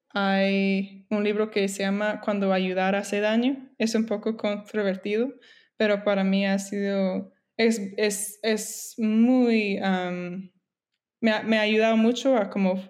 hay 0.10 1.06
un 1.10 1.24
libro 1.24 1.52
que 1.52 1.68
se 1.68 1.84
llama 1.84 2.20
Cuando 2.22 2.52
ayudar 2.52 2.96
hace 2.96 3.22
daño. 3.22 3.70
Es 3.78 3.96
un 3.96 4.06
poco 4.06 4.36
controvertido, 4.36 5.34
pero 5.78 6.04
para 6.04 6.24
mí 6.24 6.46
ha 6.46 6.60
sido 6.60 7.35
es, 7.58 7.80
es, 7.98 8.40
es 8.44 8.96
muy, 8.98 9.80
me, 11.22 11.32
ha, 11.32 11.44
me, 11.44 11.58
ha, 11.58 11.62
ayudado 11.62 11.98
mucho 11.98 12.36
a 12.36 12.50
como 12.50 12.82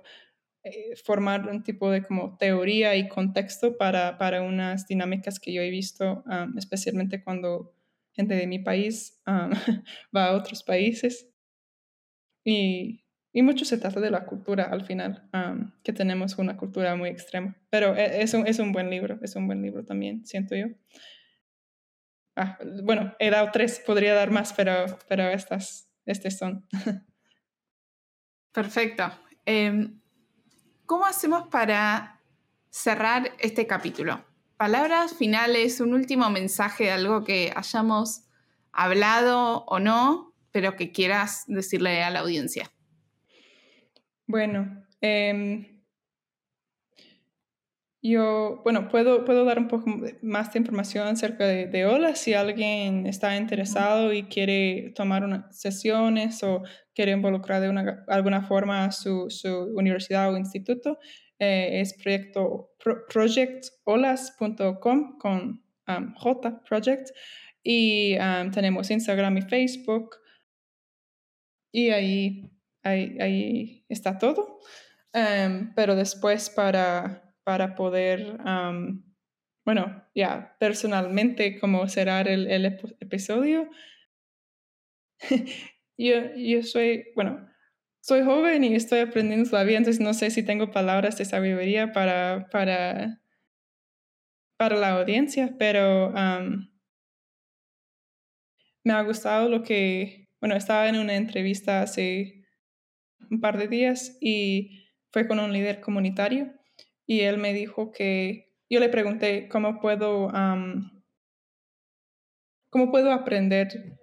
eh, 0.64 0.96
formar 1.04 1.48
un 1.48 1.64
tipo 1.64 1.92
de 1.92 2.02
como 2.04 2.38
teoría 2.38 2.96
y 2.96 3.08
contexto 3.08 3.78
para, 3.78 4.18
para 4.18 4.42
unas 4.42 4.88
dinámicas 4.88 5.40
que 5.40 5.54
yo 5.54 5.62
he 5.62 5.70
visto, 5.70 6.24
especialmente 6.58 7.24
cuando 7.24 7.76
gente 8.14 8.36
de 8.36 8.48
mi 8.48 8.60
país 8.60 9.22
va 10.16 10.26
a 10.26 10.36
otros 10.36 10.64
países. 10.64 11.30
Y, 12.44 13.04
y, 13.34 13.42
mucho 13.42 13.66
se 13.66 13.78
trata 13.78 14.00
de 14.00 14.12
la 14.12 14.26
cultura 14.26 14.66
al 14.66 14.86
final, 14.86 15.30
que 15.84 15.94
tenemos 15.94 16.38
una 16.38 16.58
cultura 16.58 16.96
muy 16.96 17.10
extrema. 17.10 17.58
Pero 17.70 17.96
e, 17.96 18.22
es 18.22 18.34
un, 18.34 18.48
es 18.48 18.60
un 18.60 18.72
buen 18.72 18.90
libro, 18.90 19.20
es 19.22 19.36
un 19.36 19.48
buen 19.48 19.62
libro 19.62 19.84
también, 19.84 20.26
siento 20.26 20.56
yo. 20.56 20.68
Ah, 22.36 22.58
bueno, 22.84 23.16
he 23.20 23.30
dado 23.30 23.50
tres, 23.52 23.82
podría 23.86 24.14
dar 24.14 24.30
más, 24.30 24.54
pero, 24.54 24.86
pero 25.08 25.24
estas, 25.30 25.90
estos 26.06 26.38
son. 26.38 26.68
Perfecto. 28.52 29.12
Em, 29.46 30.02
¿Cómo 30.86 31.06
hacemos 31.06 31.48
para 31.48 32.22
cerrar 32.70 33.32
este 33.40 33.68
capítulo? 33.68 34.26
Palabras 34.58 35.14
finales, 35.14 35.82
un 35.82 35.94
último 35.94 36.30
mensaje 36.30 36.86
de 36.86 36.92
algo 36.92 37.24
que 37.24 37.52
hayamos 37.56 38.26
hablado 38.72 39.66
o 39.66 39.80
no, 39.80 40.34
pero 40.52 40.76
que 40.76 40.92
quieras 40.92 41.44
decirle 41.48 42.04
a 42.04 42.10
la 42.10 42.20
audiencia. 42.20 42.72
Bueno, 44.28 44.86
em, 45.02 45.75
yo, 48.12 48.62
bueno, 48.64 48.90
puedo, 48.90 49.26
puedo 49.26 49.46
dar 49.46 49.58
un 49.58 49.68
poco 49.68 49.86
más 50.22 50.54
de 50.54 50.60
información 50.60 51.08
acerca 51.08 51.48
de, 51.48 51.86
OLA 51.86 52.16
si 52.16 52.34
alguien 52.34 53.08
está 53.08 53.38
interesado 53.38 54.14
y 54.14 54.24
quiere 54.24 54.92
tomar 54.96 55.24
unas 55.24 55.60
sesiones 55.60 56.44
o 56.44 56.64
quiere 56.94 57.14
involucrar 57.14 57.62
de 57.62 57.70
una, 57.70 58.04
alguna 58.08 58.42
forma 58.42 58.92
su, 58.92 59.30
su 59.30 59.48
universidad 59.76 60.34
o 60.34 60.38
instituto. 60.38 61.00
Eh, 61.40 61.82
es 61.82 61.94
proyecto 61.94 62.72
projectolas.com 63.12 65.18
con 65.18 65.64
um, 65.88 66.14
J 66.16 66.64
Project 66.64 67.10
y 67.64 68.18
um, 68.18 68.52
tenemos 68.52 68.92
Instagram 68.92 69.38
y 69.38 69.42
Facebook 69.42 70.18
y 71.74 71.90
ahí, 71.90 72.52
ahí, 72.84 73.18
ahí 73.20 73.86
está 73.90 74.18
todo. 74.18 74.60
Um, 75.14 75.74
pero 75.76 75.96
después 75.96 76.50
para 76.50 77.25
para 77.46 77.76
poder, 77.76 78.38
bueno, 79.64 80.04
ya 80.16 80.58
personalmente, 80.60 81.60
como 81.60 81.88
cerrar 81.88 82.28
el, 82.28 82.66
episodio. 83.00 83.70
yo, 85.98 86.36
yo 86.36 86.64
soy, 86.64 87.06
bueno, 87.16 87.48
soy 88.02 88.24
joven 88.24 88.64
y 88.64 88.76
estoy 88.76 89.00
aprendiendo 89.00 89.50
todavía, 89.50 89.78
entonces 89.78 90.02
no 90.02 90.14
sé 90.16 90.32
si 90.32 90.44
tengo 90.44 90.72
palabras 90.72 91.18
de 91.20 91.26
sabiduría 91.26 91.94
para, 91.94 92.50
para, 92.50 93.22
para 94.58 94.76
la 94.76 95.00
audiencia, 95.00 95.56
pero 95.60 96.12
me 98.84 98.94
ha 98.94 99.02
gustado 99.04 99.50
lo 99.50 99.62
que, 99.62 100.30
bueno, 100.42 100.56
estaba 100.56 100.90
en 100.90 100.98
una 100.98 101.16
entrevista 101.16 101.84
hace 101.84 102.44
un 103.30 103.40
par 103.40 103.60
de 103.60 103.68
días 103.68 104.18
y 104.20 104.90
fue 105.12 105.28
con 105.28 105.40
un 105.40 105.54
líder 105.54 105.80
comunitario 105.80 106.52
y 107.08 107.22
él 107.22 107.38
me 107.38 107.54
dijo 107.54 107.92
que 107.92 108.54
yo 108.70 108.80
le 108.80 108.90
pregunté 108.90 109.48
cómo 109.48 109.80
puedo, 109.80 110.32
cómo 112.70 112.92
puedo 112.92 113.12
aprender 113.12 114.00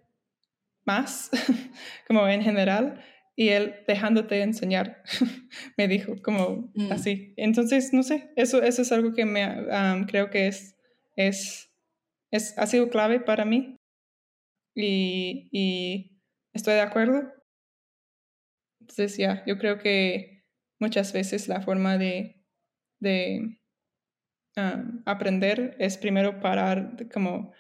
más, 0.84 1.30
como 2.06 2.26
en 2.28 2.42
general, 2.42 3.04
y 3.34 3.48
él 3.48 3.76
dejándote 3.88 4.42
enseñar, 4.42 5.02
me 5.76 5.88
dijo 5.88 6.14
como 6.22 6.70
mm. 6.74 6.92
así. 6.92 7.34
Entonces, 7.36 7.92
no 7.92 8.02
sé, 8.02 8.30
eso, 8.36 8.62
eso 8.62 8.82
es 8.82 8.92
algo 8.92 9.14
que 9.14 9.24
me 9.24 9.66
creo 10.06 10.30
que 10.30 10.46
es, 10.48 10.76
es, 11.16 11.72
es, 12.30 12.56
ha 12.58 12.66
sido 12.66 12.88
clave 12.88 13.20
para 13.20 13.44
mí 13.44 13.76
y, 14.74 15.48
y 15.50 16.20
estoy 16.52 16.74
de 16.74 16.80
acuerdo. 16.82 17.32
Entonces, 18.80 19.16
ya, 19.16 19.42
yo 19.46 19.58
creo 19.58 19.78
que 19.78 20.44
muchas 20.78 21.12
veces 21.12 21.48
la 21.48 21.62
forma 21.62 21.96
de 21.96 22.41
de 23.02 23.58
aprender 25.04 25.76
es 25.78 25.96
primero 25.98 26.40
parar, 26.40 26.96
como, 27.12 27.52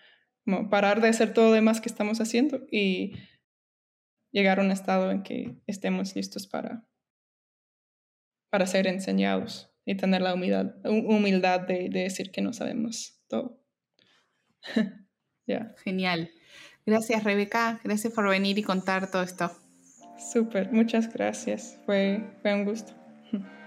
como 0.44 0.70
parar 0.70 1.00
de 1.00 1.08
hacer 1.08 1.34
todo 1.34 1.46
lo 1.46 1.52
demás 1.52 1.80
que 1.80 1.88
estamos 1.88 2.20
haciendo 2.20 2.64
y 2.70 3.14
llegar 4.30 4.60
a 4.60 4.62
un 4.62 4.70
estado 4.70 5.10
en 5.10 5.22
que 5.22 5.56
estemos 5.66 6.14
listos 6.14 6.46
para, 6.46 6.86
para 8.50 8.66
ser 8.66 8.86
enseñados 8.86 9.70
y 9.84 9.96
tener 9.96 10.22
la 10.22 10.34
humildad, 10.34 10.74
humildad 10.84 11.60
de, 11.60 11.88
decir 11.88 12.30
que 12.30 12.40
no 12.40 12.52
sabemos 12.52 13.20
todo. 13.28 13.60
Genial. 15.84 16.30
Gracias, 16.86 17.24
Rebeca. 17.24 17.80
Gracias 17.84 18.12
por 18.12 18.28
venir 18.28 18.58
y 18.58 18.62
contar 18.62 19.10
todo 19.10 19.22
esto. 19.22 19.50
Súper, 20.32 20.72
muchas 20.72 21.12
gracias. 21.12 21.78
Fue, 21.84 22.22
fue 22.42 22.54
un 22.54 22.64
gusto. 22.64 22.94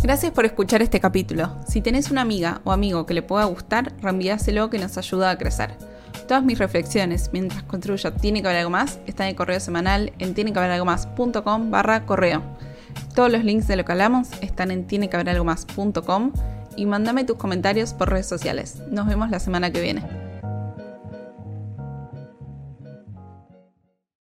Gracias 0.00 0.32
por 0.32 0.44
escuchar 0.44 0.80
este 0.80 1.00
capítulo. 1.00 1.56
Si 1.66 1.80
tenés 1.80 2.10
una 2.10 2.20
amiga 2.20 2.60
o 2.64 2.70
amigo 2.70 3.04
que 3.04 3.14
le 3.14 3.22
pueda 3.22 3.44
gustar, 3.46 3.92
reenvíaselo 4.00 4.70
que 4.70 4.78
nos 4.78 4.96
ayuda 4.96 5.30
a 5.30 5.38
crecer. 5.38 5.72
Todas 6.28 6.44
mis 6.44 6.58
reflexiones 6.58 7.30
mientras 7.32 7.62
construyo 7.64 8.12
Tiene 8.12 8.40
que 8.40 8.48
haber 8.48 8.60
algo 8.60 8.70
más 8.70 9.00
están 9.06 9.26
en 9.26 9.30
el 9.30 9.36
correo 9.36 9.58
semanal 9.58 10.12
en 10.18 10.34
tienequehaberalgomás.com 10.34 11.70
barra 11.70 12.06
correo. 12.06 12.42
Todos 13.14 13.32
los 13.32 13.42
links 13.42 13.66
de 13.66 13.76
lo 13.76 13.84
que 13.84 13.92
hablamos 13.92 14.28
están 14.40 14.70
en 14.70 14.86
tienequehaberalgomás.com 14.86 16.32
y 16.76 16.86
mándame 16.86 17.24
tus 17.24 17.36
comentarios 17.36 17.92
por 17.92 18.10
redes 18.10 18.28
sociales. 18.28 18.76
Nos 18.90 19.08
vemos 19.08 19.30
la 19.30 19.40
semana 19.40 19.72
que 19.72 19.80
viene. 19.80 20.27